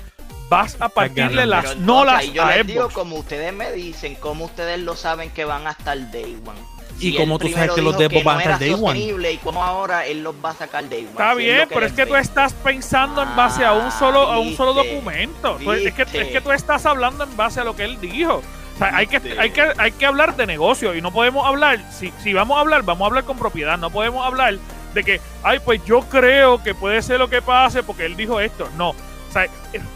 vas 0.51 0.76
a 0.81 0.89
partirle 0.89 1.47
las 1.47 1.66
Pero 1.74 1.81
nolas 1.81 2.33
yo 2.33 2.43
a 2.43 2.57
les 2.57 2.66
digo, 2.66 2.81
Xbox. 2.83 2.95
como 2.95 3.16
ustedes 3.16 3.53
me 3.55 3.72
dicen, 3.72 4.14
como 4.16 4.47
ustedes 4.47 4.81
lo 4.81 4.97
saben 4.97 5.31
que 5.31 5.45
van 5.45 5.66
a 5.66 5.70
estar 5.72 5.97
Day 6.11 6.39
One. 6.45 6.59
¿Y 6.99 7.12
Si 7.12 7.16
él 7.16 7.38
tú 7.38 7.49
sabes 7.49 7.70
que 7.72 7.82
los 7.82 7.94
Xbox 7.96 8.24
van 8.24 8.38
a 8.38 8.42
estar 8.42 8.59
Day 8.59 8.76
One? 8.80 9.32
Y 9.32 9.36
como 9.38 9.62
ahora 9.62 10.05
él 10.07 10.22
los 10.22 10.34
va 10.44 10.51
a 10.51 10.55
sacar 10.55 10.88
Day 10.88 11.01
One. 11.03 11.11
Está 11.11 11.32
si 11.34 11.38
bien, 11.38 11.68
pero 11.68 11.86
es 11.86 11.92
que 11.92 12.07
tú 12.07 12.16
estás 12.16 12.53
pensando 12.53 13.22
en 13.22 13.36
base 13.36 13.64
a 13.64 13.72
un 13.74 13.90
solo, 13.92 14.20
a 14.22 14.38
un 14.38 14.55
solo 14.57 14.72
documento. 14.74 15.59
Es, 15.72 15.94
que, 15.94 16.03
es 16.03 16.28
que 16.28 16.40
tú 16.40 16.51
estás 16.53 16.84
hablando 16.86 17.24
en 17.24 17.36
base 17.36 17.61
a 17.61 17.64
lo 17.64 17.76
que 17.76 17.84
él 17.84 18.01
dijo. 18.01 18.42
O 18.74 18.78
sea, 18.78 18.96
hay 18.96 19.07
que, 19.07 19.20
hay, 19.38 19.51
que, 19.51 19.72
hay 19.76 19.92
que 19.92 20.07
hablar 20.07 20.36
de 20.36 20.46
negocio 20.46 20.94
y 20.94 21.01
no 21.03 21.11
podemos 21.12 21.44
hablar, 21.46 21.80
si, 21.92 22.12
si 22.22 22.32
vamos 22.32 22.57
a 22.57 22.61
hablar, 22.61 22.82
vamos 22.84 23.03
a 23.03 23.07
hablar 23.07 23.24
con 23.24 23.36
propiedad. 23.36 23.76
No 23.76 23.90
podemos 23.90 24.24
hablar 24.24 24.55
de 24.94 25.03
que, 25.05 25.20
ay, 25.42 25.59
pues 25.64 25.84
yo 25.84 26.01
creo 26.03 26.62
que 26.62 26.74
puede 26.74 27.03
ser 27.03 27.18
lo 27.18 27.28
que 27.28 27.42
pase 27.42 27.82
porque 27.82 28.07
él 28.07 28.16
dijo 28.16 28.40
esto. 28.40 28.68
No. 28.76 28.90
O 28.90 29.32
sea, 29.32 29.46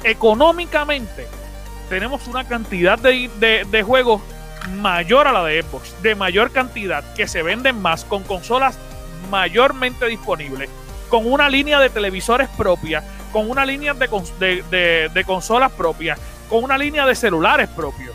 económicamente 0.04 1.26
tenemos 1.88 2.26
una 2.28 2.44
cantidad 2.44 2.98
de, 2.98 3.28
de- 3.38 3.64
de 3.70 3.82
juegos 3.82 4.22
mayor 4.70 5.26
a 5.28 5.32
la 5.32 5.44
de 5.44 5.62
Xbox, 5.62 5.94
de 6.02 6.14
mayor 6.14 6.50
cantidad, 6.52 7.04
que 7.14 7.26
se 7.28 7.42
venden 7.42 7.80
más, 7.80 8.04
con 8.04 8.22
consolas 8.22 8.78
mayormente 9.30 10.06
disponibles, 10.06 10.68
con 11.08 11.30
una 11.30 11.48
línea 11.48 11.78
de 11.80 11.90
televisores 11.90 12.48
propia, 12.56 13.02
con 13.32 13.50
una 13.50 13.64
línea 13.64 13.94
de, 13.94 15.08
de- 15.12 15.24
consolas 15.24 15.72
propias, 15.72 16.18
con 16.48 16.64
una 16.64 16.76
línea 16.76 17.06
de 17.06 17.14
celulares 17.14 17.68
propios. 17.68 18.14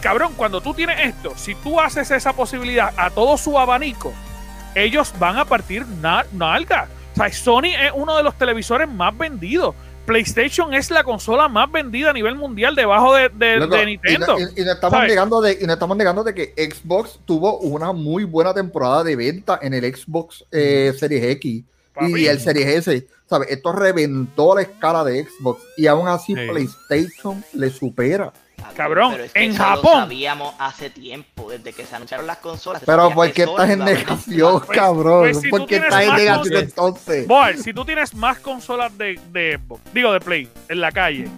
Cabrón, 0.00 0.32
cuando 0.36 0.60
tú 0.60 0.72
tienes 0.74 1.00
esto, 1.06 1.34
si 1.36 1.54
tú 1.56 1.78
haces 1.80 2.10
esa 2.10 2.32
posibilidad 2.32 2.92
a 2.96 3.10
todo 3.10 3.36
su 3.36 3.58
abanico, 3.58 4.12
ellos 4.74 5.12
van 5.18 5.36
a 5.38 5.44
partir 5.44 5.86
na- 5.86 6.24
nalga. 6.32 6.88
O 7.12 7.16
sea, 7.16 7.32
Sony 7.32 7.74
es 7.78 7.92
uno 7.94 8.16
de 8.16 8.22
los 8.22 8.34
televisores 8.36 8.88
más 8.88 9.16
vendidos. 9.16 9.74
PlayStation 10.06 10.74
es 10.74 10.90
la 10.90 11.04
consola 11.04 11.48
más 11.48 11.70
vendida 11.70 12.10
a 12.10 12.12
nivel 12.12 12.34
mundial 12.34 12.74
debajo 12.74 13.14
de, 13.14 13.28
de- 13.28 13.56
Loco, 13.58 13.76
de 13.76 13.82
y, 13.82 13.86
Nintendo. 13.86 14.36
y- 14.38 14.60
y 14.60 14.64
no 14.64 14.72
estamos 14.72 14.96
¿sabes? 14.96 15.08
negando 15.10 15.40
de, 15.40 15.58
y 15.60 15.66
no 15.66 15.72
estamos 15.72 15.96
negando 15.96 16.24
de 16.24 16.34
que 16.34 16.54
Xbox 16.56 17.20
tuvo 17.24 17.58
una 17.58 17.92
muy 17.92 18.24
buena 18.24 18.52
temporada 18.52 19.04
de 19.04 19.14
venta 19.16 19.58
en 19.62 19.74
el 19.74 19.84
Xbox 19.94 20.44
eh, 20.50 20.92
Series 20.98 21.24
X 21.36 21.62
Papi. 21.94 22.22
y 22.22 22.26
el 22.26 22.40
Series 22.40 22.66
S. 22.88 23.06
¿sabes? 23.28 23.48
Esto 23.50 23.72
reventó 23.72 24.56
la 24.56 24.62
escala 24.62 25.04
de 25.04 25.24
Xbox 25.24 25.62
y 25.76 25.86
aún 25.86 26.08
así 26.08 26.34
Sí. 26.34 26.40
PlayStation 26.50 27.44
le 27.52 27.70
supera. 27.70 28.32
Cabrón, 28.76 29.12
pero 29.12 29.24
es 29.24 29.32
que 29.32 29.44
en 29.44 29.50
eso 29.52 29.62
Japón. 29.62 29.82
Lo 29.94 30.00
sabíamos 30.00 30.54
hace 30.58 30.90
tiempo, 30.90 31.50
desde 31.50 31.72
que 31.72 31.84
se 31.84 31.96
anunciaron 31.96 32.26
las 32.26 32.38
consolas. 32.38 32.82
Pero 32.86 33.10
¿por 33.10 33.30
qué 33.32 33.42
estás 33.42 33.70
en 33.70 33.78
negación. 33.84 34.60
Pues- 34.66 34.78
cabrón? 34.78 35.20
pues 35.20 35.40
si 35.40 35.48
¿Por 35.48 35.66
qué 35.66 35.76
estás 35.76 36.02
en 36.04 36.14
negación 36.14 36.56
entonces? 36.64 37.26
Boy, 37.26 37.58
si 37.58 37.72
tú 37.72 37.84
tienes 37.84 38.14
más 38.14 38.38
consolas 38.40 38.96
de, 38.96 39.18
de 39.30 39.58
Xbox, 39.58 39.80
digo 39.92 40.12
de 40.12 40.20
Play, 40.20 40.48
en 40.68 40.80
la 40.80 40.92
calle, 40.92 41.28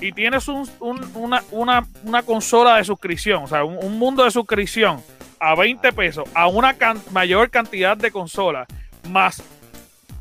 y 0.00 0.10
tienes 0.12 0.48
un- 0.48 0.68
un- 0.80 1.10
una, 1.14 1.42
una, 1.52 1.86
una 2.04 2.22
consola 2.22 2.76
de 2.76 2.84
suscripción, 2.84 3.44
o 3.44 3.46
sea, 3.46 3.64
un, 3.64 3.78
un 3.80 3.98
mundo 3.98 4.24
de 4.24 4.30
suscripción 4.30 5.00
a 5.38 5.54
20 5.54 5.92
pesos, 5.92 6.24
a 6.34 6.48
una 6.48 6.74
can- 6.74 7.00
mayor 7.10 7.50
cantidad 7.50 7.96
de 7.96 8.10
consolas, 8.10 8.66
más 9.08 9.42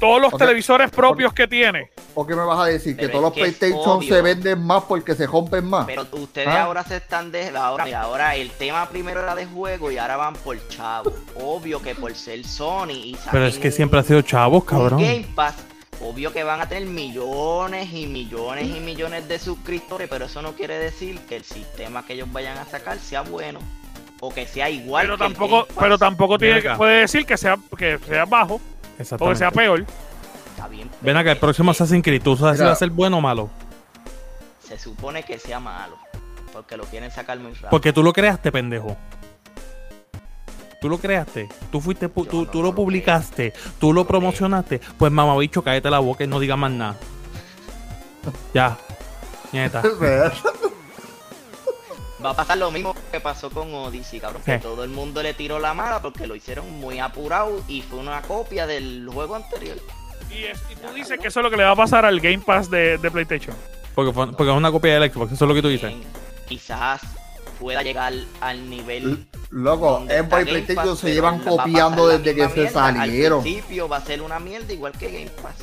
todos 0.02 0.20
los 0.22 0.34
televisores 0.38 0.90
propios 0.92 1.32
que 1.34 1.48
tiene. 1.48 1.92
¿Por 2.14 2.28
qué 2.28 2.36
me 2.36 2.44
vas 2.44 2.60
a 2.60 2.66
decir 2.66 2.96
que 2.98 3.04
Pero 3.08 3.12
todos 3.12 3.24
los 3.24 3.34
que 3.34 3.40
PlayStation 3.42 4.04
se 4.04 4.22
venden 4.22 4.62
más 4.62 4.84
porque 4.84 5.16
se 5.16 5.28
rompen 5.28 5.64
más? 5.70 5.86
Pero 5.86 6.06
ustedes 6.12 6.48
Ah. 6.50 6.64
ahora 6.64 6.84
se 6.84 6.98
están 6.98 7.32
de 7.32 7.56
ahora, 7.56 7.86
ahora 8.02 8.36
el 8.36 8.50
tema 8.52 8.90
primero 8.90 9.22
era 9.22 9.36
de 9.36 9.46
juego 9.46 9.92
y 9.92 9.98
ahora 9.98 10.18
van 10.18 10.34
por 10.34 10.58
chavo. 10.68 11.14
Obvio 11.36 11.82
que 11.82 11.96
por 11.96 12.14
ser 12.16 12.44
Sony 12.46 12.90
y 12.92 13.18
Pero 13.32 13.46
es 13.46 13.58
que 13.60 13.68
un- 13.68 13.74
siempre 13.74 14.00
ha 14.00 14.04
sido 14.04 14.22
chavos, 14.24 14.64
cabrón. 14.66 15.02
Game 15.02 15.28
Pass, 15.36 15.56
obvio 16.02 16.34
que 16.34 16.44
van 16.44 16.60
a 16.62 16.68
tener 16.68 16.90
millones 16.90 17.94
y 17.94 18.08
millones 18.08 18.66
y 18.76 18.80
millones 18.80 19.28
de 19.30 19.38
suscriptores, 19.40 20.10
pero 20.10 20.26
eso 20.26 20.42
no 20.42 20.54
quiere 20.54 20.80
decir 20.80 21.20
que 21.30 21.36
el 21.38 21.44
sistema 21.44 22.04
que 22.06 22.14
ellos 22.14 22.28
vayan 22.34 22.58
a 22.58 22.66
sacar 22.66 22.98
sea 22.98 23.22
bueno 23.22 23.60
o 24.20 24.34
que 24.34 24.46
sea 24.48 24.70
igual. 24.70 25.06
Pero 25.06 25.18
que 25.18 25.24
el 25.26 25.30
tampoco, 25.34 25.56
Game 25.58 25.68
Pass. 25.68 25.78
pero 25.80 25.98
tampoco 25.98 26.38
tiene, 26.40 26.62
puede 26.76 27.02
decir 27.02 27.26
que 27.26 27.38
sea, 27.38 27.58
que 27.78 28.00
sea 28.00 28.26
bajo 28.26 28.60
o 29.20 29.30
que 29.30 29.36
sea 29.36 29.52
peor. 29.52 29.86
Está 30.52 30.68
bien, 30.68 30.90
Ven 31.02 31.18
acá, 31.18 31.32
el 31.32 31.38
próximo 31.38 31.72
Assassin's 31.72 32.04
Creed, 32.04 32.22
¿tú 32.22 32.36
sabes 32.36 32.60
si 32.60 32.66
va 32.66 32.72
a 32.72 32.76
ser 32.76 32.90
bueno 32.90 33.18
o 33.18 33.22
malo? 33.22 33.50
Se 34.68 34.78
supone 34.78 35.24
que 35.24 35.38
sea 35.38 35.60
malo, 35.60 35.98
porque 36.54 36.78
lo 36.78 36.84
quieren 36.86 37.12
sacar 37.12 37.40
muy 37.40 37.52
rápido. 37.54 37.70
Porque 37.70 37.94
tú 37.94 38.04
lo 38.04 38.14
creaste, 38.14 38.52
pendejo. 38.52 38.98
Tú 40.82 40.90
lo 40.90 40.98
creaste, 40.98 41.48
tú 41.72 41.80
fuiste, 41.80 42.10
tú, 42.10 42.24
no 42.24 42.48
tú 42.48 42.58
lo 42.60 42.70
lo 42.70 42.76
publicaste, 42.76 43.54
tú 43.80 43.94
lo 43.94 44.02
Lo 44.02 44.08
promocionaste. 44.08 44.82
Pues 44.98 45.12
mamabicho, 45.12 45.64
cállate 45.64 45.92
la 45.92 46.00
boca 46.00 46.24
y 46.24 46.28
no 46.28 46.40
digas 46.40 46.58
más 46.58 46.72
nada. 46.72 46.96
Ya, 48.54 48.78
nieta. 49.52 49.84
Va 52.24 52.32
a 52.32 52.36
pasar 52.36 52.58
lo 52.58 52.70
mismo 52.72 52.96
que 53.12 53.20
pasó 53.20 53.50
con 53.50 53.74
Odyssey, 53.74 54.20
cabrón. 54.20 54.42
Que 54.46 54.60
todo 54.60 54.84
el 54.84 54.90
mundo 54.90 55.24
le 55.24 55.34
tiró 55.34 55.60
la 55.60 55.74
mala 55.74 56.02
porque 56.02 56.28
lo 56.28 56.36
hicieron 56.36 56.70
muy 56.80 57.00
apurado 57.00 57.62
y 57.68 57.82
fue 57.82 58.00
una 58.00 58.22
copia 58.22 58.68
del 58.68 59.10
juego 59.12 59.36
anterior. 59.36 59.78
Y, 60.30 60.44
es- 60.46 60.62
y 60.72 60.76
tú 60.76 60.94
dices 60.94 61.20
que 61.20 61.28
eso 61.30 61.40
es 61.40 61.44
lo 61.44 61.50
que 61.50 61.58
le 61.58 61.64
va 61.64 61.72
a 61.72 61.76
pasar 61.76 62.06
al 62.06 62.20
Game 62.20 62.40
Pass 62.40 62.70
de, 62.70 62.98
de 62.98 63.12
PlayStation. 63.12 63.56
Porque, 63.96 64.14
fue- 64.14 64.28
porque 64.32 64.52
es 64.52 64.58
una 64.58 64.72
copia 64.72 65.00
del 65.00 65.12
Xbox, 65.12 65.32
eso 65.34 65.46
es 65.46 65.50
lo 65.50 65.56
que 65.56 65.62
tú 65.62 65.68
dices. 65.70 65.92
Quizás 66.48 67.02
pueda 67.60 67.82
llegar 67.84 68.14
al 68.40 68.70
nivel. 68.70 69.26
Loco, 69.50 70.06
Xbox 70.08 70.42
y 70.42 70.46
PlayStation 70.46 70.88
Pass, 70.90 71.00
se 71.00 71.14
llevan 71.14 71.40
copiando 71.40 72.08
la 72.08 72.18
desde 72.18 72.36
que 72.36 72.50
se 72.50 72.62
mierda. 72.62 72.86
Al 72.88 72.96
salieron. 72.98 73.42
principio 73.42 73.90
va 73.90 73.98
a 73.98 74.02
ser 74.06 74.22
una 74.22 74.40
mierda 74.40 74.72
igual 74.72 74.94
que 74.94 75.08
Game 75.12 75.30
Pass. 75.42 75.56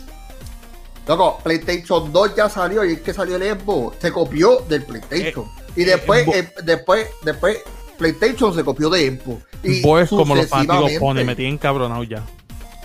Loco, 1.08 1.40
PlayStation 1.42 2.12
2 2.12 2.36
ya 2.36 2.48
salió 2.48 2.84
y 2.84 2.92
es 2.92 3.00
que 3.00 3.12
salió 3.14 3.36
el 3.36 3.58
Xbox. 3.58 3.96
Se 4.00 4.12
copió 4.12 4.58
del 4.68 4.84
PlayStation. 4.84 5.46
y 5.74 5.84
después, 5.84 6.26
Bo- 6.26 6.34
eh, 6.34 6.52
después, 6.64 7.06
después, 7.22 7.58
PlayStation 7.96 8.54
se 8.54 8.62
copió 8.62 8.90
de 8.90 9.16
Xbox. 9.18 9.42
Y 9.62 9.80
Boys 9.80 10.08
como 10.10 10.34
los 10.34 10.46
fanáticos. 10.48 10.92
Pony, 11.00 11.24
me 11.24 11.34
tienen 11.34 11.58
cabronado 11.58 12.04
ya. 12.04 12.22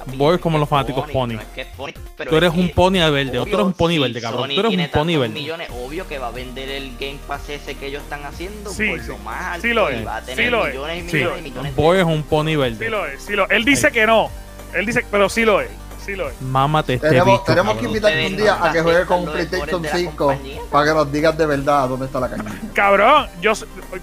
Es 0.06 0.40
como 0.42 0.58
los 0.58 0.68
fanáticos 0.68 1.10
Pony. 1.12 1.28
no 1.36 1.40
es 1.40 1.46
que 1.56 1.62
es 1.62 1.68
Pony, 1.78 1.92
pero 2.18 2.30
Tú 2.30 2.36
es 2.36 2.44
eres 2.44 2.54
un 2.54 2.70
pony 2.72 2.94
verde, 3.10 3.32
tú 3.32 3.42
obvio, 3.44 3.54
eres 3.54 3.66
un 3.68 3.74
pony 3.74 4.00
verde, 4.00 4.20
cabrón. 4.22 4.50
Sony 4.50 4.56
Tú 4.56 4.60
eres 4.68 4.78
un 4.80 4.90
pony 4.92 5.18
verde. 5.18 5.30
millones, 5.34 5.70
obvio 5.82 6.08
que 6.10 6.18
va 6.18 6.28
a 6.28 6.32
vender 6.32 6.68
el 6.70 6.92
Game 7.00 7.20
Pass 7.26 7.48
ese 7.50 7.76
que 7.76 7.88
ellos 7.88 8.04
están 8.04 8.26
haciendo 8.26 8.70
Sí, 8.70 8.90
por 8.90 9.00
sí. 9.00 9.08
lo 9.08 9.18
más 9.20 9.42
alto. 9.44 9.66
Sí 9.68 9.74
lo 9.74 9.90
y 9.90 9.96
es, 9.96 10.06
Va 10.06 10.18
a 10.18 10.20
sí 10.22 10.26
tener 10.26 10.52
lo 10.52 10.68
es. 10.68 10.74
millones 10.74 11.06
y 11.06 11.10
Sí, 11.10 11.16
millones 11.16 11.44
millones 11.44 11.76
de- 11.76 11.82
Boy 11.82 12.00
es 12.00 12.04
un 12.06 12.24
pony 12.24 12.48
Sí 12.50 12.56
verde. 12.58 12.90
lo 12.90 13.06
es, 13.06 13.22
sí 13.24 13.34
lo 13.34 13.46
es. 13.46 13.52
Él 13.52 13.64
dice 13.64 13.92
que 13.94 14.06
no. 14.06 14.30
Él 14.74 14.86
dice, 14.86 15.06
pero 15.10 15.30
sí 15.30 15.46
lo 15.46 15.62
es. 15.62 15.70
Sí 16.06 16.16
lo 16.16 16.30
es. 16.30 16.42
Mámate 16.42 16.96
este 16.96 17.10
Tenemos, 17.10 17.40
bicho, 17.40 17.44
tenemos 17.46 17.78
que 17.78 17.86
invitarte 17.86 18.28
un 18.28 18.38
día 18.38 18.58
a 18.62 18.72
que 18.74 18.82
juegue 18.82 19.06
con 19.06 19.26
PlayStation 19.26 19.70
errores 19.70 19.82
de 19.94 20.04
la 20.04 20.12
5 20.12 20.16
compañía. 20.18 20.62
para 20.70 20.86
que 20.86 20.94
nos 20.94 21.12
digas 21.12 21.38
de 21.38 21.46
verdad 21.46 21.88
dónde 21.88 22.06
está 22.08 22.20
la 22.20 22.30
caña. 22.30 22.52
Cabrón, 22.74 23.28
yo, 23.42 23.54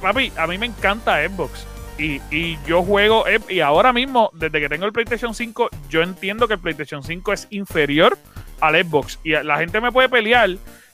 papi, 0.01 0.33
a 0.37 0.47
mí 0.47 0.57
me 0.57 0.67
encanta 0.67 1.23
Xbox. 1.29 1.67
Y, 1.99 2.23
y 2.31 2.59
yo 2.67 2.83
juego, 2.83 3.25
y 3.49 3.61
ahora 3.61 3.93
mismo, 3.93 4.31
desde 4.33 4.59
que 4.59 4.71
tengo 4.71 4.87
el 4.87 4.93
PlayStation 4.93 5.35
5, 5.35 5.69
yo 5.91 6.01
entiendo 6.01 6.49
que 6.49 6.55
el 6.55 6.61
PlayStation 6.61 7.03
5 7.03 7.33
es 7.35 7.47
inferior 7.51 8.17
al 8.61 8.83
Xbox. 8.83 9.19
Y 9.23 9.33
la 9.33 9.59
gente 9.59 9.83
me 9.83 9.93
puede 9.93 10.09
pelear, 10.09 10.49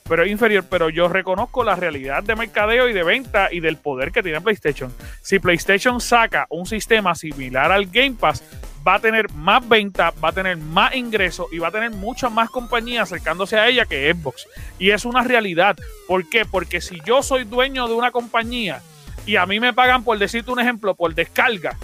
pero 0.08 0.24
es 0.24 0.30
inferior. 0.32 0.64
Pero 0.68 0.88
yo 0.90 1.08
reconozco 1.08 1.62
la 1.62 1.76
realidad 1.76 2.24
de 2.24 2.34
mercadeo 2.34 2.88
y 2.88 2.92
de 2.92 3.04
venta 3.04 3.52
y 3.52 3.60
del 3.60 3.76
poder 3.76 4.10
que 4.10 4.24
tiene 4.24 4.40
PlayStation. 4.40 4.92
Si 5.22 5.38
PlayStation 5.38 6.00
saca 6.00 6.46
un 6.50 6.66
sistema 6.66 7.14
similar 7.14 7.70
al 7.70 7.86
Game 7.86 8.16
Pass, 8.18 8.42
va 8.86 8.94
a 8.94 9.00
tener 9.00 9.32
más 9.32 9.66
venta, 9.68 10.12
va 10.22 10.28
a 10.28 10.32
tener 10.32 10.56
más 10.56 10.94
ingresos 10.94 11.46
y 11.52 11.58
va 11.58 11.68
a 11.68 11.72
tener 11.72 11.90
muchas 11.90 12.30
más 12.30 12.50
compañías 12.50 13.04
acercándose 13.12 13.58
a 13.58 13.66
ella 13.68 13.84
que 13.86 14.12
Xbox. 14.12 14.46
Y 14.78 14.90
es 14.90 15.04
una 15.04 15.22
realidad. 15.24 15.76
¿Por 16.06 16.28
qué? 16.28 16.44
Porque 16.44 16.80
si 16.80 17.00
yo 17.04 17.22
soy 17.22 17.44
dueño 17.44 17.88
de 17.88 17.94
una 17.94 18.10
compañía 18.10 18.80
y 19.24 19.36
a 19.36 19.46
mí 19.46 19.58
me 19.60 19.72
pagan, 19.72 20.04
por 20.04 20.18
decirte 20.18 20.50
un 20.50 20.60
ejemplo, 20.60 20.94
por 20.94 21.14
descarga, 21.14 21.76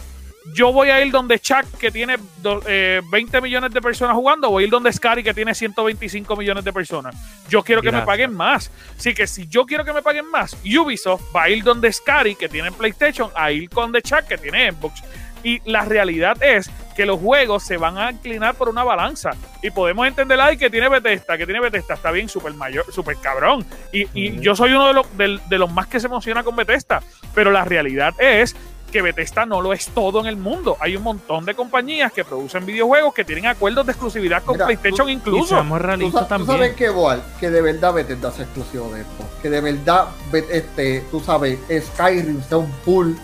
yo 0.55 0.73
voy 0.73 0.91
a 0.91 1.05
ir 1.05 1.13
donde 1.13 1.39
Chuck, 1.39 1.65
que 1.79 1.91
tiene 1.93 2.17
do- 2.43 2.63
eh, 2.67 3.01
20 3.11 3.41
millones 3.41 3.73
de 3.73 3.81
personas 3.81 4.15
jugando, 4.17 4.51
voy 4.51 4.65
a 4.65 4.67
ir 4.67 4.73
donde 4.73 4.93
Scary, 4.93 5.23
que 5.23 5.33
tiene 5.33 5.55
125 5.55 6.35
millones 6.37 6.65
de 6.65 6.73
personas. 6.73 7.15
Yo 7.49 7.63
quiero 7.63 7.81
que 7.81 7.91
me 7.93 7.99
paguen 8.07 8.35
más. 8.35 8.71
Así 8.99 9.15
que 9.15 9.27
si 9.29 9.47
yo 9.47 9.67
quiero 9.67 9.85
que 9.85 9.93
me 9.93 10.03
paguen 10.03 10.29
más, 10.31 10.57
Ubisoft 10.65 11.23
va 11.35 11.45
a 11.45 11.49
ir 11.49 11.63
donde 11.63 11.93
Scary, 11.93 12.35
que 12.35 12.49
tiene 12.49 12.73
PlayStation, 12.73 13.31
a 13.37 13.53
ir 13.53 13.71
con 13.71 13.93
The 13.93 14.03
Chuck, 14.03 14.25
que 14.29 14.37
tiene 14.37 14.71
Xbox. 14.73 15.03
Y 15.45 15.61
la 15.71 15.85
realidad 15.85 16.41
es 16.43 16.71
que 16.95 17.07
los 17.07 17.19
juegos 17.21 17.63
se 17.63 17.77
van 17.77 17.99
a 17.99 18.11
inclinar 18.11 18.55
por 18.55 18.69
una 18.69 18.85
balanza. 18.85 19.31
Y 19.63 19.71
podemos 19.71 20.07
entender 20.07 20.41
ahí 20.41 20.57
que 20.57 20.71
tiene 20.71 20.89
Bethesda, 20.89 21.37
que 21.39 21.45
tiene 21.45 21.61
Bethesda, 21.61 21.95
está 21.95 22.11
bien, 22.11 22.29
súper 22.29 22.55
mayor, 22.55 22.85
súper 22.93 23.17
cabrón. 23.17 23.65
Y, 23.93 24.07
y 24.15 24.41
yo 24.41 24.55
soy 24.57 24.73
uno 24.73 24.89
de 24.89 24.95
los, 24.95 25.07
de 25.49 25.59
los 25.59 25.73
más 25.73 25.87
que 25.87 26.01
se 26.01 26.07
emociona 26.07 26.43
con 26.45 26.57
Bethesda. 26.57 27.03
Pero 27.35 27.51
la 27.51 27.65
realidad 27.65 28.15
es 28.19 28.55
que 28.91 29.01
Bethesda 29.01 29.47
no 29.47 29.63
lo 29.63 29.73
es 29.73 29.87
todo 29.89 30.21
en 30.21 30.27
el 30.27 30.37
mundo. 30.37 30.77
Hay 30.79 30.97
un 30.97 31.03
montón 31.03 31.47
de 31.47 31.55
compañías 31.55 32.13
que 32.13 32.25
producen 32.27 32.67
videojuegos 32.67 33.15
que 33.15 33.25
tienen 33.25 33.47
acuerdos 33.47 33.87
de 33.87 33.93
exclusividad 33.93 34.43
con 34.43 34.57
Mira, 34.57 34.67
PlayStation 34.67 35.07
tú- 35.07 35.09
Y 35.09 35.13
incluso. 35.15 35.47
seamos 35.55 35.79
¿Tú, 35.81 35.87
realistas 35.87 36.29
sa- 36.29 36.37
tú 36.37 36.45
sabes 36.45 36.49
también. 36.61 36.75
que 36.77 36.85
igual, 36.85 37.23
que 37.41 37.49
de 37.49 37.63
verdad 37.63 37.95
Bethesda 37.95 38.31
sea 38.33 38.45
exclusivo 38.45 38.93
de 38.93 39.03
Xbox. 39.05 39.31
Que 39.41 39.49
de 39.49 39.61
verdad, 39.63 40.09
este, 40.51 41.01
tú 41.11 41.21
sabes, 41.21 41.59
Skyrim 41.95 42.43
sea 42.43 42.59
un 42.59 42.71
pool 42.85 43.17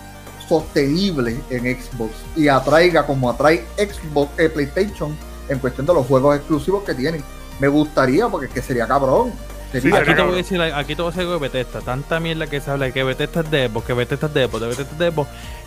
sostenible 0.49 1.39
en 1.51 1.79
Xbox 1.79 2.11
y 2.35 2.47
atraiga 2.47 3.05
como 3.05 3.29
atrae 3.29 3.63
Xbox, 3.77 4.31
eh, 4.39 4.49
PlayStation 4.49 5.15
en 5.47 5.59
cuestión 5.59 5.85
de 5.85 5.93
los 5.93 6.07
juegos 6.07 6.35
exclusivos 6.35 6.83
que 6.83 6.95
tienen. 6.95 7.23
Me 7.59 7.67
gustaría 7.67 8.27
porque 8.27 8.47
es 8.47 8.53
que 8.53 8.61
sería 8.61 8.87
cabrón. 8.87 9.31
Sí, 9.71 9.77
Aquí 9.77 10.15
te, 10.15 10.21
voy 10.23 10.33
a 10.33 10.35
decir, 10.35 10.59
aquí 10.59 10.95
te 10.95 11.01
voy 11.01 11.09
a 11.09 11.11
decir 11.11 11.21
algo 11.21 11.33
de 11.33 11.39
Bethesda. 11.39 11.81
Tanta 11.81 12.19
mierda 12.19 12.47
que 12.47 12.59
se 12.59 12.71
habla 12.71 12.85
de 12.85 12.91
que 12.91 13.03
Bethesda 13.03 13.41
es 13.41 13.51
de 13.51 13.67
Xbox, 13.67 13.85
que 13.85 13.93
Bethesda 13.93 14.27
es 14.27 14.33
de 14.33 14.47
Xbox, 14.47 14.61
de 14.61 14.67
Bethesda 14.67 15.07
es. 15.07 15.13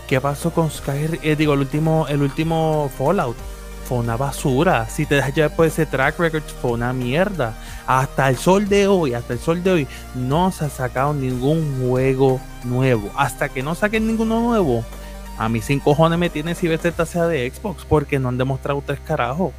¿Qué 0.08 0.20
pasó 0.20 0.50
con 0.50 0.70
Skyrim? 0.70 1.20
Eh, 1.22 1.36
digo, 1.36 1.54
el 1.54 1.60
último, 1.60 2.06
el 2.08 2.20
último 2.20 2.90
Fallout. 2.98 3.36
Fue 3.92 4.00
una 4.00 4.16
basura. 4.16 4.88
Si 4.88 5.04
te 5.04 5.16
dejas 5.16 5.34
llevar 5.34 5.54
por 5.54 5.66
ese 5.66 5.84
track 5.84 6.18
record, 6.18 6.42
fue 6.62 6.70
una 6.70 6.94
mierda. 6.94 7.52
Hasta 7.86 8.30
el 8.30 8.38
sol 8.38 8.66
de 8.66 8.86
hoy, 8.86 9.12
hasta 9.12 9.34
el 9.34 9.38
sol 9.38 9.62
de 9.62 9.70
hoy, 9.70 9.88
no 10.14 10.50
se 10.50 10.64
ha 10.64 10.70
sacado 10.70 11.12
ningún 11.12 11.78
juego 11.78 12.40
nuevo. 12.64 13.10
Hasta 13.14 13.50
que 13.50 13.62
no 13.62 13.74
saquen 13.74 14.06
ninguno 14.06 14.40
nuevo, 14.40 14.82
a 15.36 15.50
mí 15.50 15.60
sin 15.60 15.78
cojones 15.78 16.18
me 16.18 16.30
tiene 16.30 16.54
si 16.54 16.68
Bethesda 16.68 17.04
sea 17.04 17.26
de 17.26 17.50
Xbox, 17.50 17.84
porque 17.84 18.18
no 18.18 18.30
han 18.30 18.38
demostrado 18.38 18.82
tres 18.86 18.98
carajos. 19.00 19.52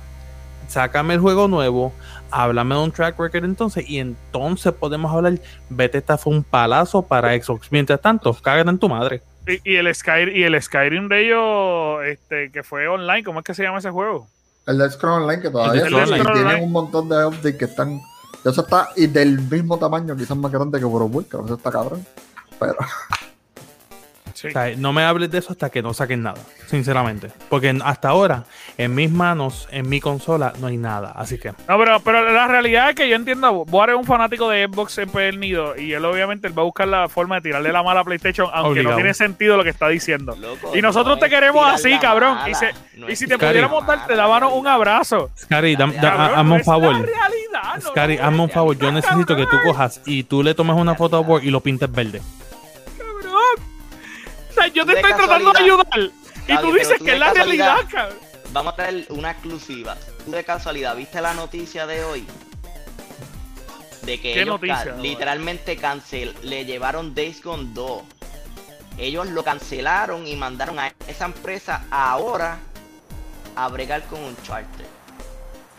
Sácame 0.68 1.14
el 1.14 1.20
juego 1.20 1.48
nuevo, 1.48 1.94
háblame 2.32 2.74
de 2.74 2.82
un 2.82 2.92
track 2.92 3.20
record 3.20 3.46
entonces, 3.46 3.88
y 3.88 4.00
entonces 4.00 4.74
podemos 4.74 5.14
hablar. 5.14 5.40
Bethesda 5.70 6.18
fue 6.18 6.34
un 6.34 6.44
palazo 6.44 7.04
para 7.04 7.40
Xbox. 7.40 7.68
Mientras 7.70 8.02
tanto, 8.02 8.36
cágate 8.42 8.68
en 8.68 8.80
tu 8.80 8.90
madre. 8.90 9.22
Y, 9.48 9.74
y 9.74 9.76
el 9.76 9.94
Skyrim, 9.94 10.36
y 10.36 10.44
el 10.44 10.62
Skyrim 10.62 11.10
de 11.10 11.26
ellos, 11.26 12.06
este, 12.06 12.52
que 12.52 12.64
fue 12.64 12.88
online, 12.88 13.24
¿cómo 13.24 13.40
es 13.40 13.46
que 13.46 13.54
se 13.54 13.64
llama 13.64 13.80
ese 13.80 13.90
juego? 13.92 14.28
El 14.66 14.78
de 14.78 14.90
Scroll 14.90 15.24
Online 15.24 15.42
que 15.42 15.50
todavía 15.50 15.82
El 15.86 15.94
y 15.94 16.24
tienen 16.24 16.64
un 16.64 16.72
montón 16.72 17.10
de 17.10 17.26
updates 17.26 17.56
que 17.56 17.66
están. 17.66 18.02
Eso 18.46 18.62
está 18.62 18.90
y 18.96 19.08
del 19.08 19.40
mismo 19.42 19.78
tamaño, 19.78 20.16
quizás 20.16 20.38
más 20.38 20.52
grande 20.52 20.80
que 20.80 20.86
World 20.86 21.10
of 21.10 21.16
Warcraft, 21.16 21.46
Eso 21.46 21.56
está 21.56 21.72
cabrón. 21.72 22.06
Pero 22.60 22.76
Sí. 24.44 24.50
O 24.50 24.52
sea, 24.52 24.76
no 24.78 24.92
me 24.92 25.04
hables 25.04 25.32
de 25.32 25.38
eso 25.38 25.54
hasta 25.54 25.70
que 25.70 25.82
no 25.82 25.94
saquen 25.94 26.22
nada, 26.22 26.42
sinceramente. 26.68 27.30
Porque 27.50 27.70
en- 27.70 27.82
hasta 27.82 28.10
ahora, 28.10 28.44
en 28.78 28.94
mis 28.94 29.10
manos, 29.10 29.70
en 29.72 29.88
mi 29.88 30.02
consola, 30.02 30.52
no 30.60 30.68
hay 30.68 30.76
nada. 30.76 31.14
Así 31.16 31.38
que, 31.40 31.52
No, 31.52 31.78
pero, 31.78 32.00
pero 32.02 32.30
la 32.30 32.46
realidad 32.48 32.90
es 32.90 32.96
que 32.96 33.08
yo 33.08 33.16
entiendo, 33.16 33.64
Boar 33.66 33.92
es 33.92 33.96
un 33.96 34.04
fanático 34.04 34.50
de 34.50 34.66
Xbox 34.68 34.98
empedernido 34.98 35.78
y 35.78 35.94
él 35.94 36.04
obviamente 36.04 36.48
él 36.48 36.58
va 36.58 36.64
a 36.64 36.66
buscar 36.66 36.88
la 36.90 37.08
forma 37.08 37.36
de 37.36 37.42
tirarle 37.42 37.72
la 37.72 37.82
mala 37.84 38.02
a 38.02 38.04
PlayStation, 38.04 38.50
aunque 38.52 38.72
Obligado. 38.72 38.92
no 38.92 38.96
tiene 38.98 39.14
sentido 39.14 39.56
lo 39.56 39.64
que 39.64 39.70
está 39.70 39.88
diciendo. 39.88 40.36
Loco, 40.36 40.76
Y 40.76 40.82
nosotros 40.82 41.16
no 41.16 41.20
te 41.24 41.30
queremos 41.30 41.66
así, 41.66 41.98
cabrón. 42.00 42.36
mala, 42.36 42.50
Y, 42.50 42.56
se- 42.56 42.72
no 42.98 43.10
y 43.10 43.16
si 43.16 43.28
te 43.28 43.38
pudiéramos 43.38 43.88
dar, 43.88 44.06
te 44.08 44.16
dábamos 44.16 44.54
un 44.54 44.68
abrazo. 44.68 45.30
Scary, 45.38 45.76
hazme 45.76 46.56
un 46.56 46.64
favor. 46.64 46.94
realidad, 46.96 47.82
no 47.82 47.90
Scary, 47.92 48.18
hazme 48.18 48.42
un 48.42 48.50
favor. 48.50 48.78
Yo 48.78 48.92
necesito 48.92 49.36
que 49.38 49.46
tú 49.46 49.56
cojas 49.64 50.02
y 50.06 50.24
tú 50.24 50.44
le 50.44 50.54
tomes 50.54 50.76
una 50.76 50.96
foto 50.96 51.16
a 51.18 51.22
Word 51.22 51.44
y 51.44 51.50
lo 51.52 51.62
pintes 51.62 51.90
verde. 51.92 52.22
Yo 54.74 54.86
te 54.86 54.94
de 54.94 55.00
estoy 55.00 55.14
tratando 55.14 55.52
de 55.52 55.60
ayudar. 55.60 56.12
Y 56.48 56.58
tú 56.58 56.74
dices 56.74 57.02
que 57.04 57.14
es 57.14 57.20
la 57.20 57.34
realidad, 57.34 57.78
cabrón. 57.90 58.18
Vamos 58.52 58.74
a 58.74 58.76
traer 58.76 59.06
una 59.10 59.32
exclusiva. 59.32 59.98
¿Tú 60.26 60.32
de 60.32 60.44
casualidad 60.44 60.96
viste 60.96 61.20
la 61.22 61.34
noticia 61.34 61.88
de 61.88 62.04
hoy? 62.04 62.26
De 64.04 64.20
que 64.20 64.34
¿Qué 64.34 64.42
ellos 64.42 64.60
literalmente 65.00 65.78
cancel, 65.78 66.36
le 66.44 66.66
llevaron 66.66 67.16
Days 67.16 67.42
Gone 67.42 67.70
2. 67.74 68.04
Ellos 68.98 69.28
lo 69.28 69.44
cancelaron 69.44 70.28
y 70.28 70.36
mandaron 70.36 70.78
a 70.78 70.94
esa 71.08 71.26
empresa 71.26 71.86
ahora 71.90 72.60
a 73.56 73.68
bregar 73.70 74.04
con 74.04 74.22
un 74.22 74.36
charter. 74.44 74.86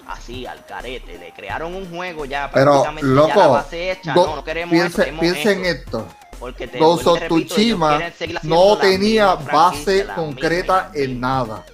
Así, 0.07 0.47
al 0.47 0.66
carete. 0.66 1.18
Le 1.18 1.33
crearon 1.33 1.75
un 1.75 1.89
juego 1.95 2.25
ya 2.25 2.51
Pero, 2.51 2.83
prácticamente 2.83 3.09
ya 3.09 3.37
la 3.37 3.43
loco, 3.43 3.53
base 3.53 3.91
hecha. 3.93 4.14
Go- 4.14 4.27
no, 4.27 4.37
no 4.37 4.45
queremos 4.45 4.72
piense, 4.72 4.97
queremos 4.97 5.20
piensa 5.20 5.51
en 5.53 5.64
esto. 5.64 6.09
Porque 6.39 6.66
te 6.66 6.78
Ghost 6.78 7.07
of 7.07 7.20
Tsushima 7.20 8.01
no 8.43 8.76
tenía 8.78 9.35
base 9.35 10.07
concreta 10.14 10.91
misma, 10.93 11.05
en 11.05 11.20
nada. 11.20 11.64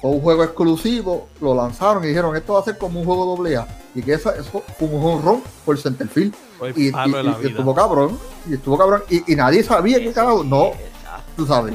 Fue 0.00 0.10
un 0.10 0.20
juego 0.20 0.44
exclusivo, 0.44 1.28
lo 1.40 1.54
lanzaron 1.54 2.02
y 2.04 2.08
dijeron 2.08 2.34
esto 2.34 2.54
va 2.54 2.60
a 2.60 2.64
ser 2.64 2.78
como 2.78 3.00
un 3.00 3.06
juego 3.06 3.36
doble 3.36 3.56
A. 3.56 3.66
Y 3.94 4.02
que 4.02 4.14
eso 4.14 4.32
fue 4.78 4.88
un 4.88 5.04
honrón 5.04 5.42
por 5.64 5.78
Centerfield. 5.78 6.34
Y, 6.76 6.88
estuvo 6.88 7.74
cabrón. 7.74 8.18
Y 8.48 8.54
estuvo 8.54 8.78
cabrón. 8.78 9.02
Y, 9.10 9.32
y 9.32 9.36
nadie 9.36 9.62
sabía 9.62 9.98
qué 9.98 10.06
Eso 10.06 10.14
carajo. 10.14 10.42
sí, 10.42 10.48
No, 10.48 10.66
exacto. 10.66 11.22
tú 11.36 11.46
sabes. 11.46 11.74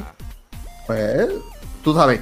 Pues, 0.86 1.28
tú 1.82 1.94
sabes. 1.94 2.20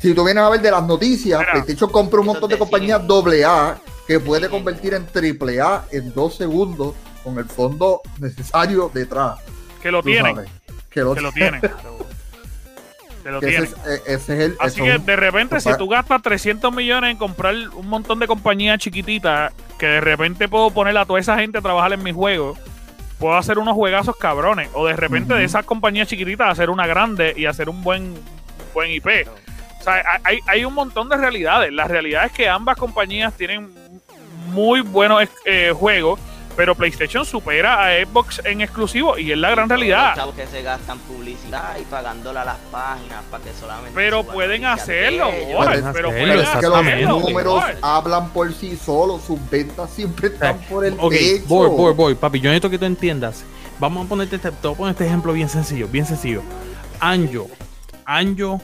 Si 0.00 0.14
tú 0.14 0.24
vienes 0.24 0.42
a 0.42 0.50
ver 0.50 0.60
de 0.60 0.70
las 0.70 0.86
noticias, 0.86 1.40
Mira, 1.40 1.52
PlayStation 1.52 1.90
compra 1.90 2.20
un 2.20 2.26
eso 2.26 2.32
montón 2.32 2.50
de 2.50 2.58
compañías 2.58 3.06
doble 3.06 3.44
A 3.44 3.78
que 4.06 4.20
puede 4.20 4.48
convertir 4.48 4.94
en 4.94 5.06
triple 5.06 5.60
A 5.60 5.84
en 5.90 6.12
dos 6.12 6.36
segundos 6.36 6.94
con 7.26 7.38
el 7.40 7.44
fondo 7.46 8.02
necesario 8.20 8.88
detrás. 8.94 9.40
Que 9.82 9.90
lo 9.90 10.00
tienen. 10.00 10.36
sabes. 10.36 10.50
Que 10.88 11.00
lo, 11.00 11.12
Que 11.12 11.20
lo 11.20 11.32
tienen. 11.32 11.60
Que 11.60 13.30
lo 13.32 13.40
que 13.40 13.48
ese, 13.56 13.56
tienen. 13.56 13.64
es, 13.64 13.98
eh, 13.98 14.02
ese 14.06 14.34
es 14.34 14.40
el. 14.44 14.56
Así 14.60 14.80
que 14.80 14.98
de 14.98 15.16
repente, 15.16 15.58
si 15.58 15.76
tú 15.76 15.88
gastas 15.88 16.22
300 16.22 16.72
millones 16.72 17.10
en 17.10 17.16
comprar 17.16 17.56
un 17.74 17.88
montón 17.88 18.20
de 18.20 18.28
compañías 18.28 18.78
chiquititas, 18.78 19.52
que 19.76 19.86
de 19.86 20.00
repente 20.00 20.48
puedo 20.48 20.70
poner 20.70 20.96
a 20.96 21.04
toda 21.04 21.18
esa 21.18 21.36
gente 21.36 21.58
a 21.58 21.62
trabajar 21.62 21.92
en 21.94 22.04
mis 22.04 22.14
juegos, 22.14 22.56
puedo 23.18 23.36
hacer 23.36 23.58
unos 23.58 23.74
juegazos 23.74 24.16
cabrones. 24.16 24.70
O 24.74 24.86
de 24.86 24.94
repente 24.94 25.34
de 25.34 25.42
esas 25.42 25.64
compañías 25.64 26.06
chiquititas 26.06 26.48
hacer 26.48 26.70
una 26.70 26.86
grande 26.86 27.34
y 27.36 27.46
hacer 27.46 27.68
un 27.68 27.82
buen, 27.82 28.14
buen 28.72 28.92
IP. 28.92 29.26
O 29.80 29.82
sea, 29.82 30.20
hay, 30.22 30.38
hay 30.46 30.64
un 30.64 30.74
montón 30.74 31.08
de 31.08 31.16
realidades. 31.16 31.72
La 31.72 31.88
realidad 31.88 32.26
es 32.26 32.32
que 32.32 32.48
ambas 32.48 32.76
compañías 32.76 33.34
tienen 33.34 33.74
muy 34.46 34.80
buenos 34.80 35.28
eh, 35.44 35.72
juegos, 35.76 36.20
pero 36.56 36.74
PlayStation 36.74 37.24
supera 37.26 37.86
a 37.86 38.04
Xbox 38.04 38.40
en 38.44 38.62
exclusivo 38.62 39.18
y 39.18 39.30
es 39.32 39.38
la 39.38 39.50
gran 39.50 39.68
los 39.68 39.78
realidad. 39.78 40.14
chavos 40.16 40.34
que 40.34 40.46
se 40.46 40.62
gastan 40.62 40.98
publicidad 41.00 41.76
y 41.78 41.82
pagándola 41.84 42.42
a 42.42 42.44
las 42.46 42.56
páginas 42.72 43.22
para 43.30 43.44
que 43.44 43.52
solamente. 43.52 43.92
Pero 43.94 44.24
pueden 44.24 44.64
hacerlo, 44.64 45.28
ellos. 45.32 45.54
boy, 45.54 45.66
Pueden 45.66 45.92
pero 45.92 46.08
hacerlo, 46.08 46.08
pueden 46.10 46.28
Pero 46.28 46.40
es 46.42 46.48
que 46.48 46.66
los 46.66 46.76
hacerlo, 46.78 47.20
números 47.20 47.54
boy. 47.54 47.72
hablan 47.82 48.28
por 48.30 48.52
sí 48.54 48.76
solos, 48.76 49.22
sus 49.26 49.38
ventas 49.50 49.90
siempre 49.90 50.28
están 50.28 50.56
por 50.68 50.84
el 50.86 50.94
Ok, 50.98 51.12
techo. 51.12 51.44
voy, 51.46 51.68
voy, 51.68 51.92
voy, 51.94 52.14
papi. 52.14 52.40
Yo 52.40 52.48
necesito 52.50 52.70
que 52.70 52.78
tú 52.78 52.84
entiendas. 52.86 53.44
Vamos 53.78 54.06
a 54.06 54.08
ponerte 54.08 54.36
este, 54.36 54.50
te 54.50 54.66
voy 54.66 54.74
a 54.74 54.76
poner 54.78 54.92
este 54.92 55.06
ejemplo 55.06 55.32
bien 55.34 55.48
sencillo, 55.50 55.86
bien 55.88 56.06
sencillo. 56.06 56.42
Anjo, 57.00 57.48
Anjo 58.06 58.60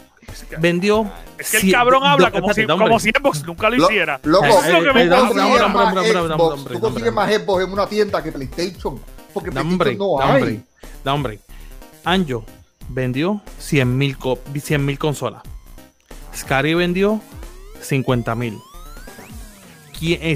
vendió. 0.58 1.10
Es 1.38 1.50
que 1.50 1.56
el 1.58 1.72
cabrón 1.72 2.04
habla 2.04 2.30
como 2.30 2.52
si, 2.52 2.66
como 2.66 2.98
si 3.00 3.10
Xbox 3.10 3.44
nunca 3.44 3.70
lo 3.70 3.84
hiciera. 3.84 4.20
loco, 4.22 4.44
Eso 4.44 4.60
es 4.60 4.72
lo 4.72 4.82
que 4.82 4.92
me 4.92 5.02
eh, 5.04 5.08
tú 5.08 6.74
eh, 6.74 6.80
consigues 6.80 7.12
más 7.12 7.32
Xbox, 7.32 7.64
en 7.64 7.72
una 7.72 7.86
tienda 7.86 8.22
que 8.22 8.32
PlayStation. 8.32 9.00
Porque 9.32 9.50
PlayStation 9.50 9.98
no 9.98 10.20
hay. 10.20 10.42
hombre, 10.42 10.60
da 11.04 11.14
hombre. 11.14 11.40
Anjo 12.04 12.44
vendió 12.88 13.40
100 13.58 13.96
mil 13.96 14.98
consolas. 14.98 15.42
Scary 16.34 16.74
vendió 16.74 17.20
50 17.80 18.34
mil. 18.34 18.58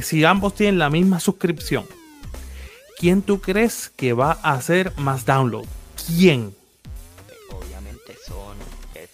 Si 0.03 0.25
ambos 0.25 0.55
tienen 0.55 0.79
la 0.79 0.91
misma 0.91 1.19
suscripción, 1.19 1.85
¿quién 2.99 3.23
tú 3.23 3.41
crees 3.41 3.91
que 3.97 4.13
va 4.13 4.39
a 4.43 4.53
hacer 4.53 4.93
más 4.97 5.27
download? 5.27 5.67
¿Quién? 6.07 6.55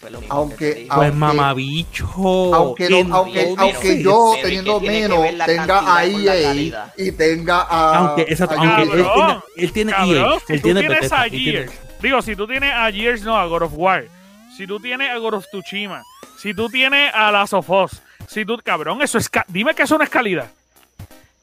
Fue 0.03 0.11
lo 0.11 0.19
mismo 0.19 0.35
Aunque- 0.35 0.55
que 0.57 0.65
te 0.65 0.79
dije. 0.81 0.87
Pues 0.93 0.97
Aunque- 0.99 1.15
mamabicho. 1.17 2.05
Aunque, 2.53 3.05
aunque, 3.11 3.55
aunque 3.57 4.03
yo 4.03 4.33
teniendo 4.41 4.79
¿qué 4.81 4.87
tiene 4.89 5.07
que 5.07 5.09
menos 5.09 5.45
tenga 5.45 5.95
a 5.97 6.05
EA 6.05 6.43
calidad? 6.43 6.93
y 6.97 7.11
tenga 7.13 7.61
a 7.61 7.97
Aunque, 7.99 8.21
exacto, 8.23 8.55
a 8.55 8.57
aunque 8.59 8.81
él 8.81 8.89
Cabrón, 9.05 9.27
tenga, 9.27 9.43
él 9.55 9.71
tiene 9.71 9.91
Cabrón, 9.93 10.15
EA, 10.33 10.39
si 10.45 10.53
él 10.53 10.61
tú 10.61 10.63
tiene 10.67 10.79
tienes 10.81 10.97
Bethesda, 10.99 11.21
a 11.21 11.29
tiene- 11.29 11.51
Gears, 11.51 11.71
digo, 12.01 12.21
si 12.21 12.35
tú 12.35 12.47
tienes 12.47 12.73
a 12.73 12.91
Gears, 12.91 13.21
no, 13.23 13.37
a 13.37 13.45
God 13.45 13.61
of 13.63 13.71
War, 13.75 14.05
si 14.57 14.67
tú 14.67 14.79
tienes 14.79 15.09
a 15.09 15.17
God 15.19 15.35
of 15.35 15.45
Tsushima, 15.47 16.03
si 16.37 16.53
tú 16.53 16.67
tienes 16.69 17.13
a 17.13 17.31
Last 17.31 17.53
of 17.53 17.69
Us, 17.69 18.01
si 18.27 18.43
tú, 18.45 18.59
cabrón, 18.63 19.01
eso 19.01 19.17
es, 19.17 19.29
dime 19.47 19.73
que 19.73 19.83
eso 19.83 19.97
no 19.97 20.03
es 20.03 20.09
calidad 20.09 20.51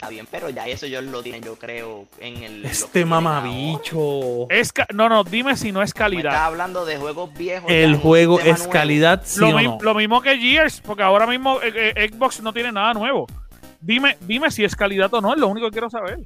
está 0.01 0.09
bien, 0.09 0.26
pero 0.30 0.48
ya 0.48 0.66
eso 0.66 0.86
yo 0.86 1.03
lo 1.03 1.22
tienen, 1.22 1.42
yo 1.42 1.57
creo, 1.57 2.07
en 2.20 2.42
el. 2.42 2.64
Este 2.64 3.05
mamabicho. 3.05 4.48
Es 4.48 4.72
no, 4.94 5.11
no, 5.11 5.24
dime 5.24 5.59
si 5.59 5.72
no 5.72 5.82
es 5.82 5.92
calidad. 5.92 6.32
Estás 6.32 6.46
hablando 6.46 6.86
de 6.86 6.96
juegos 6.96 7.34
viejos. 7.34 7.70
El 7.70 7.96
juego 7.98 8.40
es 8.40 8.66
calidad, 8.66 9.20
sí. 9.24 9.40
Lo, 9.40 9.61
no? 9.61 9.78
lo 9.78 9.94
mismo 9.94 10.22
que 10.22 10.38
Gears, 10.38 10.80
porque 10.80 11.03
ahora 11.03 11.26
mismo 11.26 11.59
Xbox 11.59 12.40
no 12.40 12.55
tiene 12.55 12.72
nada 12.72 12.94
nuevo. 12.94 13.26
Dime, 13.82 14.16
dime 14.22 14.51
si 14.51 14.64
es 14.64 14.74
calidad 14.74 15.12
o 15.12 15.20
no, 15.20 15.34
es 15.34 15.38
lo 15.38 15.48
único 15.48 15.66
que 15.66 15.72
quiero 15.72 15.90
saber. 15.90 16.20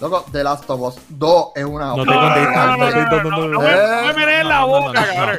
Loco, 0.00 0.24
The 0.32 0.42
Last 0.42 0.70
of 0.70 0.80
Us 0.80 0.98
2 1.10 1.46
es 1.56 1.64
una 1.64 1.94
No 1.94 2.06
te 2.06 2.14
contestas. 2.14 2.78
No, 2.78 4.14
me 4.14 4.44
la 4.44 4.64
boca, 4.64 5.06
cabrón. 5.14 5.38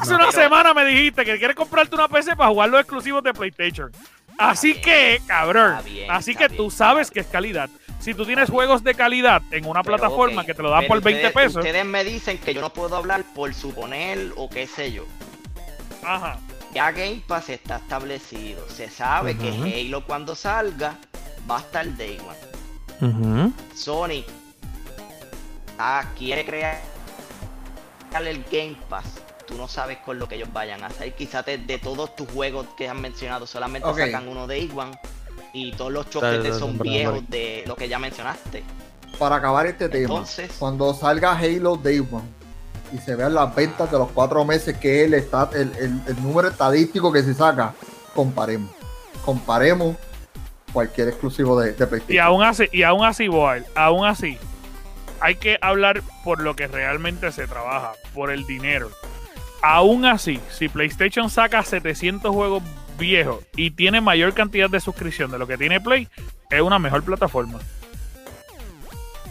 Hace 0.00 0.14
una 0.14 0.30
semana 0.30 0.72
me 0.72 0.84
dijiste 0.84 1.24
que 1.24 1.38
quieres 1.38 1.56
comprarte 1.56 1.96
una 1.96 2.06
PC 2.06 2.36
para 2.36 2.50
jugar 2.50 2.68
los 2.68 2.80
exclusivos 2.80 3.24
de 3.24 3.34
PlayStation. 3.34 3.90
Así 4.38 4.80
que, 4.80 5.20
cabrón, 5.26 5.76
bien, 5.84 6.10
así 6.10 6.34
que 6.34 6.48
tú 6.48 6.70
sabes 6.70 7.10
que 7.10 7.20
es 7.20 7.26
calidad. 7.26 7.70
Si 8.00 8.12
tú 8.14 8.26
tienes 8.26 8.50
juegos 8.50 8.84
de 8.84 8.94
calidad 8.94 9.42
en 9.50 9.64
una 9.66 9.82
Pero, 9.82 9.96
plataforma 9.96 10.44
que 10.44 10.52
te 10.54 10.62
lo 10.62 10.70
dan 10.70 10.80
pero 10.80 10.88
por 10.94 11.02
20 11.02 11.26
ustedes- 11.28 11.34
pesos, 11.46 11.64
Ustedes 11.64 11.84
me 11.86 12.04
dicen 12.04 12.38
que 12.38 12.52
yo 12.54 12.60
no 12.60 12.70
puedo 12.70 12.94
hablar 12.96 13.24
por 13.34 13.52
suponer 13.54 14.32
o 14.36 14.48
qué 14.50 14.66
sé 14.66 14.92
yo. 14.92 15.04
ajá. 16.04 16.38
Ya 16.74 16.90
Game 16.92 17.22
Pass 17.26 17.48
está 17.48 17.76
establecido. 17.76 18.68
Se 18.68 18.90
sabe 18.90 19.34
que 19.38 19.48
Halo 19.48 20.04
cuando 20.04 20.34
salga 20.34 20.96
va 21.50 21.56
a 21.56 21.60
estar 21.60 21.96
Day 21.96 22.18
One. 23.00 23.52
Sony 23.74 24.22
ah, 25.78 26.04
quiere 26.18 26.44
crear 26.44 26.82
el 28.20 28.44
Game 28.50 28.76
Pass. 28.90 29.06
Tú 29.46 29.54
no 29.56 29.68
sabes 29.68 29.98
con 29.98 30.18
lo 30.18 30.28
que 30.28 30.34
ellos 30.36 30.52
vayan 30.52 30.82
a 30.82 30.86
hacer. 30.88 31.14
Quizás 31.14 31.44
de, 31.46 31.58
de 31.58 31.78
todos 31.78 32.14
tus 32.16 32.28
juegos 32.30 32.66
que 32.76 32.88
han 32.88 33.00
mencionado, 33.00 33.46
solamente 33.46 33.88
sacan 33.94 34.26
uno 34.28 34.46
de 34.46 34.68
One. 34.74 34.98
Y 35.52 35.72
todos 35.72 35.92
los 35.92 36.06
choques 36.10 36.22
Dale, 36.30 36.42
de 36.42 36.48
dale, 36.50 36.60
son 36.60 36.78
viejos 36.78 37.28
de 37.30 37.64
lo 37.66 37.76
que 37.76 37.88
ya 37.88 37.98
mencionaste. 37.98 38.62
para 39.18 39.36
acabar 39.36 39.66
este 39.66 39.88
tema. 39.88 40.02
Entonces- 40.14 40.52
Cuando 40.58 40.92
salga 40.92 41.32
Halo 41.38 41.76
Day 41.76 42.00
One 42.00 42.24
y 42.92 42.98
se 42.98 43.14
vean 43.16 43.34
las 43.34 43.54
ventas 43.54 43.90
de 43.90 43.98
los 43.98 44.10
cuatro 44.12 44.44
meses 44.44 44.76
que 44.76 45.04
él 45.04 45.14
está, 45.14 45.48
el, 45.54 45.72
el- 45.78 46.00
el 46.06 46.22
número 46.22 46.48
estadístico 46.48 47.10
que 47.12 47.22
se 47.22 47.32
saca, 47.32 47.72
comparemos. 48.14 48.70
Comparemos 49.24 49.96
cualquier 50.72 51.08
exclusivo 51.08 51.58
de, 51.58 51.72
de 51.72 51.84
Y 51.84 51.86
PlayStation. 51.86 52.26
aún 52.26 52.42
así, 52.42 52.64
y 52.72 52.82
aún 52.82 53.04
así, 53.04 53.28
Boal, 53.28 53.64
aún 53.74 54.04
así, 54.06 54.36
hay 55.20 55.36
que 55.36 55.56
hablar 55.62 56.02
por 56.22 56.42
lo 56.42 56.54
que 56.54 56.66
realmente 56.66 57.32
se 57.32 57.46
trabaja, 57.46 57.92
por 58.14 58.30
el 58.30 58.46
dinero. 58.46 58.90
Aún 59.68 60.04
así, 60.04 60.38
si 60.50 60.68
PlayStation 60.68 61.28
saca 61.28 61.60
700 61.64 62.32
juegos 62.32 62.62
viejos 62.98 63.40
y 63.56 63.72
tiene 63.72 64.00
mayor 64.00 64.32
cantidad 64.32 64.70
de 64.70 64.78
suscripción 64.78 65.30
de 65.32 65.38
lo 65.40 65.46
que 65.48 65.58
tiene 65.58 65.80
Play, 65.80 66.06
es 66.50 66.60
una 66.60 66.78
mejor 66.78 67.02
plataforma. 67.02 67.58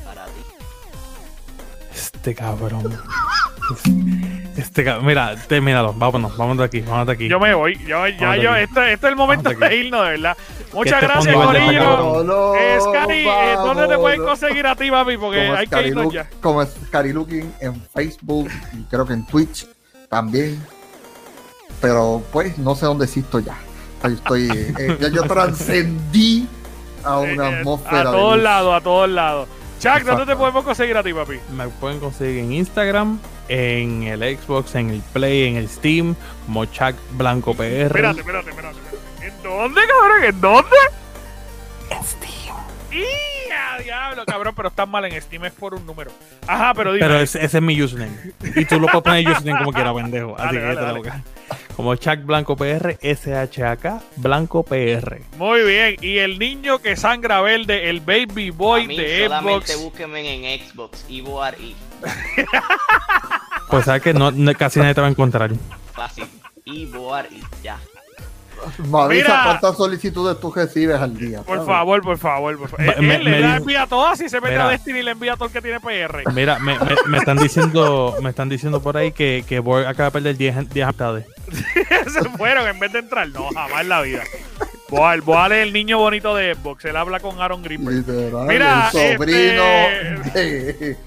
Para 0.03 0.25
ti. 0.25 0.41
Este 1.93 2.35
cabrón. 2.35 2.99
Este 4.57 4.83
cabrón. 4.83 5.05
Mira, 5.05 5.35
termínalo. 5.47 5.93
Vámonos, 5.93 6.35
vámonos 6.35 6.57
de 6.59 6.65
aquí, 6.65 6.81
vámonos 6.81 7.07
de 7.07 7.13
aquí. 7.13 7.27
Yo 7.29 7.39
me 7.39 7.53
voy, 7.53 7.77
yo, 7.85 8.05
ya 8.07 8.35
yo, 8.35 8.55
este, 8.57 8.91
este 8.93 9.07
es 9.07 9.11
el 9.11 9.15
momento 9.15 9.49
de 9.51 9.75
irnos, 9.75 10.03
de 10.03 10.11
verdad. 10.11 10.37
Muchas 10.73 11.01
gracias, 11.01 11.33
Corillo. 11.33 12.23
No, 12.25 12.55
Eh, 12.55 12.77
Scary, 12.81 13.25
eh, 13.25 13.53
¿dónde 13.55 13.87
te 13.87 13.97
pueden 13.97 14.21
conseguir 14.21 14.67
a 14.67 14.75
ti, 14.75 14.91
papi? 14.91 15.15
Porque 15.17 15.39
hay 15.39 15.65
que 15.67 15.87
irnos 15.87 16.03
Look- 16.05 16.13
ya. 16.13 16.27
como 16.41 16.65
Scary 16.65 17.13
Looking 17.13 17.53
en 17.61 17.81
Facebook 17.93 18.49
y 18.73 18.83
creo 18.83 19.05
que 19.07 19.13
en 19.13 19.25
Twitch 19.25 19.65
también. 20.15 20.65
Pero 21.81 22.23
pues 22.31 22.57
no 22.57 22.73
sé 22.75 22.85
dónde 22.85 23.05
existo 23.05 23.39
ya. 23.39 23.57
Ahí 24.01 24.13
estoy, 24.13 24.47
eh, 24.49 24.97
ya 24.99 25.09
yo 25.09 25.23
trascendí 25.23 26.47
a 27.03 27.19
una 27.19 27.49
Eh, 27.49 27.59
atmósfera. 27.59 27.99
a 28.01 28.03
todos 28.05 28.39
lados, 28.39 28.73
a 28.75 28.81
todos 28.81 29.09
lados. 29.09 29.49
Chuck, 29.79 30.03
¿dónde 30.03 30.25
te 30.25 30.35
podemos 30.37 30.63
conseguir 30.63 30.95
a 30.97 31.03
ti, 31.03 31.13
papi? 31.13 31.37
Me 31.55 31.67
pueden 31.67 31.99
conseguir 31.99 32.39
en 32.45 32.53
Instagram, 32.53 33.19
en 33.49 34.03
el 34.03 34.37
Xbox, 34.37 34.73
en 34.75 34.89
el 34.89 35.01
Play, 35.13 35.47
en 35.49 35.57
el 35.57 35.67
Steam, 35.67 36.15
como 36.45 36.63
Chuck 36.65 36.95
Blanco 37.11 37.53
PR. 37.53 37.63
Espérate, 37.87 38.21
espérate, 38.21 38.49
espérate. 38.51 38.77
espérate. 38.79 39.27
¿En 39.27 39.43
dónde, 39.43 39.81
cabrón? 39.87 40.23
¿En 40.23 40.41
dónde? 40.41 40.75
En 42.95 43.03
Steam. 43.03 43.47
¡Y 43.47 43.51
a 43.51 43.77
Diablo, 43.83 44.25
cabrón, 44.25 44.53
pero 44.55 44.69
estás 44.69 44.87
mal 44.87 45.05
en 45.05 45.21
Steam, 45.21 45.45
es 45.45 45.51
por 45.53 45.73
un 45.75 45.85
número. 45.85 46.11
Ajá, 46.47 46.73
pero 46.73 46.93
dime. 46.93 47.05
Pero 47.05 47.19
ese, 47.19 47.43
ese 47.43 47.57
es 47.57 47.63
mi 47.63 47.79
username. 47.81 48.15
Y 48.55 48.65
tú 48.65 48.79
lo 48.79 48.87
puedes 48.87 49.03
poner 49.03 49.27
username 49.29 49.59
como 49.59 49.71
quiera, 49.73 49.93
pendejo. 49.93 50.35
Así 50.37 50.45
Dale, 50.55 50.59
que 50.59 50.63
dale, 50.65 50.75
te 50.77 50.81
dale. 50.85 50.97
boca. 50.99 51.23
Como 51.75 51.95
Chuck 51.95 52.19
Blanco 52.23 52.55
PR, 52.55 52.97
SHAK 53.01 54.01
Blanco 54.15 54.63
PR. 54.63 55.21
Muy 55.37 55.61
bien. 55.63 55.97
Y 56.01 56.17
el 56.19 56.39
niño 56.39 56.79
que 56.79 56.95
sangra 56.95 57.41
verde, 57.41 57.89
el 57.89 57.99
baby 57.99 58.49
boy 58.49 58.83
a 58.85 58.87
mí 58.87 58.97
de 58.97 59.25
solamente 59.27 59.73
Xbox. 59.73 59.83
búsquenme 59.83 60.53
en 60.53 60.59
Xbox, 60.69 61.05
Ivo 61.09 61.43
Ari. 61.43 61.75
Pues 63.69 63.85
sabes 63.85 64.01
que 64.01 64.13
no, 64.13 64.31
no- 64.31 64.53
casi 64.53 64.79
nadie 64.79 64.93
te 64.95 65.01
va 65.01 65.07
a 65.07 65.09
encontrar. 65.09 65.51
Fácil. 65.93 66.25
Ivo 66.65 67.13
Ari, 67.13 67.41
ya. 67.61 67.77
Me 68.89 68.99
avisa 69.01 69.27
Mira. 69.29 69.41
cuántas 69.45 69.77
solicitudes 69.77 70.39
tú 70.39 70.51
recibes 70.51 70.99
al 70.99 71.17
día. 71.17 71.41
Por 71.41 71.55
¿sabes? 71.57 71.67
favor, 71.67 72.01
por 72.01 72.17
favor, 72.17 72.57
por 72.57 72.69
favor. 72.69 72.85
Me- 72.85 72.93
Él, 72.93 73.01
me- 73.07 73.15
él 73.15 73.23
le 73.25 73.41
da 73.41 73.55
envía 73.57 73.87
todas 73.87 74.19
y 74.21 74.29
se 74.29 74.39
mete 74.41 74.53
Mira. 74.53 74.67
a 74.67 74.69
Destiny 74.71 74.99
y 74.99 75.03
le 75.03 75.11
envía 75.11 75.35
todo 75.35 75.45
el 75.47 75.51
que 75.53 75.61
tiene 75.61 75.79
PR. 75.79 76.23
Mira, 76.33 76.59
me, 76.59 76.77
me- 76.79 76.95
me 77.07 77.17
están 77.17 77.37
diciendo 77.37 78.15
me 78.21 78.29
están 78.29 78.49
diciendo 78.49 78.81
por 78.81 78.97
ahí 78.97 79.11
que, 79.11 79.43
que 79.47 79.59
Borg 79.59 79.85
acaba 79.87 80.09
de 80.09 80.11
perder 80.11 80.37
10, 80.37 80.69
10 80.69 80.83
amistades. 80.85 81.25
se 82.11 82.29
fueron 82.37 82.67
en 82.67 82.79
vez 82.79 82.91
de 82.93 82.99
entrar. 82.99 83.27
No, 83.29 83.49
jamás 83.53 83.81
en 83.81 83.89
la 83.89 84.01
vida. 84.01 84.23
Boal, 84.89 85.21
Boal 85.21 85.51
es 85.51 85.63
el 85.63 85.73
niño 85.73 85.97
bonito 85.97 86.35
de 86.35 86.53
Xbox. 86.55 86.85
Él 86.85 86.95
habla 86.95 87.19
con 87.19 87.41
Aaron 87.41 87.63
Greenberg. 87.63 87.97
Literal, 87.97 88.47
Mira, 88.47 88.89
el 88.93 89.17
sobrino 89.17 89.63
este- 90.25 90.39
de, 90.73 90.97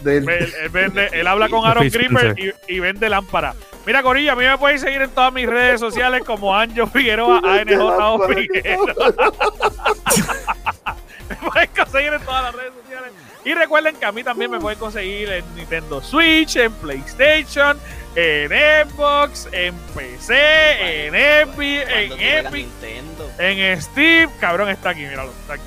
del- 0.00 0.28
Él, 0.28 0.52
él 0.62 0.70
vende- 0.70 1.08
él 1.12 1.26
habla 1.26 1.48
con 1.48 1.66
Aaron 1.66 1.88
Greenberg 1.88 2.38
y, 2.38 2.52
y 2.74 2.80
vende 2.80 3.08
lámpara. 3.08 3.54
Mira, 3.84 4.02
Corilla, 4.02 4.32
a 4.32 4.36
mí 4.36 4.44
me 4.44 4.58
pueden 4.58 4.78
seguir 4.80 5.00
en 5.02 5.10
todas 5.10 5.32
mis 5.32 5.46
redes 5.48 5.78
sociales 5.80 6.22
como 6.24 6.54
Anjo 6.56 6.86
Figueroa, 6.88 7.38
ANJ 7.44 8.34
Figueroa. 8.34 9.14
me 11.28 11.36
pueden 11.36 11.68
conseguir 11.76 12.12
en 12.12 12.20
todas 12.22 12.42
las 12.44 12.54
redes 12.54 12.72
sociales. 12.82 13.12
Y 13.44 13.54
recuerden 13.54 13.94
que 13.96 14.04
a 14.04 14.10
mí 14.12 14.24
también 14.24 14.50
me 14.50 14.58
pueden 14.58 14.76
conseguir 14.78 15.28
en 15.30 15.44
Nintendo 15.54 16.02
Switch, 16.02 16.56
en 16.56 16.72
PlayStation, 16.72 17.78
en 18.16 18.50
Xbox, 18.90 19.48
en 19.52 19.72
PC, 19.94 21.06
en 21.06 21.14
Epic, 21.14 21.88
en 21.88 22.12
Epic, 22.12 22.52
Nintendo. 22.52 23.30
en 23.38 23.80
Steam. 23.80 24.30
Cabrón, 24.40 24.68
está 24.68 24.90
aquí, 24.90 25.02
míralo, 25.02 25.30
está 25.42 25.54
aquí. 25.54 25.62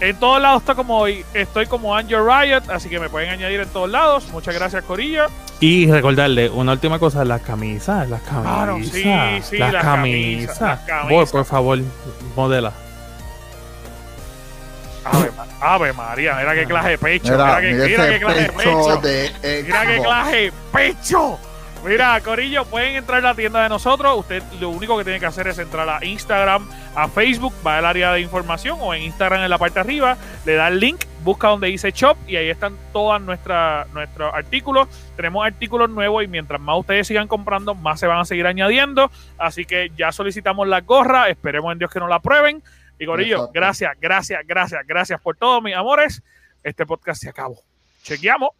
En 0.00 0.16
todos 0.16 0.40
lados 0.42 0.62
está 0.62 0.74
como, 0.74 1.06
estoy 1.06 1.66
como 1.66 1.96
Angel 1.96 2.20
Riot, 2.24 2.70
así 2.70 2.88
que 2.88 3.00
me 3.00 3.08
pueden 3.08 3.30
añadir 3.30 3.60
en 3.60 3.68
todos 3.68 3.88
lados. 3.90 4.28
Muchas 4.32 4.54
gracias, 4.54 4.84
Corillo. 4.84 5.26
Y 5.58 5.90
recordarle, 5.90 6.50
una 6.50 6.72
última 6.72 6.98
cosa, 6.98 7.24
las 7.24 7.40
camisas, 7.40 8.08
las 8.10 8.20
camisas. 8.22 8.52
Claro, 8.54 8.78
sí, 8.82 9.42
sí, 9.42 9.56
las, 9.58 9.72
las 9.72 9.84
camisas. 9.84 10.58
camisas, 10.58 10.60
las 10.60 10.80
camisas. 10.80 11.10
Borg, 11.10 11.30
por 11.30 11.44
favor, 11.46 11.78
modela. 12.34 12.72
Ave, 15.04 15.30
Ave 15.60 15.92
María, 15.92 16.34
mira 16.36 16.54
qué 16.54 16.66
clase 16.66 16.88
de 16.90 16.98
pecho. 16.98 17.32
Mira, 17.32 17.60
Mira, 17.60 17.60
qué, 17.60 17.72
mira 17.72 17.86
mira 17.86 18.04
ese 18.04 18.12
qué 18.12 18.20
clase 18.20 18.40
de 18.40 18.52
pecho 18.52 18.96
de 19.00 19.62
Mira 19.64 19.86
qué 19.86 20.02
clase 20.02 20.36
de 20.36 20.52
pecho. 20.72 21.38
Mira, 21.86 22.20
Corillo, 22.20 22.64
pueden 22.64 22.96
entrar 22.96 23.20
a 23.24 23.28
la 23.28 23.34
tienda 23.36 23.62
de 23.62 23.68
nosotros. 23.68 24.18
Usted 24.18 24.42
lo 24.60 24.70
único 24.70 24.98
que 24.98 25.04
tiene 25.04 25.20
que 25.20 25.26
hacer 25.26 25.46
es 25.46 25.56
entrar 25.58 25.88
a 25.88 26.04
Instagram, 26.04 26.68
a 26.96 27.06
Facebook, 27.06 27.54
va 27.64 27.78
al 27.78 27.84
área 27.84 28.12
de 28.12 28.20
información 28.20 28.78
o 28.80 28.92
en 28.92 29.02
Instagram 29.02 29.42
en 29.44 29.50
la 29.50 29.56
parte 29.56 29.74
de 29.74 29.80
arriba, 29.80 30.16
le 30.44 30.54
da 30.54 30.66
el 30.66 30.80
link, 30.80 31.04
busca 31.22 31.46
donde 31.46 31.68
dice 31.68 31.92
shop 31.92 32.16
y 32.26 32.34
ahí 32.34 32.48
están 32.48 32.76
todos 32.92 33.20
nuestros 33.20 34.34
artículos. 34.34 34.88
Tenemos 35.14 35.46
artículos 35.46 35.88
nuevos 35.88 36.24
y 36.24 36.26
mientras 36.26 36.60
más 36.60 36.76
ustedes 36.80 37.06
sigan 37.06 37.28
comprando, 37.28 37.76
más 37.76 38.00
se 38.00 38.08
van 38.08 38.18
a 38.18 38.24
seguir 38.24 38.48
añadiendo. 38.48 39.08
Así 39.38 39.64
que 39.64 39.92
ya 39.96 40.10
solicitamos 40.10 40.66
la 40.66 40.80
gorra, 40.80 41.28
esperemos 41.28 41.70
en 41.72 41.78
Dios 41.78 41.90
que 41.92 42.00
nos 42.00 42.08
la 42.08 42.18
prueben. 42.18 42.64
Y 42.98 43.06
Corillo, 43.06 43.36
Exacto. 43.36 43.52
gracias, 43.54 43.92
gracias, 44.00 44.40
gracias, 44.44 44.86
gracias 44.88 45.20
por 45.20 45.36
todo, 45.36 45.60
mis 45.60 45.76
amores. 45.76 46.20
Este 46.64 46.84
podcast 46.84 47.22
se 47.22 47.28
acabó. 47.28 47.60
Chequeamos. 48.02 48.50